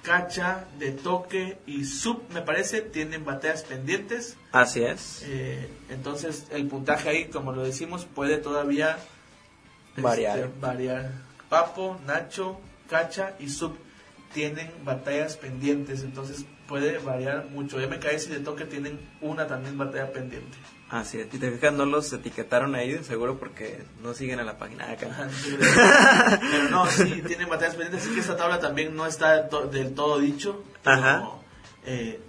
[0.03, 4.37] Cacha, De Toque y Sub, me parece, tienen batallas pendientes.
[4.53, 5.23] Así es.
[5.27, 8.99] Eh, entonces el puntaje ahí, como lo decimos, puede todavía
[9.97, 10.39] Variar.
[10.39, 11.13] este, variar.
[11.49, 13.77] Papo, Nacho, Cacha y Sub
[14.33, 17.79] tienen batallas pendientes, entonces puede variar mucho.
[17.79, 20.57] MKS y de toque tienen una también batalla pendiente.
[20.89, 21.27] Así es.
[21.35, 24.93] Y te fijas, no los etiquetaron ahí, seguro, porque no siguen a la página de
[24.93, 25.29] acá.
[25.31, 29.95] sí, Pero no, sí tienen batallas pendientes, así que esta tabla también no está del
[29.95, 30.63] todo dicho.
[30.85, 31.29] pero, Ajá.
[31.87, 32.21] eh,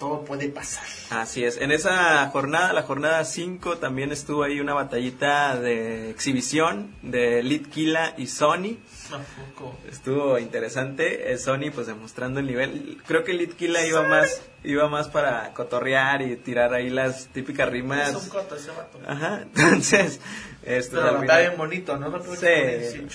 [0.00, 0.82] todo puede pasar.
[1.10, 1.58] Así es.
[1.58, 8.14] En esa jornada, la jornada 5, también estuvo ahí una batallita de exhibición de Litkila
[8.16, 8.78] y Sony.
[9.08, 9.76] Tampoco.
[9.88, 11.32] Estuvo interesante.
[11.32, 12.98] Eh, Sony pues demostrando el nivel.
[13.06, 17.72] Creo que Litkila iba más iba más para cotorrear y tirar ahí las típicas Es
[17.72, 18.14] rimas.
[18.14, 18.98] un coto ese vato.
[19.06, 19.42] Ajá.
[19.54, 20.20] Entonces,
[20.64, 22.10] esto Pero batalla bien bonito, ¿no?
[22.36, 23.06] Sí,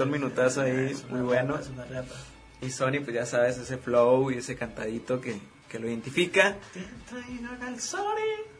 [0.00, 1.58] un minutazo ahí, Es una muy bueno.
[1.58, 1.70] es
[2.64, 5.38] y Sony pues ya sabes ese flow y ese cantadito que,
[5.74, 6.54] que lo identifica.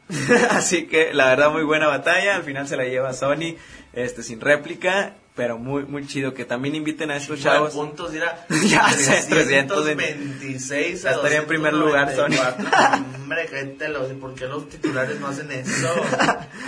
[0.50, 3.54] Así que la verdad muy buena batalla, al final se la lleva Sony
[3.92, 7.72] este sin réplica, pero muy muy chido que también inviten a estos Chavos.
[7.72, 12.30] puntos dirá Ya sé, 326 a estaría en primer lugar, Sony.
[12.30, 13.04] 294.
[13.22, 15.94] Hombre, créetelo, ¿por qué los titulares no hacen eso?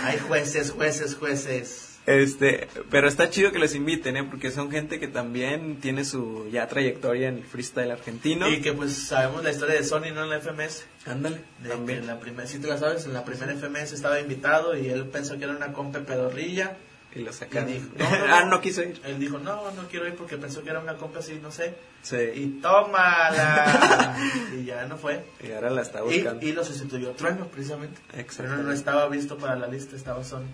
[0.05, 1.86] Hay jueces, jueces, jueces.
[2.07, 4.23] Este, pero está chido que los inviten, ¿eh?
[4.23, 8.47] porque son gente que también tiene su ya trayectoria en el freestyle argentino.
[8.49, 10.23] Y que pues sabemos la historia de Sony, ¿no?
[10.23, 10.85] En la FMS.
[11.05, 11.99] Ándale, De también.
[11.99, 15.05] en la primera, si te la sabes, en la primera FMS estaba invitado y él
[15.07, 16.77] pensó que era una compa pedorrilla.
[17.13, 17.69] Y lo sacaron.
[17.69, 18.61] Y dijo, no, no, ah, no.
[18.61, 19.01] quiso ir.
[19.03, 21.73] Él dijo, no, no quiero ir porque pensó que era una compa así, no sé.
[22.03, 22.15] Sí.
[22.35, 24.15] Y tómala.
[24.57, 25.25] y ya no fue.
[25.45, 26.45] Y ahora la está Y, buscando.
[26.45, 27.99] y lo sustituyó Trueno, precisamente.
[28.13, 28.35] Exactamente.
[28.35, 30.45] Trueno no estaba visto para la lista, estaba Sony.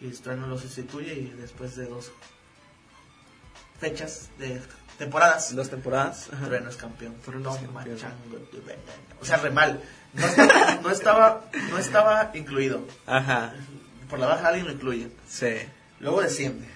[0.00, 2.10] Y Trueno lo sustituye y después de dos
[3.78, 4.60] fechas, de
[4.98, 5.54] temporadas.
[5.54, 6.28] Dos temporadas.
[6.44, 7.14] Trueno es campeón.
[7.24, 7.98] Trueno es campeón.
[9.20, 9.82] O sea, re mal.
[10.12, 12.86] No estaba, no estaba, no estaba incluido.
[13.06, 13.52] Ajá.
[14.08, 15.10] Por la baja alguien lo incluye.
[15.28, 15.56] Sí.
[16.00, 16.66] Luego desciende.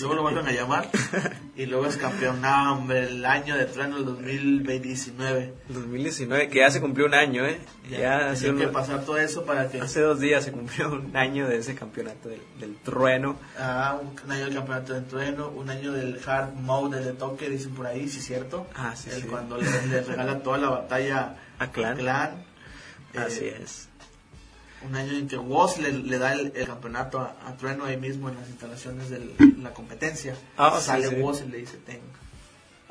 [0.00, 0.88] Luego lo vuelven a llamar.
[1.56, 2.40] y luego es campeón.
[2.40, 5.54] No, hombre, el año de trueno el 2019.
[5.68, 7.58] 2019, que ya se cumplió un año, ¿eh?
[7.90, 9.80] Ya, Ya, hace, tenía que un- pasar todo eso para que.
[9.80, 13.36] hace dos días se cumplió un año de ese campeonato del, del trueno.
[13.58, 17.72] Ah, un año del campeonato de trueno, un año del hard mode de toque, dicen
[17.74, 18.66] por ahí, sí, cierto.
[18.74, 19.28] Ah, sí, El sí.
[19.28, 22.44] Cuando le, le regala toda la batalla A Clan.
[23.14, 23.87] Eh, Así es.
[24.86, 27.96] Un año en que Woz le, le da el, el campeonato a, a Trueno ahí
[27.96, 30.36] mismo en las instalaciones de la competencia.
[30.56, 31.14] Ah, sí, Sale sí.
[31.16, 32.00] Woz y le dice, ten.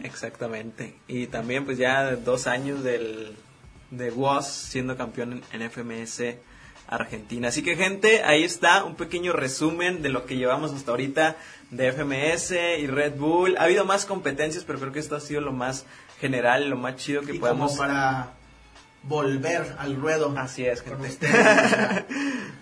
[0.04, 0.96] Exactamente.
[1.08, 3.36] Y también pues ya dos años del
[3.92, 6.22] de Woz siendo campeón en, en FMS
[6.88, 7.50] Argentina.
[7.50, 11.38] Así que gente, ahí está un pequeño resumen de lo que llevamos hasta ahorita
[11.72, 13.58] de FMS y Red Bull.
[13.58, 15.86] Ha habido más competencias, pero creo que esto ha sido lo más
[16.20, 17.72] general, lo más chido que Y podamos...
[17.72, 18.34] como para
[19.04, 20.34] volver al ruedo.
[20.38, 21.28] Así es, gente.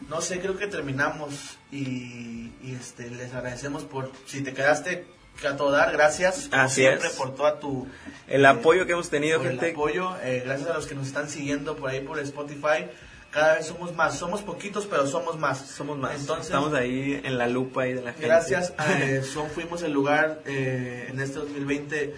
[0.09, 5.07] no sé, creo que terminamos y, y, este les agradecemos por si te quedaste
[5.47, 7.15] a todo dar, gracias Así siempre es.
[7.15, 7.87] por toda tu
[8.27, 9.67] El eh, apoyo que hemos tenido, por gente.
[9.67, 12.87] el apoyo, eh, gracias a los que nos están siguiendo por ahí por Spotify.
[13.31, 15.59] Cada vez somos más, somos poquitos, pero somos más.
[15.59, 16.21] Somos más.
[16.21, 18.27] Entonces, Estamos ahí en la lupa ahí de la gente.
[18.27, 22.15] Gracias a eh, Son fuimos el lugar eh, en este 2020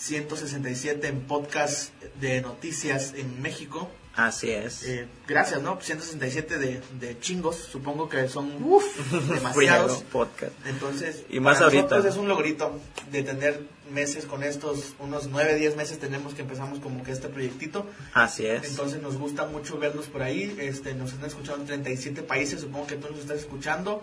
[0.00, 3.90] 167 en podcast de noticias en México.
[4.16, 4.82] Así es.
[4.84, 5.78] Eh, gracias, ¿no?
[5.80, 8.84] 167 de, de chingos, supongo que son uf,
[9.30, 10.02] demasiados.
[10.10, 10.52] Podcast.
[10.66, 11.82] Entonces, Y más para ahorita.
[11.82, 12.80] nosotros es un logrito
[13.12, 13.60] de tener
[13.92, 17.86] meses con estos, unos 9, 10 meses tenemos que empezamos como que este proyectito.
[18.14, 18.68] Así es.
[18.70, 20.56] Entonces nos gusta mucho verlos por ahí.
[20.58, 24.02] Este, nos están escuchando en 37 países, supongo que tú nos estás escuchando.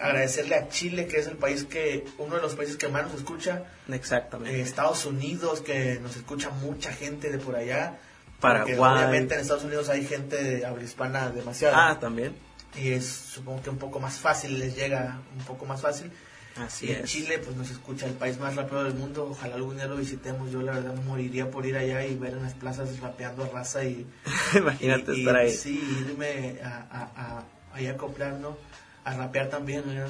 [0.00, 3.14] Agradecerle a Chile, que es el país que, uno de los países que más nos
[3.16, 3.64] escucha.
[3.88, 4.56] Exactamente.
[4.58, 7.98] Eh, Estados Unidos, que nos escucha mucha gente de por allá.
[8.40, 8.74] Paraguay.
[8.76, 11.90] Obviamente en Estados Unidos hay gente de habla hispana demasiada.
[11.90, 12.34] Ah, también.
[12.76, 16.10] Y es, supongo que un poco más fácil, les llega un poco más fácil.
[16.56, 17.10] Así Y en es.
[17.10, 19.28] Chile, pues nos escucha el país más rápido del mundo.
[19.30, 20.50] Ojalá algún día lo visitemos.
[20.52, 23.84] Yo, la verdad, moriría por ir allá y ver en las plazas rapeando a raza
[23.84, 24.06] y.
[24.54, 25.52] Imagínate y- y, estar ahí.
[25.52, 27.44] Sí, irme a, a, a,
[27.76, 28.56] a acoplar, ¿no?
[29.04, 30.06] A rapear también, ¿no?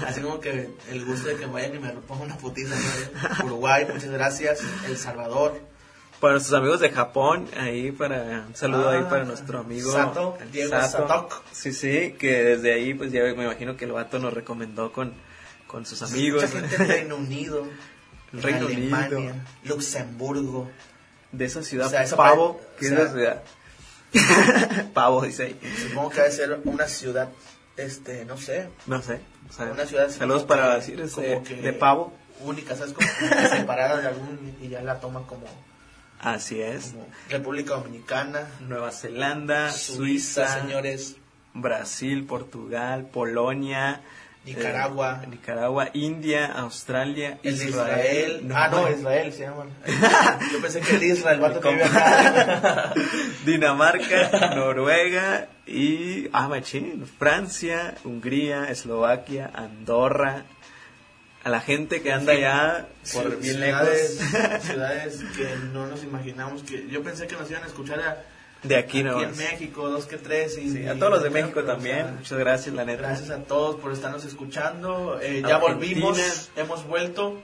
[0.06, 2.74] Así como que el gusto de que vayan y me pongan una putiza.
[3.40, 3.46] ¿no?
[3.46, 4.60] Uruguay, muchas gracias.
[4.86, 5.60] El Salvador.
[6.20, 10.38] Para nuestros amigos de Japón, ahí para un saludo Ah, ahí para nuestro amigo Sato,
[10.52, 11.42] Diego Satok.
[11.52, 15.12] Sí, sí, que desde ahí pues ya me imagino que el vato nos recomendó con,
[15.66, 17.66] con sus amigos Mucha gente del Reino Unido.
[18.32, 19.34] El Reino Alemania, Unido.
[19.64, 20.70] Luxemburgo.
[21.32, 23.42] de esa ciudad O sea, esa Pavo, pa- que o es sea- la ciudad.
[24.94, 25.60] Pavo dice ahí.
[25.88, 27.28] Supongo que debe ser una ciudad,
[27.76, 29.20] este, no sé, No sé.
[29.48, 32.12] o sea, una ciudad saludos para que- decir este, de Pavo.
[32.40, 32.92] única, ¿sabes?
[32.92, 33.08] Como
[33.48, 35.46] separada de algún y ya la toma como,
[36.20, 36.92] Así es.
[36.92, 41.16] como República Dominicana, Nueva Zelanda, Suiza, Suiza, señores,
[41.52, 44.00] Brasil, Portugal, Polonia,
[44.44, 45.20] Nicaragua.
[45.22, 48.50] eh, Nicaragua, India, Australia, el de Israel.
[48.54, 49.68] ah, no, Israel se llaman.
[50.52, 52.92] Yo pensé que el Israel, el vato que vive acá.
[53.46, 60.44] Dinamarca, Noruega y ah, machín, Francia, Hungría, Eslovaquia, Andorra.
[61.42, 66.62] A la gente que anda allá por bien ciudades, lejos ciudades que no nos imaginamos
[66.62, 68.24] que yo pensé que nos iban a escuchar a,
[68.64, 70.58] de aquí, aquí no en México, dos que tres.
[70.58, 73.02] Y, Sí, a todos los de México o también, sea, muchas gracias, la neta.
[73.02, 75.18] Gracias a todos por estarnos escuchando.
[75.20, 77.40] Eh, ya volvimos, hemos vuelto.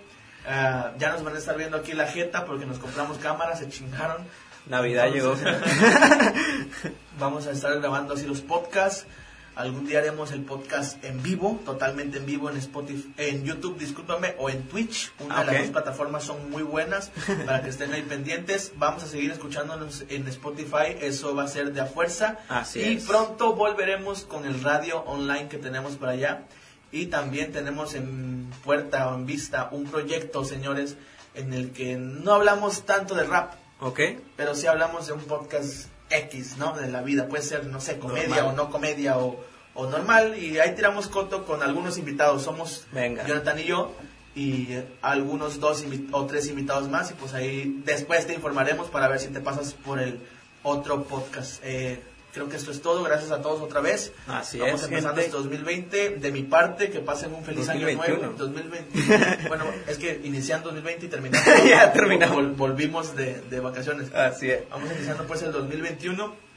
[0.46, 3.68] Ah, ya nos van a estar viendo aquí la jeta porque nos compramos cámaras, se
[3.68, 4.24] chingaron.
[4.66, 6.90] Navidad Entonces, llegó.
[7.18, 9.06] Vamos a estar grabando así los podcasts.
[9.56, 14.34] Algún día haremos el podcast en vivo, totalmente en vivo en Spotify, en YouTube, discúlpame,
[14.38, 15.12] o en Twitch.
[15.18, 17.10] Una Ah, de las dos plataformas son muy buenas
[17.46, 18.72] para que estén ahí pendientes.
[18.76, 22.38] Vamos a seguir escuchándonos en Spotify, eso va a ser de a fuerza.
[22.48, 23.04] Así y es.
[23.04, 26.44] pronto volveremos con el radio online que tenemos por allá.
[26.92, 30.96] Y también tenemos en puerta o en vista un proyecto, señores,
[31.34, 34.00] en el que no hablamos tanto de rap, ¿Ok?
[34.36, 36.72] pero sí hablamos de un podcast X, ¿no?
[36.76, 37.28] De la vida.
[37.28, 38.46] Puede ser, no sé, comedia Normal.
[38.46, 39.42] o no comedia o,
[39.74, 40.36] o normal.
[40.38, 42.42] Y ahí tiramos coto con algunos invitados.
[42.42, 43.26] Somos Venga.
[43.26, 43.92] Jonathan y yo
[44.34, 44.68] y
[45.02, 47.10] algunos dos o tres invitados más.
[47.10, 50.20] Y pues ahí después te informaremos para ver si te pasas por el
[50.62, 51.60] otro podcast.
[51.64, 53.02] Eh, creo que esto es todo.
[53.02, 54.12] Gracias a todos otra vez.
[54.26, 56.10] Así Vamos es, empezando este 2020.
[56.18, 58.18] De mi parte, que pasen un feliz año 2021.
[58.18, 58.36] nuevo.
[58.38, 59.48] 2020.
[59.48, 61.50] bueno, es que iniciando 2020 y terminando.
[61.68, 62.36] Ya terminamos.
[62.36, 64.12] vol- volvimos de, de vacaciones.
[64.14, 64.68] Así es.
[64.70, 66.50] Vamos iniciando pues el 2021.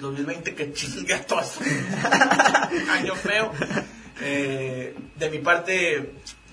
[0.00, 1.40] 2020 que chinga todo.
[2.90, 3.52] Año feo.
[4.20, 6.12] Eh, de mi parte,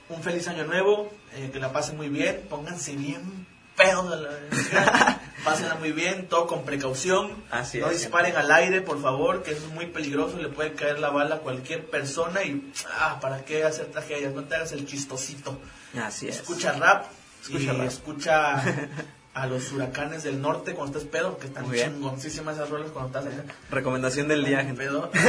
[0.10, 1.12] un feliz año nuevo.
[1.36, 3.46] eh, que la pasen muy bien, pónganse bien
[3.76, 5.22] pedos de la verga.
[5.44, 7.44] Pásenla muy bien, todo con precaución.
[7.52, 10.74] Así no es, disparen al aire, por favor, que eso es muy peligroso, le puede
[10.74, 14.34] caer la bala a cualquier persona y, ah, ¿para qué hacer tragedias?
[14.34, 15.60] No te hagas el chistosito.
[16.02, 16.38] Así es.
[16.38, 17.06] Escucha rap,
[17.44, 17.88] Escucha y rap.
[17.88, 18.64] escucha
[19.36, 23.32] a los huracanes del norte cuando estés pedo, que están chingoncísimas esas rolas cuando estás
[23.32, 23.54] acá.
[23.70, 24.84] Recomendación del día, gente.
[24.84, 25.12] Pedo.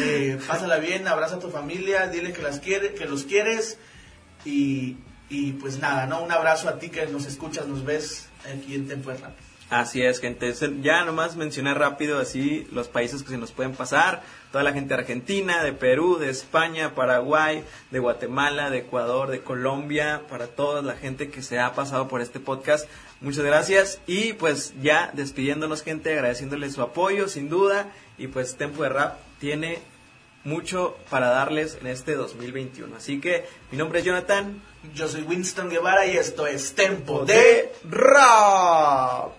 [0.00, 3.76] Eh, pásala bien, abraza a tu familia, dile que las quiere, que los quieres
[4.44, 4.96] y,
[5.28, 6.22] y pues nada, ¿no?
[6.22, 9.18] Un abrazo a ti que nos escuchas, nos ves aquí en Tempo de.
[9.70, 10.54] Así es, gente.
[10.80, 14.22] Ya nomás mencioné rápido así los países que se nos pueden pasar.
[14.50, 19.40] Toda la gente de Argentina, de Perú, de España, Paraguay, de Guatemala, de Ecuador, de
[19.40, 22.88] Colombia, para toda la gente que se ha pasado por este podcast.
[23.20, 24.00] Muchas gracias.
[24.06, 27.92] Y pues ya despidiéndonos, gente, agradeciéndoles su apoyo, sin duda.
[28.16, 29.80] Y pues Tempo de Rap tiene
[30.44, 32.96] mucho para darles en este 2021.
[32.96, 34.62] Así que mi nombre es Jonathan.
[34.94, 37.34] Yo soy Winston Guevara y esto es Tempo de...
[37.34, 39.38] de Rap.